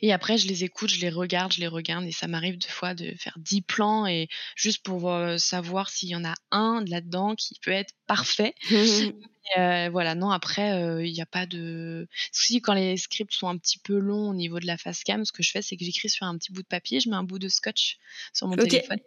Et 0.02 0.12
après, 0.12 0.38
je 0.38 0.46
les 0.48 0.64
écoute, 0.64 0.90
je 0.90 1.00
les 1.00 1.10
regarde, 1.10 1.52
je 1.52 1.60
les 1.60 1.66
regarde 1.66 2.04
et 2.04 2.12
ça 2.12 2.26
m'arrive 2.26 2.58
des 2.58 2.68
fois 2.68 2.94
de 2.94 3.14
faire 3.18 3.34
10 3.38 3.62
plans 3.62 4.06
et 4.06 4.28
juste 4.56 4.82
pour, 4.82 5.10
heu, 5.10 5.38
savoir 5.38 5.88
s'il 5.90 6.08
y 6.10 6.16
en 6.16 6.24
a 6.24 6.34
un 6.50 6.84
là-dedans 6.86 7.34
qui 7.36 7.58
peut 7.62 7.70
être 7.70 7.92
parfait. 8.06 8.54
Heu, 9.58 9.88
voilà, 9.90 10.14
non 10.14 10.30
après, 10.30 10.80
heu, 10.80 11.04
il 11.04 11.12
y 11.12 11.20
a 11.20 11.26
pas 11.26 11.44
de 11.46 12.06
si 12.30 12.60
quand 12.60 12.74
les 12.74 12.96
scripts 12.96 13.32
sont 13.32 13.48
un 13.48 13.56
petit 13.58 13.78
peu 13.78 13.98
longs 13.98 14.30
au 14.30 14.34
niveau 14.34 14.60
de 14.60 14.66
la 14.66 14.76
face 14.76 15.02
cam, 15.02 15.24
ce 15.24 15.32
que 15.32 15.42
je 15.42 15.50
fais, 15.50 15.62
c'est 15.62 15.76
que 15.76 15.84
j'écris 15.84 16.08
sur 16.08 16.26
un 16.26 16.36
petit 16.38 16.52
bout 16.52 16.62
de 16.62 16.68
papier, 16.68 17.00
je 17.00 17.08
mets 17.08 17.16
un 17.16 17.24
bout 17.24 17.38
de 17.40 17.48
scotch 17.48 17.96
sur 18.32 18.46
mon 18.46 18.58
téléphone 18.58 18.98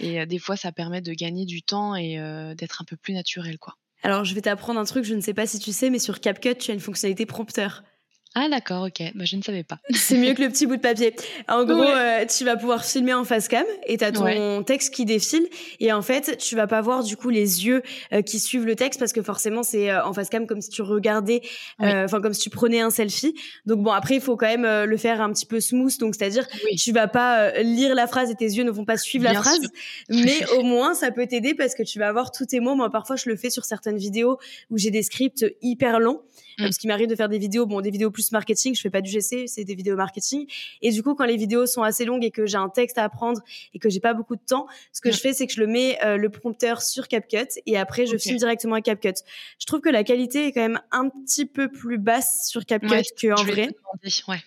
et 0.00 0.26
des 0.26 0.38
fois 0.38 0.56
ça 0.56 0.72
permet 0.72 1.02
de 1.02 1.12
gagner 1.12 1.46
du 1.46 1.62
temps 1.62 1.94
et 1.94 2.16
d'être 2.56 2.82
un 2.82 2.84
peu 2.84 2.96
plus 2.96 3.14
naturel, 3.14 3.58
quoi. 3.58 3.74
Alors 4.02 4.24
je 4.24 4.34
vais 4.34 4.42
t'apprendre 4.42 4.80
un 4.80 4.84
truc, 4.84 5.04
je 5.04 5.14
ne 5.14 5.20
sais 5.20 5.34
pas 5.34 5.46
si 5.46 5.58
tu 5.58 5.72
sais, 5.72 5.90
mais 5.90 5.98
sur 5.98 6.20
CapCut, 6.20 6.56
tu 6.58 6.70
as 6.70 6.74
une 6.74 6.80
fonctionnalité 6.80 7.26
prompteur. 7.26 7.82
Ah 8.38 8.50
d'accord, 8.50 8.82
OK. 8.82 9.02
Bah, 9.14 9.24
je 9.24 9.34
ne 9.34 9.40
savais 9.40 9.62
pas. 9.62 9.78
C'est 9.94 10.18
mieux 10.18 10.34
que 10.34 10.42
le 10.42 10.50
petit 10.50 10.66
bout 10.66 10.76
de 10.76 10.82
papier. 10.82 11.16
En 11.48 11.64
gros, 11.64 11.82
euh, 11.82 12.26
tu 12.26 12.44
vas 12.44 12.58
pouvoir 12.58 12.84
filmer 12.84 13.14
en 13.14 13.24
face 13.24 13.48
cam 13.48 13.64
et 13.86 13.96
tu 13.96 14.04
as 14.04 14.12
ton 14.12 14.62
texte 14.62 14.92
qui 14.92 15.06
défile 15.06 15.46
et 15.80 15.90
en 15.90 16.02
fait, 16.02 16.36
tu 16.36 16.54
vas 16.54 16.66
pas 16.66 16.82
voir 16.82 17.02
du 17.02 17.16
coup 17.16 17.30
les 17.30 17.64
yeux 17.64 17.82
euh, 18.12 18.20
qui 18.20 18.38
suivent 18.38 18.66
le 18.66 18.76
texte 18.76 19.00
parce 19.00 19.14
que 19.14 19.22
forcément 19.22 19.62
c'est 19.62 19.90
euh, 19.90 20.04
en 20.04 20.12
face 20.12 20.28
cam 20.28 20.46
comme 20.46 20.60
si 20.60 20.68
tu 20.68 20.82
regardais 20.82 21.40
enfin 21.80 22.20
comme 22.20 22.34
si 22.34 22.42
tu 22.42 22.50
prenais 22.50 22.80
un 22.80 22.90
selfie. 22.90 23.34
Donc 23.64 23.82
bon, 23.82 23.92
après 23.92 24.16
il 24.16 24.20
faut 24.20 24.36
quand 24.36 24.54
même 24.54 24.84
le 24.84 24.96
faire 24.98 25.22
un 25.22 25.32
petit 25.32 25.46
peu 25.46 25.58
smooth 25.58 25.96
donc 25.98 26.14
c'est-à-dire 26.14 26.46
tu 26.76 26.92
vas 26.92 27.08
pas 27.08 27.52
lire 27.62 27.94
la 27.94 28.06
phrase 28.06 28.30
et 28.30 28.34
tes 28.34 28.44
yeux 28.44 28.64
ne 28.64 28.70
vont 28.70 28.84
pas 28.84 28.98
suivre 28.98 29.24
la 29.24 29.32
phrase, 29.32 29.66
mais 30.10 30.44
au 30.58 30.62
moins 30.62 30.92
ça 30.92 31.10
peut 31.10 31.26
t'aider 31.26 31.54
parce 31.54 31.74
que 31.74 31.82
tu 31.82 31.98
vas 31.98 32.08
avoir 32.08 32.32
tous 32.32 32.44
tes 32.44 32.60
mots. 32.60 32.74
Moi 32.74 32.90
parfois 32.90 33.16
je 33.16 33.30
le 33.30 33.36
fais 33.36 33.48
sur 33.48 33.64
certaines 33.64 33.96
vidéos 33.96 34.36
où 34.70 34.76
j'ai 34.76 34.90
des 34.90 35.02
scripts 35.02 35.46
hyper 35.62 36.00
longs 36.00 36.20
Mm. 36.58 36.64
Parce 36.64 36.78
qu'il 36.78 36.88
m'arrive 36.88 37.08
de 37.08 37.14
faire 37.14 37.28
des 37.28 37.38
vidéos, 37.38 37.66
bon, 37.66 37.80
des 37.80 37.90
vidéos 37.90 38.10
plus 38.10 38.25
marketing, 38.32 38.74
je 38.74 38.80
fais 38.80 38.90
pas 38.90 39.00
du 39.00 39.10
GC, 39.10 39.46
c'est 39.46 39.64
des 39.64 39.74
vidéos 39.74 39.96
marketing. 39.96 40.46
Et 40.82 40.90
du 40.90 41.02
coup, 41.02 41.14
quand 41.14 41.24
les 41.24 41.36
vidéos 41.36 41.66
sont 41.66 41.82
assez 41.82 42.04
longues 42.04 42.24
et 42.24 42.30
que 42.30 42.46
j'ai 42.46 42.58
un 42.58 42.68
texte 42.68 42.98
à 42.98 43.04
apprendre 43.04 43.40
et 43.74 43.78
que 43.78 43.88
j'ai 43.88 44.00
pas 44.00 44.14
beaucoup 44.14 44.36
de 44.36 44.44
temps, 44.46 44.66
ce 44.92 45.00
que 45.00 45.08
mm. 45.08 45.12
je 45.12 45.18
fais, 45.18 45.32
c'est 45.32 45.46
que 45.46 45.52
je 45.52 45.60
le 45.60 45.66
mets 45.66 45.98
euh, 46.04 46.16
le 46.16 46.28
prompteur 46.28 46.82
sur 46.82 47.08
CapCut 47.08 47.60
et 47.66 47.76
après 47.76 48.06
je 48.06 48.16
filme 48.16 48.38
directement 48.38 48.76
à 48.76 48.80
CapCut. 48.80 49.14
Je 49.58 49.66
trouve 49.66 49.80
que 49.80 49.88
la 49.88 50.04
qualité 50.04 50.46
est 50.46 50.52
quand 50.52 50.62
même 50.62 50.80
un 50.92 51.08
petit 51.08 51.46
peu 51.46 51.68
plus 51.70 51.98
basse 51.98 52.48
sur 52.48 52.64
CapCut 52.64 52.88
ouais, 52.90 53.02
qu'en 53.20 53.44
vrai. 53.44 53.68
Ouais. 54.28 54.42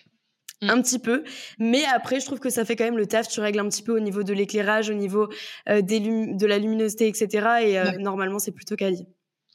Mm. 0.62 0.70
un 0.70 0.82
petit 0.82 0.98
peu. 0.98 1.24
Mais 1.58 1.84
après, 1.86 2.20
je 2.20 2.26
trouve 2.26 2.38
que 2.38 2.50
ça 2.50 2.64
fait 2.64 2.76
quand 2.76 2.84
même 2.84 2.98
le 2.98 3.06
taf. 3.06 3.28
Tu 3.28 3.40
règles 3.40 3.60
un 3.60 3.68
petit 3.68 3.82
peu 3.82 3.96
au 3.96 4.00
niveau 4.00 4.22
de 4.22 4.32
l'éclairage, 4.32 4.90
au 4.90 4.94
niveau 4.94 5.28
euh, 5.68 5.80
de 5.82 6.46
la 6.46 6.58
luminosité, 6.58 7.08
etc. 7.08 7.28
Et 7.62 7.78
euh, 7.78 7.92
normalement, 7.98 8.38
c'est 8.38 8.52
plutôt 8.52 8.76
quali. 8.76 9.06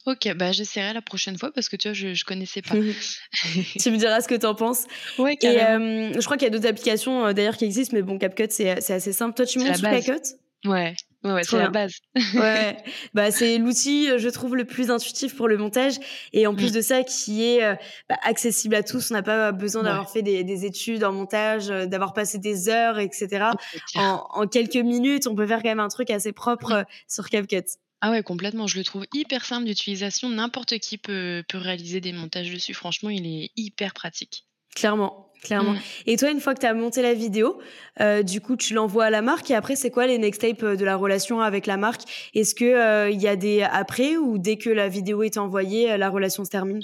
OK, 0.06 0.32
bah, 0.36 0.52
j'essaierai 0.52 0.92
la 0.92 1.02
prochaine 1.02 1.36
fois 1.36 1.50
parce 1.52 1.68
que 1.68 1.74
tu 1.74 1.88
vois, 1.88 1.92
je 1.92 2.14
je 2.14 2.24
connaissais 2.24 2.62
pas. 2.62 2.74
Tu 3.80 3.90
me 3.90 3.96
diras 3.96 4.20
ce 4.20 4.28
que 4.28 4.36
tu 4.36 4.46
en 4.46 4.54
penses 4.54 4.84
Ouais, 5.18 5.36
et 5.42 5.58
je 5.58 6.24
crois 6.24 6.36
qu'il 6.36 6.46
y 6.46 6.50
a 6.50 6.50
d'autres 6.50 6.68
applications, 6.68 7.32
d'ailleurs 7.32 7.56
qui 7.56 7.64
existent, 7.64 7.94
mais 7.94 8.02
bon, 8.02 8.16
CapCut, 8.18 8.46
c'est 8.50 8.80
c'est 8.80 8.94
assez 8.94 9.12
simple. 9.12 9.34
Toi, 9.34 9.46
tu 9.46 9.58
montes 9.58 9.76
sur 9.76 9.88
CapCut? 9.90 10.36
Ouais, 10.64 10.94
ouais, 11.22 11.32
ouais, 11.32 11.42
c'est 11.44 11.58
la 11.58 11.70
base. 11.70 11.92
Ouais, 12.34 12.76
bah, 13.14 13.30
c'est 13.30 13.58
l'outil, 13.58 14.08
je 14.16 14.28
trouve, 14.28 14.56
le 14.56 14.64
plus 14.64 14.90
intuitif 14.90 15.36
pour 15.36 15.48
le 15.48 15.56
montage 15.58 15.96
et 16.32 16.46
en 16.46 16.54
plus 16.54 16.70
mmh. 16.70 16.76
de 16.76 16.80
ça, 16.80 17.02
qui 17.02 17.44
est, 17.44 17.78
bah, 18.08 18.16
accessible 18.22 18.74
à 18.76 18.82
tous. 18.82 19.10
On 19.10 19.14
n'a 19.14 19.22
pas 19.22 19.52
besoin 19.52 19.82
d'avoir 19.82 20.10
fait 20.10 20.22
des 20.22 20.44
des 20.44 20.64
études 20.64 21.02
en 21.04 21.12
montage, 21.12 21.66
d'avoir 21.66 22.12
passé 22.14 22.38
des 22.38 22.68
heures 22.68 22.98
et 23.00 23.08
cetera. 23.12 23.52
En 23.96 24.24
en 24.30 24.46
quelques 24.46 24.76
minutes, 24.76 25.26
on 25.26 25.34
peut 25.34 25.46
faire 25.46 25.62
quand 25.62 25.68
même 25.68 25.80
un 25.80 25.88
truc 25.88 26.10
assez 26.10 26.32
propre, 26.32 26.84
sur 27.08 27.28
CapCut. 27.28 27.64
Ah 28.00 28.10
ouais, 28.10 28.22
complètement. 28.22 28.66
Je 28.66 28.78
le 28.78 28.84
trouve 28.84 29.06
hyper 29.14 29.44
simple 29.44 29.66
d'utilisation. 29.66 30.28
N'importe 30.28 30.78
qui 30.78 30.98
peut, 30.98 31.42
peut 31.48 31.58
réaliser 31.58 32.00
des 32.00 32.12
montages 32.12 32.50
dessus. 32.52 32.74
Franchement, 32.74 33.10
il 33.10 33.26
est 33.26 33.50
hyper 33.56 33.94
pratique. 33.94 34.46
Clairement, 34.74 35.32
clairement. 35.42 35.72
Mm. 35.72 35.80
Et 36.06 36.16
toi, 36.18 36.30
une 36.30 36.40
fois 36.40 36.54
que 36.54 36.60
tu 36.60 36.66
as 36.66 36.74
monté 36.74 37.00
la 37.00 37.14
vidéo, 37.14 37.58
euh, 38.00 38.22
du 38.22 38.42
coup, 38.42 38.56
tu 38.56 38.74
l'envoies 38.74 39.06
à 39.06 39.10
la 39.10 39.22
marque 39.22 39.50
et 39.50 39.54
après, 39.54 39.74
c'est 39.74 39.90
quoi 39.90 40.06
les 40.06 40.18
next 40.18 40.42
steps 40.42 40.62
euh, 40.62 40.76
de 40.76 40.84
la 40.84 40.96
relation 40.96 41.40
avec 41.40 41.66
la 41.66 41.78
marque? 41.78 42.02
Est-ce 42.34 42.54
que 42.54 42.64
euh, 42.64 43.10
il 43.10 43.20
y 43.20 43.26
a 43.26 43.36
des 43.36 43.62
après 43.62 44.18
ou 44.18 44.36
dès 44.36 44.58
que 44.58 44.68
la 44.68 44.88
vidéo 44.88 45.22
est 45.22 45.38
envoyée, 45.38 45.96
la 45.96 46.10
relation 46.10 46.44
se 46.44 46.50
termine? 46.50 46.80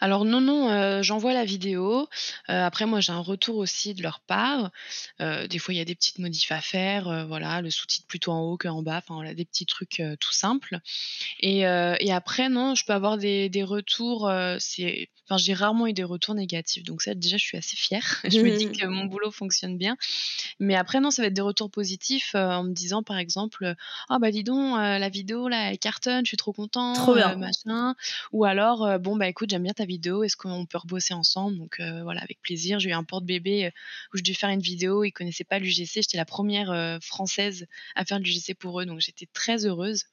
Alors 0.00 0.24
non, 0.24 0.40
non, 0.40 0.68
euh, 0.70 1.02
j'envoie 1.02 1.32
la 1.32 1.44
vidéo. 1.44 2.08
Euh, 2.48 2.64
après 2.64 2.86
moi 2.86 3.00
j'ai 3.00 3.12
un 3.12 3.20
retour 3.20 3.56
aussi 3.56 3.94
de 3.94 4.02
leur 4.02 4.20
part. 4.20 4.70
Euh, 5.20 5.46
des 5.46 5.58
fois 5.58 5.74
il 5.74 5.78
y 5.78 5.80
a 5.80 5.84
des 5.84 5.94
petites 5.94 6.18
modifs 6.18 6.52
à 6.52 6.60
faire, 6.60 7.26
voilà, 7.26 7.60
le 7.60 7.70
sous-titre 7.70 8.06
plutôt 8.06 8.32
en 8.32 8.40
haut 8.42 8.56
qu'en 8.56 8.82
bas, 8.82 8.98
enfin 8.98 9.14
voilà, 9.14 9.34
des 9.34 9.44
petits 9.44 9.66
trucs 9.66 10.02
tout 10.20 10.32
simples. 10.32 10.78
Et, 11.40 11.60
et 11.60 12.12
après 12.12 12.48
non, 12.48 12.74
je 12.74 12.84
peux 12.84 12.92
avoir 12.92 13.18
des, 13.18 13.48
des 13.48 13.62
retours. 13.62 14.30
c'est, 14.58 15.08
enfin 15.28 15.38
j'ai 15.38 15.54
rarement 15.54 15.86
eu 15.86 15.92
des 15.92 16.04
retours 16.04 16.34
négatifs, 16.34 16.82
donc 16.82 17.02
ça 17.02 17.14
déjà 17.14 17.36
je 17.36 17.44
suis 17.44 17.58
assez 17.58 17.76
fière. 17.76 18.20
je 18.30 18.40
me 18.40 18.56
dis 18.56 18.70
que 18.72 18.86
mon 18.86 19.04
boulot 19.06 19.30
fonctionne 19.30 19.76
bien. 19.78 19.96
Mais 20.58 20.74
après 20.74 21.00
non, 21.00 21.10
ça 21.10 21.22
va 21.22 21.28
être 21.28 21.34
des 21.34 21.42
retours 21.42 21.70
positifs 21.70 22.34
en 22.34 22.64
me 22.64 22.72
disant 22.72 23.02
par 23.02 23.18
exemple, 23.18 23.74
ah 24.08 24.18
bah 24.18 24.30
dis 24.30 24.44
donc 24.44 24.76
la 24.76 25.08
vidéo 25.08 25.48
là 25.48 25.70
elle 25.70 25.78
cartonne, 25.78 26.24
je 26.24 26.28
suis 26.28 26.36
trop 26.36 26.52
content, 26.52 26.92
trop 26.94 27.14
bien. 27.14 27.36
machin. 27.36 27.94
Ou 28.32 28.44
alors 28.44 28.98
bon 28.98 29.16
bah 29.16 29.28
écoute 29.28 29.50
j'aime 29.50 29.61
bien 29.62 29.72
ta 29.72 29.84
vidéo, 29.84 30.24
est-ce 30.24 30.36
qu'on 30.36 30.66
peut 30.66 30.78
rebosser 30.78 31.14
ensemble 31.14 31.58
Donc 31.58 31.80
euh, 31.80 32.02
voilà, 32.02 32.20
avec 32.20 32.40
plaisir. 32.42 32.78
J'ai 32.78 32.90
eu 32.90 32.92
un 32.92 33.04
porte-bébé 33.04 33.66
euh, 33.66 33.70
où 34.12 34.18
je 34.18 34.22
dû 34.22 34.34
faire 34.34 34.50
une 34.50 34.60
vidéo, 34.60 35.04
ils 35.04 35.12
connaissaient 35.12 35.44
pas 35.44 35.58
l'UGC, 35.58 36.02
j'étais 36.02 36.16
la 36.16 36.24
première 36.24 36.70
euh, 36.70 36.98
française 37.00 37.66
à 37.94 38.04
faire 38.04 38.18
l'UGC 38.18 38.54
pour 38.54 38.80
eux, 38.80 38.86
donc 38.86 39.00
j'étais 39.00 39.26
très 39.32 39.66
heureuse. 39.66 40.04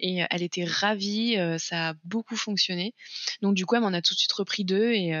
Et 0.00 0.20
elle 0.30 0.42
était 0.42 0.64
ravie, 0.64 1.36
ça 1.58 1.90
a 1.90 1.94
beaucoup 2.04 2.36
fonctionné. 2.36 2.94
Donc 3.42 3.54
du 3.54 3.66
coup, 3.66 3.74
elle 3.74 3.82
m'en 3.82 3.88
a 3.88 4.02
tout 4.02 4.14
de 4.14 4.18
suite 4.18 4.32
repris 4.32 4.64
deux 4.64 4.92
et 4.92 5.12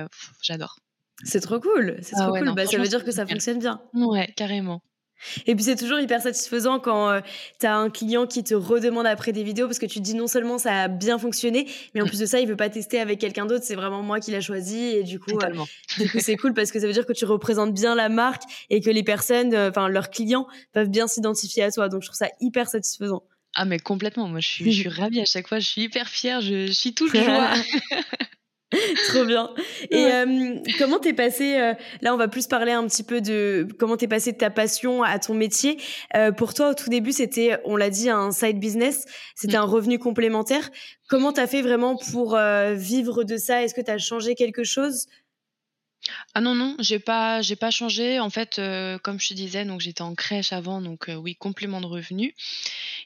j'adore. 0.42 0.78
C'est 1.24 1.40
trop 1.40 1.58
cool, 1.58 1.98
c'est 2.02 2.14
ah 2.16 2.26
trop 2.26 2.38
cool. 2.38 2.54
bah, 2.54 2.66
ça 2.66 2.78
veut 2.78 2.88
dire 2.88 3.04
que 3.04 3.10
ça 3.10 3.26
fonctionne 3.26 3.58
bien. 3.58 3.80
Ouais, 3.92 4.32
carrément. 4.36 4.82
Et 5.46 5.54
puis 5.54 5.64
c'est 5.64 5.76
toujours 5.76 6.00
hyper 6.00 6.20
satisfaisant 6.20 6.78
quand 6.78 7.10
euh, 7.10 7.20
tu 7.60 7.66
as 7.66 7.76
un 7.76 7.90
client 7.90 8.26
qui 8.26 8.44
te 8.44 8.54
redemande 8.54 9.06
après 9.06 9.32
des 9.32 9.42
vidéos 9.42 9.66
parce 9.66 9.78
que 9.78 9.86
tu 9.86 9.98
te 9.98 10.04
dis 10.04 10.14
non 10.14 10.26
seulement 10.26 10.58
ça 10.58 10.82
a 10.82 10.88
bien 10.88 11.18
fonctionné, 11.18 11.66
mais 11.94 12.02
en 12.02 12.06
plus 12.06 12.18
de 12.20 12.26
ça, 12.26 12.40
il 12.40 12.48
veut 12.48 12.56
pas 12.56 12.70
tester 12.70 13.00
avec 13.00 13.18
quelqu'un 13.18 13.46
d'autre, 13.46 13.64
c'est 13.64 13.74
vraiment 13.74 14.02
moi 14.02 14.20
qui 14.20 14.30
l'a 14.30 14.40
choisi 14.40 14.78
et 14.78 15.02
du 15.02 15.18
coup, 15.18 15.38
euh, 15.42 15.64
du 15.98 16.10
coup 16.10 16.18
c'est 16.20 16.36
cool 16.36 16.54
parce 16.54 16.70
que 16.70 16.80
ça 16.80 16.86
veut 16.86 16.92
dire 16.92 17.06
que 17.06 17.12
tu 17.12 17.24
représentes 17.24 17.74
bien 17.74 17.94
la 17.94 18.08
marque 18.08 18.42
et 18.70 18.80
que 18.80 18.90
les 18.90 19.02
personnes, 19.02 19.54
euh, 19.54 19.70
enfin 19.70 19.88
leurs 19.88 20.10
clients 20.10 20.46
peuvent 20.72 20.90
bien 20.90 21.06
s'identifier 21.06 21.64
à 21.64 21.70
toi. 21.70 21.88
Donc 21.88 22.02
je 22.02 22.08
trouve 22.08 22.18
ça 22.18 22.28
hyper 22.40 22.68
satisfaisant. 22.68 23.22
Ah 23.54 23.64
mais 23.64 23.78
complètement, 23.78 24.28
moi 24.28 24.40
je 24.40 24.48
suis, 24.48 24.72
je 24.72 24.80
suis 24.80 24.88
ravie 25.00 25.20
à 25.20 25.24
chaque 25.24 25.48
fois, 25.48 25.58
je 25.58 25.66
suis 25.66 25.82
hyper 25.82 26.08
fière, 26.08 26.40
je, 26.40 26.66
je 26.66 26.72
suis 26.72 26.94
toute 26.94 27.14
joie. 27.14 27.54
Trop 29.08 29.24
bien. 29.24 29.50
Et 29.90 30.06
euh, 30.12 30.56
comment 30.78 30.98
t'es 30.98 31.14
passé 31.14 31.58
euh, 31.58 31.72
Là, 32.02 32.12
on 32.12 32.18
va 32.18 32.28
plus 32.28 32.46
parler 32.46 32.72
un 32.72 32.86
petit 32.86 33.02
peu 33.02 33.22
de 33.22 33.66
comment 33.78 33.96
t'es 33.96 34.08
passé 34.08 34.32
de 34.32 34.36
ta 34.36 34.50
passion 34.50 35.02
à 35.02 35.18
ton 35.18 35.32
métier. 35.32 35.80
Euh, 36.14 36.32
pour 36.32 36.52
toi, 36.52 36.70
au 36.70 36.74
tout 36.74 36.90
début, 36.90 37.12
c'était, 37.12 37.58
on 37.64 37.76
l'a 37.76 37.88
dit, 37.88 38.10
un 38.10 38.30
side 38.30 38.58
business. 38.58 39.06
C'était 39.34 39.56
mm. 39.56 39.62
un 39.62 39.64
revenu 39.64 39.98
complémentaire. 39.98 40.70
Comment 41.08 41.32
t'as 41.32 41.46
fait 41.46 41.62
vraiment 41.62 41.96
pour 41.96 42.38
vivre 42.74 43.24
de 43.24 43.38
ça? 43.38 43.62
Est-ce 43.62 43.74
que 43.74 43.80
t'as 43.80 43.96
changé 43.96 44.34
quelque 44.34 44.64
chose? 44.64 45.06
Ah 46.34 46.42
non, 46.42 46.54
non, 46.54 46.76
j'ai 46.78 46.98
pas, 46.98 47.40
j'ai 47.40 47.56
pas 47.56 47.70
changé. 47.70 48.20
En 48.20 48.28
fait, 48.28 48.60
comme 49.02 49.18
je 49.18 49.28
te 49.28 49.34
disais, 49.34 49.64
donc 49.64 49.80
j'étais 49.80 50.02
en 50.02 50.14
crèche 50.14 50.52
avant, 50.52 50.82
donc 50.82 51.10
oui, 51.16 51.34
complément 51.36 51.80
de 51.80 51.86
revenus. 51.86 52.34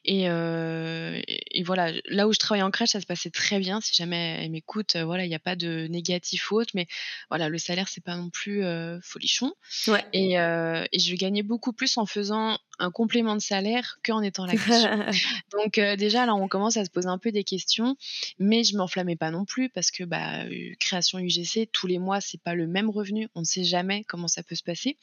Et, 0.04 0.28
euh, 0.28 1.20
voilà, 1.64 1.92
là 2.06 2.26
où 2.26 2.32
je 2.32 2.38
travaille 2.38 2.62
en 2.62 2.70
crèche, 2.70 2.90
ça 2.90 3.00
se 3.00 3.06
passait 3.06 3.30
très 3.30 3.58
bien. 3.58 3.80
Si 3.80 3.94
jamais 3.94 4.38
elle 4.40 4.50
m'écoute, 4.50 4.96
voilà, 4.96 5.24
il 5.24 5.28
n'y 5.28 5.34
a 5.34 5.40
pas 5.40 5.56
de 5.56 5.86
négatif 5.88 6.50
ou 6.50 6.56
autre, 6.56 6.72
mais 6.74 6.86
voilà, 7.28 7.48
le 7.48 7.58
salaire 7.58 7.88
c'est 7.88 8.02
pas 8.02 8.16
non 8.16 8.30
plus 8.30 8.64
folichon. 9.02 9.52
Ouais. 9.86 10.04
Et, 10.12 10.34
et 10.34 10.98
je 10.98 11.14
gagnais 11.14 11.42
beaucoup 11.42 11.72
plus 11.72 11.96
en 11.98 12.06
faisant 12.06 12.58
un 12.78 12.90
complément 12.90 13.36
de 13.36 13.40
salaire 13.40 13.98
qu'en 14.04 14.22
étant 14.22 14.46
la 14.46 14.56
crèche. 14.56 14.82
Donc 15.52 15.78
déjà 15.98 16.26
là 16.26 16.34
on 16.34 16.48
commence 16.48 16.76
à 16.76 16.84
se 16.84 16.90
poser 16.90 17.08
un 17.08 17.18
peu 17.18 17.30
des 17.30 17.44
questions, 17.44 17.96
mais 18.38 18.64
je 18.64 18.76
m'enflammais 18.76 19.14
pas 19.14 19.30
non 19.30 19.44
plus 19.44 19.68
parce 19.68 19.90
que 19.90 20.02
bah 20.04 20.44
création 20.80 21.18
UGC 21.18 21.68
tous 21.70 21.86
les 21.86 21.98
mois 21.98 22.20
c'est 22.20 22.40
pas 22.42 22.54
le 22.54 22.66
même 22.66 22.90
revenu, 22.90 23.28
on 23.34 23.40
ne 23.40 23.44
sait 23.44 23.64
jamais 23.64 24.04
comment 24.08 24.28
ça 24.28 24.42
peut 24.42 24.56
se 24.56 24.64
passer. 24.64 24.96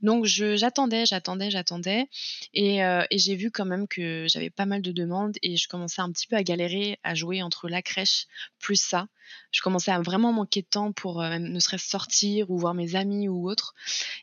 Donc 0.00 0.24
j'attendais, 0.24 1.06
j'attendais, 1.06 1.50
j'attendais 1.50 2.08
et, 2.54 2.78
et 2.78 3.18
j'ai 3.18 3.36
vu 3.36 3.50
quand 3.50 3.66
même 3.66 3.86
que 3.86 4.26
j'avais 4.32 4.50
pas 4.50 4.66
mal 4.66 4.82
de 4.82 4.92
demandes 4.92 5.36
et 5.42 5.56
je 5.56 5.68
commençais 5.68 6.00
un 6.00 6.10
petit 6.10 6.26
peu 6.26 6.36
à 6.36 6.42
galérer 6.42 6.98
à 7.02 7.14
jouer 7.14 7.42
entre 7.42 7.68
la 7.68 7.82
crèche 7.82 8.26
plus 8.58 8.80
ça. 8.80 9.06
Je 9.50 9.62
commençais 9.62 9.90
à 9.90 10.00
vraiment 10.00 10.32
manquer 10.32 10.62
de 10.62 10.66
temps 10.66 10.92
pour 10.92 11.22
ne 11.22 11.58
serait-ce 11.58 11.88
sortir 11.88 12.50
ou 12.50 12.58
voir 12.58 12.74
mes 12.74 12.96
amis 12.96 13.28
ou 13.28 13.48
autre. 13.48 13.74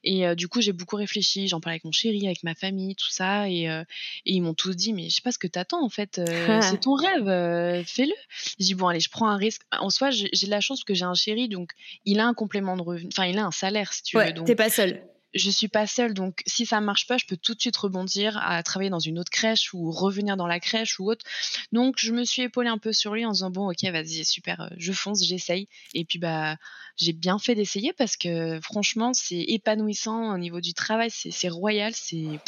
Et 0.04 0.36
du 0.36 0.48
coup, 0.48 0.62
j'ai 0.62 0.72
beaucoup 0.72 0.98
réfléchi. 0.98 1.48
J'en 1.48 1.60
parlais 1.60 1.76
avec 1.76 1.86
mon 1.86 1.92
chéri, 1.92 2.28
avec 2.28 2.44
ma 2.44 2.54
famille, 2.54 2.96
tout 2.96 3.10
ça. 3.10 3.50
Et, 3.50 3.64
et 3.64 3.86
ils 4.26 4.42
m'ont 4.42 4.54
tous 4.54 4.76
dit, 4.76 4.94
mais 4.94 5.10
je 5.10 5.16
sais 5.16 5.22
pas 5.24 5.32
ce 5.32 5.40
que 5.40 5.48
t'attends 5.48 5.84
en 5.84 5.90
fait. 5.90 6.22
c'est 6.62 6.82
ton 6.82 6.94
rêve, 6.94 7.86
fais-le. 7.86 8.14
J'ai 8.60 8.66
dit, 8.66 8.76
bon, 8.76 8.88
allez, 8.88 9.00
je 9.00 9.10
prends 9.10 9.30
un 9.30 9.38
risque. 9.38 9.64
En 9.72 9.90
soi, 9.90 10.12
j'ai 10.12 10.30
de 10.30 10.52
la 10.52 10.62
chance 10.62 10.84
que 10.84 10.94
j'ai 10.94 11.06
un 11.06 11.16
chéri, 11.16 11.48
donc 11.50 11.72
il 12.06 12.20
a 12.20 12.28
un 12.28 12.36
complément 12.36 12.78
de 12.78 12.84
revenu. 12.84 13.10
Enfin, 13.12 13.26
il 13.26 13.38
a 13.40 13.46
un 13.46 13.52
salaire, 13.52 13.94
si 13.94 14.04
tu 14.04 14.18
ouais, 14.18 14.34
veux. 14.34 14.44
T'es 14.44 14.56
pas 14.56 14.70
seule 14.70 15.04
je 15.34 15.50
suis 15.50 15.68
pas 15.68 15.88
seule, 15.88 16.14
donc 16.14 16.42
si 16.48 16.66
ça 16.66 16.82
marche 16.82 17.08
pas, 17.08 17.18
je 17.18 17.26
peux 17.26 17.38
tout 17.38 17.54
de 17.54 17.62
suite 17.62 17.78
rebondir 17.78 18.38
à 18.38 18.62
travailler 18.64 18.90
dans 18.90 19.00
une 19.00 19.20
autre 19.20 19.32
crèche 19.32 19.74
ou 19.74 19.92
revenir 19.92 20.38
dans 20.38 20.48
la 20.48 20.60
crèche 20.60 21.00
ou 21.00 21.10
autre. 21.10 21.26
Donc 21.72 21.96
je 21.98 22.12
me 22.14 22.24
suis 22.24 22.44
épaulée 22.44 22.70
un 22.70 22.78
peu 22.78 22.94
sur 22.94 23.14
lui 23.14 23.26
en 23.26 23.32
disant 23.32 23.52
bon 23.52 23.70
ok 23.70 23.84
vas-y 23.92 24.26
super, 24.26 24.62
euh, 24.62 24.70
je 24.78 24.92
fonce, 24.92 25.24
j'essaye. 25.24 25.68
Et 25.94 26.06
puis 26.06 26.20
bah 26.20 26.58
j'ai 26.98 27.14
bien 27.14 27.40
fait 27.40 27.56
d'essayer 27.56 27.94
parce 27.94 28.18
que 28.18 28.60
franchement 28.62 29.14
c'est 29.14 29.42
épanouissant 29.42 30.34
au 30.34 30.38
niveau 30.38 30.62
du 30.62 30.74
travail, 30.74 31.10
c'est 31.12 31.50
royal, 31.50 31.94
c'est 31.96 32.40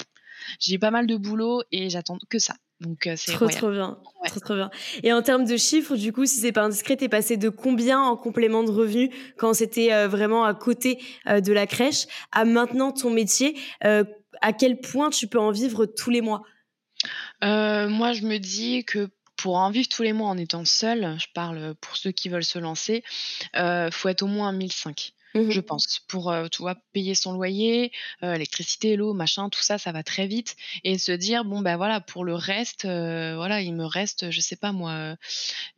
j'ai 0.60 0.80
pas 0.80 0.92
mal 0.92 1.08
de 1.08 1.18
boulot 1.18 1.64
et 1.72 1.90
j'attends 1.90 2.18
que 2.30 2.40
ça. 2.40 2.56
Donc 2.82 3.06
euh, 3.06 3.14
c'est 3.16 3.34
trop 3.34 3.48
trop 3.48 3.70
bien, 3.70 4.00
trop 4.26 4.40
trop 4.40 4.56
bien. 4.56 4.72
Et 5.04 5.14
en 5.14 5.22
termes 5.22 5.46
de 5.46 5.56
chiffres, 5.56 5.96
du 5.96 6.12
coup, 6.12 6.26
si 6.26 6.40
c'est 6.40 6.52
pas 6.52 6.64
indiscret, 6.64 6.98
t'es 6.98 7.10
passé 7.10 7.38
de 7.38 7.50
combien 7.50 8.02
en 8.02 8.18
complément 8.18 8.64
de 8.64 8.72
revenus 8.72 9.12
quand 9.38 9.54
c'était 9.54 9.94
euh, 9.94 10.08
vraiment 10.08 10.44
à 10.44 10.56
côté 10.56 11.00
euh, 11.28 11.42
de 11.42 11.54
la 11.54 11.68
crèche 11.68 12.08
à 12.32 12.44
maintenant 12.44 12.92
ton 12.92 13.12
métier 13.12 13.56
À 13.82 14.54
quel 14.54 14.80
point 14.80 15.12
tu 15.12 15.28
peux 15.28 15.40
en 15.40 15.52
vivre 15.52 15.86
tous 15.86 16.10
les 16.10 16.22
mois? 16.22 16.42
Moi, 17.44 18.14
je 18.14 18.26
me 18.26 18.38
dis 18.38 18.84
que 18.84 19.10
pour 19.38 19.58
en 19.58 19.70
vivre 19.70 19.88
tous 19.88 20.02
les 20.04 20.14
mois 20.14 20.30
en 20.30 20.38
étant 20.38 20.66
seule, 20.66 21.16
je 21.20 21.28
parle 21.34 21.76
pour 21.82 21.98
ceux 21.98 22.12
qui 22.12 22.30
veulent 22.30 22.44
se 22.44 22.58
lancer, 22.58 23.04
faut 23.54 24.10
être 24.10 24.24
au 24.24 24.28
moins 24.28 24.52
1005. 24.52 25.14
Mmh 25.34 25.50
je 25.50 25.60
pense. 25.62 26.00
Pour, 26.08 26.34
tu 26.52 26.62
vois, 26.62 26.76
payer 26.94 27.16
son 27.16 27.34
loyer, 27.34 27.92
l'électricité, 28.22 28.96
l'eau, 28.96 29.14
machin, 29.14 29.50
tout 29.50 29.62
ça, 29.62 29.78
ça 29.78 29.92
va 29.92 30.04
très 30.04 30.28
vite. 30.28 30.56
Et 30.84 30.98
se 30.98 31.12
dire, 31.12 31.46
bon, 31.46 31.62
ben 31.62 31.78
voilà, 31.78 32.02
pour 32.02 32.26
le 32.26 32.36
reste, 32.36 32.84
voilà, 32.86 33.62
il 33.62 33.74
me 33.74 33.86
reste, 33.86 34.30
je 34.32 34.42
sais 34.42 34.58
pas 34.58 34.72
moi, 34.72 35.16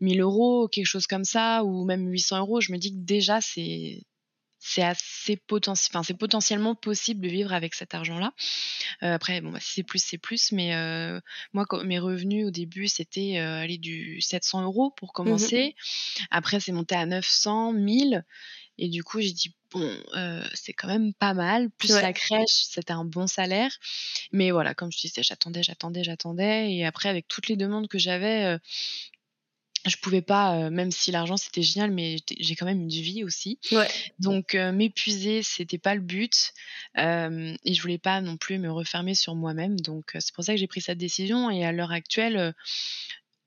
1000 0.01 0.21
euros, 0.21 0.67
quelque 0.67 0.85
chose 0.85 1.07
comme 1.07 1.25
ça, 1.25 1.63
ou 1.63 1.85
même 1.85 2.07
800 2.09 2.39
euros. 2.39 2.61
Je 2.61 2.71
me 2.71 2.77
dis 2.77 2.91
que 2.91 2.99
déjà, 3.05 3.41
c'est 3.41 4.01
c'est 4.65 4.81
assez 4.81 5.35
potentiel, 5.35 5.89
enfin 5.91 6.03
c'est 6.03 6.17
potentiellement 6.17 6.73
possible 6.73 7.19
de 7.19 7.27
vivre 7.27 7.51
avec 7.51 7.75
cet 7.75 7.93
argent-là. 7.95 8.31
après, 9.01 9.41
bon, 9.41 9.51
bah, 9.51 9.59
si 9.59 9.73
c'est 9.73 9.83
plus, 9.83 10.01
c'est 10.01 10.17
plus. 10.17 10.53
Mais 10.53 10.71
moi, 11.51 11.65
mes 11.83 11.99
revenus 11.99 12.47
au 12.47 12.49
début, 12.49 12.87
c'était 12.87 13.37
aller 13.37 13.77
du 13.77 14.21
700 14.21 14.63
euros 14.63 14.91
pour 14.91 15.09
mmh 15.09 15.13
commencer. 15.13 15.75
Après, 16.31 16.61
c'est 16.61 16.71
monté 16.71 16.95
à 16.95 17.05
900, 17.05 17.73
1000. 17.73 18.23
Et 18.77 18.89
du 18.89 19.03
coup, 19.03 19.21
j'ai 19.21 19.31
dit, 19.31 19.53
bon, 19.71 19.97
c'est 20.53 20.73
quand 20.73 20.87
même 20.87 21.13
pas 21.13 21.33
mal. 21.33 21.69
Plus 21.71 21.91
la 21.91 22.13
crèche, 22.13 22.49
c'était 22.49 22.93
un 22.93 23.05
bon 23.05 23.27
salaire. 23.27 23.71
Mais 24.31 24.51
voilà, 24.51 24.73
comme 24.73 24.91
je 24.91 24.99
disais, 24.99 25.21
j'attendais, 25.23 25.63
j'attendais, 25.63 26.03
j'attendais. 26.03 26.73
Et 26.73 26.85
après, 26.85 27.09
avec 27.09 27.27
toutes 27.27 27.47
les 27.47 27.55
demandes 27.55 27.87
que 27.87 27.99
j'avais, 27.99 28.57
je 29.85 29.97
pouvais 29.97 30.21
pas, 30.21 30.69
même 30.69 30.91
si 30.91 31.11
l'argent 31.11 31.35
c'était 31.37 31.61
génial, 31.61 31.91
mais 31.91 32.15
j'ai 32.39 32.55
quand 32.55 32.65
même 32.65 32.81
une 32.81 32.89
vie 32.89 33.23
aussi. 33.23 33.59
Ouais. 33.71 33.87
Donc 34.17 34.55
m'épuiser, 34.55 35.43
c'était 35.43 35.77
pas 35.77 35.93
le 35.93 36.01
but. 36.01 36.53
et 36.97 37.73
je 37.73 37.81
voulais 37.81 37.97
pas 37.97 38.21
non 38.21 38.37
plus 38.37 38.59
me 38.59 38.71
refermer 38.71 39.15
sur 39.15 39.35
moi-même. 39.35 39.79
Donc 39.79 40.11
c'est 40.19 40.33
pour 40.33 40.43
ça 40.43 40.53
que 40.53 40.59
j'ai 40.59 40.67
pris 40.67 40.81
cette 40.81 40.97
décision. 40.97 41.49
Et 41.49 41.65
à 41.65 41.71
l'heure 41.71 41.91
actuelle, 41.91 42.53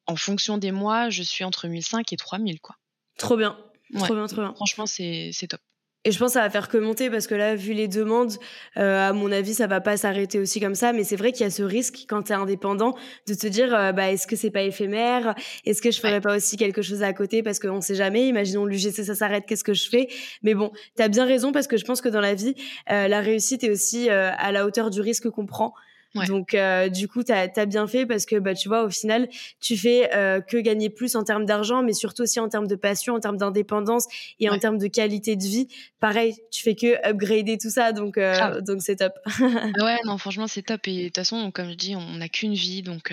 en 0.06 0.16
fonction 0.16 0.58
des 0.58 0.72
mois, 0.72 1.10
je 1.10 1.22
suis 1.22 1.44
entre 1.44 1.68
1005 1.68 2.12
et 2.12 2.16
3000, 2.16 2.60
quoi. 2.60 2.76
Trop 3.18 3.36
bien. 3.36 3.58
Trop 3.94 4.14
bien, 4.14 4.26
trop 4.26 4.42
bien. 4.42 4.54
Franchement, 4.54 4.86
c'est 4.86 5.32
top. 5.48 5.60
Et 6.06 6.12
je 6.12 6.20
pense 6.20 6.28
que 6.28 6.32
ça 6.34 6.42
va 6.42 6.50
faire 6.50 6.68
que 6.68 6.78
monter 6.78 7.10
parce 7.10 7.26
que 7.26 7.34
là, 7.34 7.56
vu 7.56 7.72
les 7.72 7.88
demandes, 7.88 8.32
euh, 8.76 9.08
à 9.08 9.12
mon 9.12 9.32
avis, 9.32 9.54
ça 9.54 9.66
va 9.66 9.80
pas 9.80 9.96
s'arrêter 9.96 10.38
aussi 10.38 10.60
comme 10.60 10.76
ça. 10.76 10.92
Mais 10.92 11.02
c'est 11.02 11.16
vrai 11.16 11.32
qu'il 11.32 11.42
y 11.42 11.48
a 11.48 11.50
ce 11.50 11.64
risque 11.64 12.06
quand 12.08 12.22
tu 12.22 12.32
es 12.32 12.36
indépendant 12.36 12.94
de 13.26 13.34
te 13.34 13.48
dire, 13.48 13.74
euh, 13.74 13.90
bah, 13.90 14.12
est-ce 14.12 14.28
que 14.28 14.36
c'est 14.36 14.52
pas 14.52 14.62
éphémère? 14.62 15.34
Est-ce 15.64 15.82
que 15.82 15.90
je 15.90 15.98
ferais 15.98 16.20
pas 16.20 16.36
aussi 16.36 16.56
quelque 16.56 16.80
chose 16.80 17.02
à 17.02 17.12
côté? 17.12 17.42
Parce 17.42 17.58
qu'on 17.58 17.80
sait 17.80 17.96
jamais. 17.96 18.28
Imaginons 18.28 18.66
l'UGC, 18.66 19.02
ça 19.04 19.16
s'arrête, 19.16 19.46
qu'est-ce 19.48 19.64
que 19.64 19.74
je 19.74 19.88
fais? 19.88 20.06
Mais 20.44 20.54
bon, 20.54 20.70
tu 20.96 21.02
as 21.02 21.08
bien 21.08 21.24
raison 21.24 21.50
parce 21.50 21.66
que 21.66 21.76
je 21.76 21.84
pense 21.84 22.00
que 22.00 22.08
dans 22.08 22.20
la 22.20 22.34
vie, 22.34 22.54
euh, 22.92 23.08
la 23.08 23.20
réussite 23.20 23.64
est 23.64 23.70
aussi 23.70 24.08
à 24.08 24.52
la 24.52 24.64
hauteur 24.64 24.90
du 24.90 25.00
risque 25.00 25.28
qu'on 25.28 25.46
prend. 25.46 25.74
Donc, 26.24 26.54
euh, 26.54 26.88
du 26.88 27.08
coup, 27.08 27.22
tu 27.22 27.32
as, 27.32 27.66
bien 27.66 27.86
fait 27.86 28.06
parce 28.06 28.26
que, 28.26 28.36
bah, 28.36 28.54
tu 28.54 28.68
vois, 28.68 28.84
au 28.84 28.90
final, 28.90 29.28
tu 29.60 29.76
fais 29.76 30.14
euh, 30.14 30.40
que 30.40 30.56
gagner 30.56 30.90
plus 30.90 31.16
en 31.16 31.24
termes 31.24 31.44
d'argent, 31.44 31.82
mais 31.82 31.92
surtout 31.92 32.22
aussi 32.22 32.40
en 32.40 32.48
termes 32.48 32.66
de 32.66 32.76
passion, 32.76 33.14
en 33.14 33.20
termes 33.20 33.36
d'indépendance 33.36 34.06
et 34.40 34.48
en 34.48 34.58
termes 34.58 34.78
de 34.78 34.86
qualité 34.86 35.36
de 35.36 35.44
vie. 35.44 35.68
Pareil, 36.00 36.34
tu 36.50 36.62
fais 36.62 36.74
que 36.74 37.06
upgrader 37.08 37.58
tout 37.58 37.70
ça, 37.70 37.92
donc 37.92 38.18
euh, 38.18 38.60
donc 38.60 38.82
c'est 38.82 38.96
top. 38.96 39.12
ouais, 39.40 39.96
non, 40.04 40.18
franchement, 40.18 40.46
c'est 40.46 40.62
top. 40.62 40.86
Et 40.88 40.96
de 40.96 41.04
toute 41.06 41.16
façon, 41.16 41.50
comme 41.50 41.70
je 41.70 41.76
dis, 41.76 41.96
on 41.96 42.14
n'a 42.14 42.28
qu'une 42.28 42.54
vie, 42.54 42.82
donc 42.82 43.12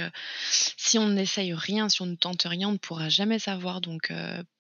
si 0.52 0.98
on 0.98 1.10
n'essaye 1.10 1.54
rien, 1.54 1.90
si 1.90 2.02
on 2.02 2.06
ne 2.06 2.16
tente 2.16 2.44
rien, 2.44 2.70
on 2.70 2.74
ne 2.74 2.78
pourra 2.78 3.10
jamais 3.10 3.40
savoir. 3.40 3.82
Donc, 3.82 4.12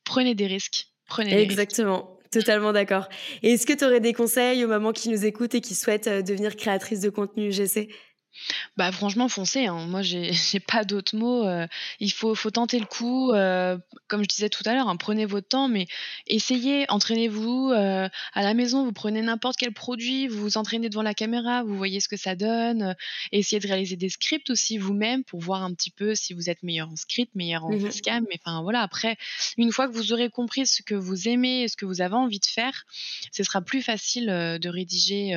prenez 0.03 0.35
des 0.35 0.47
risques. 0.47 0.87
Prenez 1.07 1.39
Exactement. 1.41 2.17
Totalement 2.33 2.73
d'accord. 2.73 3.09
Et 3.43 3.51
est-ce 3.51 3.67
que 3.67 3.73
tu 3.73 3.85
aurais 3.85 3.99
des 3.99 4.13
conseils 4.13 4.65
aux 4.65 4.67
mamans 4.67 4.91
qui 4.91 5.09
nous 5.09 5.23
écoutent 5.23 5.53
et 5.53 5.61
qui 5.61 5.75
souhaitent 5.75 6.09
devenir 6.09 6.55
créatrices 6.55 7.01
de 7.01 7.09
contenu 7.09 7.49
UGC 7.49 7.89
bah 8.77 8.91
franchement, 8.91 9.29
foncez. 9.29 9.67
Hein. 9.67 9.85
Moi, 9.87 10.01
j'ai 10.01 10.59
pas 10.59 10.83
d'autres 10.83 11.15
mots. 11.15 11.45
Euh, 11.45 11.67
il 11.99 12.11
faut, 12.11 12.35
faut 12.35 12.51
tenter 12.51 12.79
le 12.79 12.85
coup. 12.85 13.31
Euh, 13.31 13.77
comme 14.07 14.23
je 14.23 14.27
disais 14.27 14.49
tout 14.49 14.63
à 14.65 14.73
l'heure, 14.73 14.87
hein, 14.87 14.97
prenez 14.97 15.25
votre 15.25 15.47
temps, 15.47 15.67
mais 15.67 15.87
essayez, 16.27 16.85
entraînez-vous. 16.89 17.71
Euh, 17.71 18.09
à 18.33 18.43
la 18.43 18.53
maison, 18.53 18.83
vous 18.83 18.93
prenez 18.93 19.21
n'importe 19.21 19.57
quel 19.57 19.73
produit, 19.73 20.27
vous 20.27 20.41
vous 20.41 20.57
entraînez 20.57 20.89
devant 20.89 21.01
la 21.01 21.13
caméra, 21.13 21.63
vous 21.63 21.75
voyez 21.75 21.99
ce 21.99 22.07
que 22.07 22.17
ça 22.17 22.35
donne. 22.35 22.95
essayez 23.31 23.59
de 23.59 23.67
réaliser 23.67 23.95
des 23.95 24.09
scripts 24.09 24.49
aussi 24.49 24.77
vous-même 24.77 25.23
pour 25.23 25.39
voir 25.39 25.63
un 25.63 25.73
petit 25.73 25.91
peu 25.91 26.15
si 26.15 26.33
vous 26.33 26.49
êtes 26.49 26.63
meilleur 26.63 26.89
en 26.89 26.95
script, 26.95 27.33
meilleur 27.35 27.65
en 27.65 27.71
mmh 27.71 27.79
facecam. 27.79 28.25
Mais 28.29 28.39
enfin 28.43 28.61
voilà, 28.61 28.81
après, 28.81 29.17
une 29.57 29.71
fois 29.71 29.87
que 29.87 29.93
vous 29.93 30.13
aurez 30.13 30.29
compris 30.29 30.65
ce 30.65 30.81
que 30.81 30.95
vous 30.95 31.27
aimez, 31.27 31.67
ce 31.67 31.75
que 31.75 31.85
vous 31.85 32.01
avez 32.01 32.15
envie 32.15 32.39
de 32.39 32.45
faire, 32.45 32.85
ce 33.31 33.43
sera 33.43 33.61
plus 33.61 33.81
facile 33.81 34.27
de 34.27 34.69
rédiger 34.69 35.33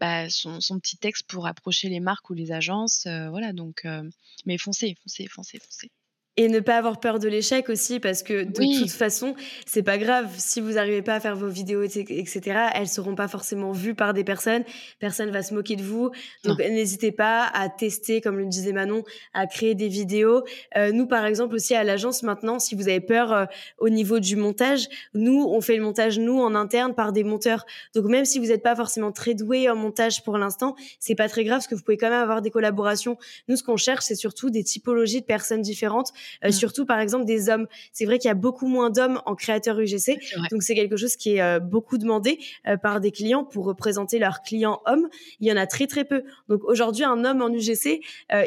bah, 0.00 0.28
son, 0.30 0.60
son 0.60 0.78
petit 0.78 0.96
texte 0.96 1.26
pour 1.26 1.46
approcher 1.46 1.88
les 1.88 2.00
marques 2.02 2.30
ou 2.30 2.34
les 2.34 2.52
agences. 2.52 3.06
Euh, 3.06 3.30
voilà, 3.30 3.52
donc, 3.52 3.84
euh, 3.84 4.08
mais 4.46 4.58
foncez, 4.58 4.94
foncez, 5.02 5.26
foncez, 5.28 5.58
foncez. 5.58 5.90
Et 6.38 6.48
ne 6.48 6.60
pas 6.60 6.78
avoir 6.78 6.98
peur 6.98 7.18
de 7.18 7.28
l'échec 7.28 7.68
aussi, 7.68 8.00
parce 8.00 8.22
que 8.22 8.44
de 8.44 8.78
toute 8.80 8.90
façon, 8.90 9.34
c'est 9.66 9.82
pas 9.82 9.98
grave. 9.98 10.30
Si 10.38 10.62
vous 10.62 10.72
n'arrivez 10.72 11.02
pas 11.02 11.16
à 11.16 11.20
faire 11.20 11.36
vos 11.36 11.48
vidéos, 11.48 11.82
etc., 11.82 12.68
elles 12.74 12.88
seront 12.88 13.14
pas 13.14 13.28
forcément 13.28 13.72
vues 13.72 13.94
par 13.94 14.14
des 14.14 14.24
personnes. 14.24 14.64
Personne 14.98 15.30
va 15.30 15.42
se 15.42 15.52
moquer 15.52 15.76
de 15.76 15.82
vous. 15.82 16.10
Donc, 16.44 16.58
n'hésitez 16.58 17.12
pas 17.12 17.50
à 17.52 17.68
tester, 17.68 18.22
comme 18.22 18.38
le 18.38 18.46
disait 18.46 18.72
Manon, 18.72 19.04
à 19.34 19.46
créer 19.46 19.74
des 19.74 19.88
vidéos. 19.88 20.42
Euh, 20.78 20.90
nous, 20.90 21.06
par 21.06 21.26
exemple, 21.26 21.54
aussi 21.54 21.74
à 21.74 21.84
l'agence 21.84 22.22
maintenant, 22.22 22.58
si 22.58 22.74
vous 22.74 22.88
avez 22.88 23.00
peur 23.00 23.32
euh, 23.32 23.44
au 23.76 23.90
niveau 23.90 24.18
du 24.18 24.36
montage, 24.36 24.88
nous, 25.12 25.44
on 25.46 25.60
fait 25.60 25.76
le 25.76 25.82
montage, 25.82 26.18
nous, 26.18 26.40
en 26.40 26.54
interne, 26.54 26.94
par 26.94 27.12
des 27.12 27.24
monteurs. 27.24 27.66
Donc, 27.94 28.06
même 28.06 28.24
si 28.24 28.38
vous 28.38 28.46
n'êtes 28.46 28.62
pas 28.62 28.74
forcément 28.74 29.12
très 29.12 29.34
doué 29.34 29.68
en 29.68 29.76
montage 29.76 30.24
pour 30.24 30.38
l'instant, 30.38 30.76
c'est 30.98 31.14
pas 31.14 31.28
très 31.28 31.44
grave, 31.44 31.58
parce 31.58 31.66
que 31.66 31.74
vous 31.74 31.82
pouvez 31.82 31.98
quand 31.98 32.08
même 32.08 32.22
avoir 32.22 32.40
des 32.40 32.50
collaborations. 32.50 33.18
Nous, 33.48 33.56
ce 33.56 33.62
qu'on 33.62 33.76
cherche, 33.76 34.04
c'est 34.06 34.14
surtout 34.14 34.48
des 34.48 34.64
typologies 34.64 35.20
de 35.20 35.26
personnes 35.26 35.60
différentes 35.60 36.14
euh, 36.44 36.48
mm. 36.48 36.52
surtout 36.52 36.86
par 36.86 37.00
exemple 37.00 37.24
des 37.24 37.48
hommes. 37.48 37.66
C'est 37.92 38.04
vrai 38.04 38.18
qu'il 38.18 38.28
y 38.28 38.32
a 38.32 38.34
beaucoup 38.34 38.66
moins 38.66 38.90
d'hommes 38.90 39.20
en 39.26 39.34
créateur 39.34 39.78
UGC, 39.78 40.18
donc 40.50 40.62
c'est 40.62 40.74
quelque 40.74 40.96
chose 40.96 41.16
qui 41.16 41.36
est 41.36 41.42
euh, 41.42 41.60
beaucoup 41.60 41.98
demandé 41.98 42.38
euh, 42.66 42.76
par 42.76 43.00
des 43.00 43.10
clients 43.10 43.44
pour 43.44 43.64
représenter 43.64 44.18
leurs 44.18 44.42
clients 44.42 44.80
hommes. 44.86 45.08
Il 45.40 45.48
y 45.48 45.52
en 45.52 45.56
a 45.56 45.66
très 45.66 45.86
très 45.86 46.04
peu. 46.04 46.22
Donc 46.48 46.64
aujourd'hui, 46.64 47.04
un 47.04 47.24
homme 47.24 47.42
en 47.42 47.48
UGC, 47.48 48.00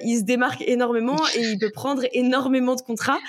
il 0.03 0.19
se 0.19 0.23
démarque 0.23 0.63
énormément 0.65 1.17
et 1.35 1.41
il 1.41 1.59
peut 1.59 1.71
prendre 1.71 2.03
énormément 2.13 2.75
de 2.75 2.81
contrats. 2.81 3.19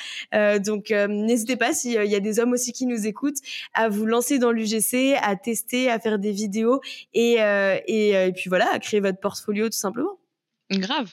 donc 0.65 0.91
n'hésitez 0.91 1.57
pas 1.57 1.73
s'il 1.73 1.93
y 1.93 2.15
a 2.15 2.21
des 2.21 2.41
hommes 2.41 2.53
aussi 2.53 2.73
qui 2.73 2.87
nous 2.87 3.07
écoutent 3.07 3.39
à 3.75 3.89
vous 3.89 4.07
lancer 4.07 4.39
dans 4.39 4.53
l'UGC, 4.53 5.17
à 5.23 5.37
tester, 5.37 5.91
à 5.91 5.99
faire 5.99 6.19
des 6.19 6.33
vidéos 6.33 6.81
et, 7.15 7.37
et, 7.87 8.11
et 8.11 8.33
puis 8.33 8.49
voilà, 8.49 8.69
à 8.73 8.79
créer 8.79 9.01
votre 9.01 9.21
portfolio 9.21 9.67
tout 9.67 9.79
simplement. 9.79 10.19
Grave. 10.71 11.13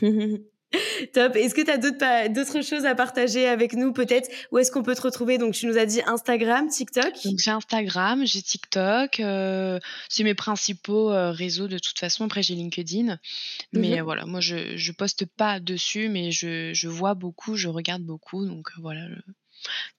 Top. 1.12 1.36
Est-ce 1.36 1.54
que 1.54 1.62
tu 1.62 2.04
as 2.04 2.28
d'autres 2.28 2.62
choses 2.62 2.84
à 2.84 2.94
partager 2.94 3.46
avec 3.46 3.74
nous 3.74 3.92
peut-être? 3.92 4.30
Où 4.50 4.58
est-ce 4.58 4.70
qu'on 4.70 4.82
peut 4.82 4.94
te 4.94 5.02
retrouver? 5.02 5.38
Donc 5.38 5.54
tu 5.54 5.66
nous 5.66 5.78
as 5.78 5.86
dit 5.86 6.00
Instagram, 6.06 6.68
TikTok. 6.68 7.12
j'ai 7.22 7.50
Instagram, 7.50 8.26
j'ai 8.26 8.42
TikTok. 8.42 9.20
Euh, 9.20 9.78
c'est 10.08 10.24
mes 10.24 10.34
principaux 10.34 11.10
euh, 11.10 11.30
réseaux 11.30 11.68
de 11.68 11.78
toute 11.78 11.98
façon. 11.98 12.24
Après 12.24 12.42
j'ai 12.42 12.54
LinkedIn. 12.54 13.18
Mais 13.72 13.96
mhm. 13.96 14.02
voilà, 14.02 14.26
moi 14.26 14.40
je, 14.40 14.76
je 14.76 14.92
poste 14.92 15.26
pas 15.26 15.60
dessus, 15.60 16.08
mais 16.08 16.30
je, 16.30 16.72
je 16.72 16.88
vois 16.88 17.14
beaucoup, 17.14 17.56
je 17.56 17.68
regarde 17.68 18.02
beaucoup. 18.02 18.46
Donc 18.46 18.68
voilà, 18.78 19.06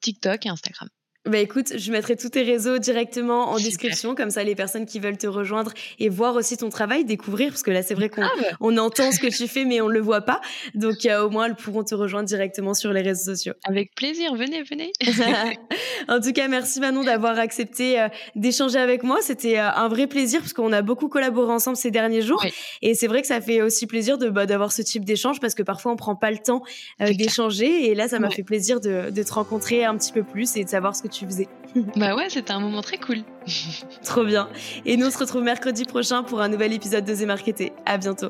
TikTok 0.01 0.45
et 0.45 0.49
Instagram. 0.49 0.89
Bah 1.26 1.38
écoute, 1.38 1.78
je 1.78 1.91
mettrai 1.93 2.17
tous 2.17 2.28
tes 2.28 2.41
réseaux 2.41 2.80
directement 2.80 3.51
en 3.51 3.55
description, 3.55 4.13
comme 4.13 4.30
ça 4.30 4.43
les 4.43 4.55
personnes 4.55 4.86
qui 4.86 4.99
veulent 4.99 5.17
te 5.17 5.26
rejoindre 5.26 5.71
et 5.97 6.09
voir 6.09 6.36
aussi 6.36 6.57
ton 6.57 6.67
travail, 6.67 7.05
découvrir, 7.05 7.51
parce 7.51 7.63
que 7.63 7.71
là 7.71 7.82
c'est 7.82 7.93
vrai 7.93 8.09
qu'on 8.09 8.24
on 8.59 8.76
entend 8.76 9.09
ce 9.13 9.19
que 9.19 9.28
tu 9.28 9.47
fais 9.47 9.63
mais 9.63 9.80
on 9.80 9.88
le 9.88 10.01
voit 10.01 10.19
pas, 10.19 10.41
donc 10.76 11.05
euh, 11.05 11.24
au 11.24 11.30
moins 11.30 11.45
elles 11.45 11.55
pourront 11.55 11.86
te 11.86 11.95
rejoindre 11.95 12.28
directement 12.28 12.74
sur 12.74 12.91
les 12.91 13.01
réseaux 13.01 13.32
sociaux. 13.32 13.53
Avec 13.63 13.95
plaisir, 13.95 14.36
venez, 14.36 14.63
venez. 14.63 14.91
en 16.09 16.19
tout 16.19 16.34
cas, 16.34 16.49
merci 16.49 16.82
Manon 16.82 17.05
d'avoir 17.05 17.39
accepté 17.39 18.01
euh, 18.01 18.09
d'échanger 18.36 18.80
avec 18.80 19.03
moi, 19.03 19.19
c'était 19.21 19.59
euh, 19.59 19.71
un 19.71 19.88
vrai 19.88 20.07
plaisir 20.07 20.41
parce 20.41 20.51
qu'on 20.51 20.74
a 20.74 20.82
beaucoup 20.82 21.07
collaboré 21.07 21.53
ensemble 21.53 21.78
ces 21.78 21.91
derniers 21.91 22.21
jours. 22.21 22.45
Et 22.82 22.95
c'est 22.95 23.07
vrai 23.07 23.21
que 23.21 23.28
ça 23.28 23.39
fait 23.39 23.61
aussi 23.61 23.88
plaisir 23.88 24.17
de 24.17 24.28
bah, 24.28 24.45
d'avoir 24.45 24.74
ce 24.74 24.82
type 24.82 25.05
d'échange 25.05 25.39
parce 25.39 25.55
que 25.55 25.63
parfois 25.63 25.93
on 25.93 25.95
prend 25.95 26.17
pas 26.17 26.32
le 26.32 26.39
temps 26.39 26.63
d'échanger. 26.99 27.89
Et 27.89 27.95
là 27.95 28.09
ça 28.09 28.19
m'a 28.19 28.30
fait 28.30 28.43
plaisir 28.43 28.82
de, 28.82 29.09
de 29.09 29.24
te 29.24 29.32
rencontrer 29.32 29.86
un 29.86 29.95
petit 29.95 30.11
peu 30.11 30.24
plus 30.24 30.57
et 30.57 30.65
de 30.65 30.69
savoir 30.69 30.97
ce 30.97 31.01
que 31.01 31.12
tu 31.14 31.26
faisais. 31.26 31.47
bah 31.95 32.16
ouais, 32.16 32.30
c'était 32.30 32.51
un 32.51 32.59
moment 32.59 32.82
très 32.82 32.97
cool. 32.97 33.20
Trop 34.03 34.26
bien. 34.26 34.49
Et 34.86 34.97
nous 34.97 35.07
on 35.07 35.11
se 35.11 35.18
retrouve 35.18 35.43
mercredi 35.43 35.86
prochain 35.86 36.24
pour 36.24 36.41
un 36.41 36.49
nouvel 36.49 36.74
épisode 36.74 37.05
de 37.05 37.16
The 37.16 37.72
À 37.86 37.97
bientôt. 37.97 38.30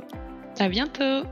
À 0.60 0.70
bientôt. 0.70 1.28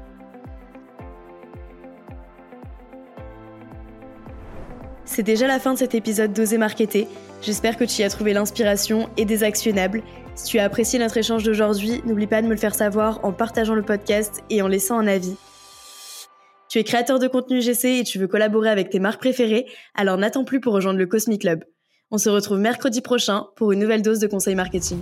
C'est 5.06 5.24
déjà 5.24 5.46
la 5.46 5.60
fin 5.60 5.74
de 5.74 5.78
cet 5.78 5.94
épisode 5.94 6.32
d'Oser 6.32 6.58
Marketer. 6.58 7.08
J'espère 7.42 7.76
que 7.76 7.84
tu 7.84 8.02
y 8.02 8.04
as 8.04 8.10
trouvé 8.10 8.34
l'inspiration 8.34 9.10
et 9.18 9.26
des 9.26 9.44
actionnables. 9.44 10.04
Si 10.36 10.46
tu 10.46 10.60
as 10.60 10.64
apprécié 10.64 11.00
notre 11.00 11.18
échange 11.18 11.44
d'aujourd'hui, 11.44 12.02
n'oublie 12.06 12.28
pas 12.28 12.42
de 12.42 12.48
me 12.48 12.54
le 12.54 12.60
faire 12.60 12.74
savoir 12.74 13.20
en 13.26 13.34
partageant 13.34 13.76
le 13.76 13.82
podcast 13.82 14.42
et 14.50 14.62
en 14.62 14.68
laissant 14.68 14.98
un 14.98 15.08
avis. 15.08 15.36
Tu 16.72 16.80
es 16.80 16.86
créateur 16.86 17.20
de 17.20 17.28
contenu 17.28 17.62
GC 17.62 18.00
et 18.00 18.04
tu 18.06 18.18
veux 18.18 18.30
collaborer 18.30 18.70
avec 18.70 18.90
tes 18.90 19.02
marques 19.02 19.20
préférées, 19.20 19.66
alors 19.94 20.16
n'attends 20.16 20.46
plus 20.46 20.62
pour 20.62 20.72
rejoindre 20.72 21.00
le 21.00 21.06
Cosmic 21.06 21.42
Club. 21.42 21.66
On 22.12 22.18
se 22.18 22.30
retrouve 22.30 22.60
mercredi 22.60 23.02
prochain 23.02 23.48
pour 23.58 23.74
une 23.74 23.80
nouvelle 23.80 24.02
dose 24.02 24.20
de 24.20 24.28
conseils 24.28 24.56
marketing. 24.56 25.00